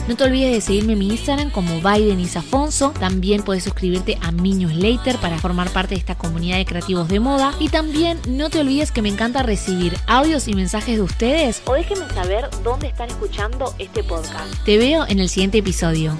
No 0.08 0.16
te 0.16 0.24
olvides 0.24 0.52
de 0.52 0.60
seguirme 0.60 0.94
en 0.94 0.98
mi 0.98 1.08
Instagram 1.10 1.50
como 1.50 1.80
Biden 1.80 2.18
Isafonso. 2.18 2.90
También 2.90 3.42
puedes 3.42 3.62
suscribirte 3.62 4.18
a 4.20 4.32
mi 4.32 4.52
newsletter 4.54 5.16
para 5.18 5.38
formar 5.38 5.70
parte 5.70 5.94
de 5.94 6.00
esta 6.00 6.16
comunidad 6.16 6.56
de 6.56 6.66
creativos 6.66 7.08
de 7.08 7.20
moda. 7.20 7.54
Y 7.60 7.68
también 7.68 8.18
no 8.26 8.50
te 8.50 8.60
olvides 8.60 8.90
que 8.90 9.02
me 9.02 9.08
encanta 9.08 9.42
recibir 9.42 9.96
audios 10.06 10.48
y 10.48 10.54
mensajes 10.54 10.96
de 10.96 11.02
ustedes 11.02 11.62
o 11.66 11.74
déjenme 11.74 12.08
saber 12.12 12.48
dónde 12.64 12.88
están 12.88 13.08
escuchando 13.10 13.74
este 13.78 14.02
podcast. 14.02 14.52
Te 14.64 14.76
veo 14.76 15.06
en 15.06 15.20
el 15.20 15.28
siguiente 15.28 15.58
episodio. 15.58 16.18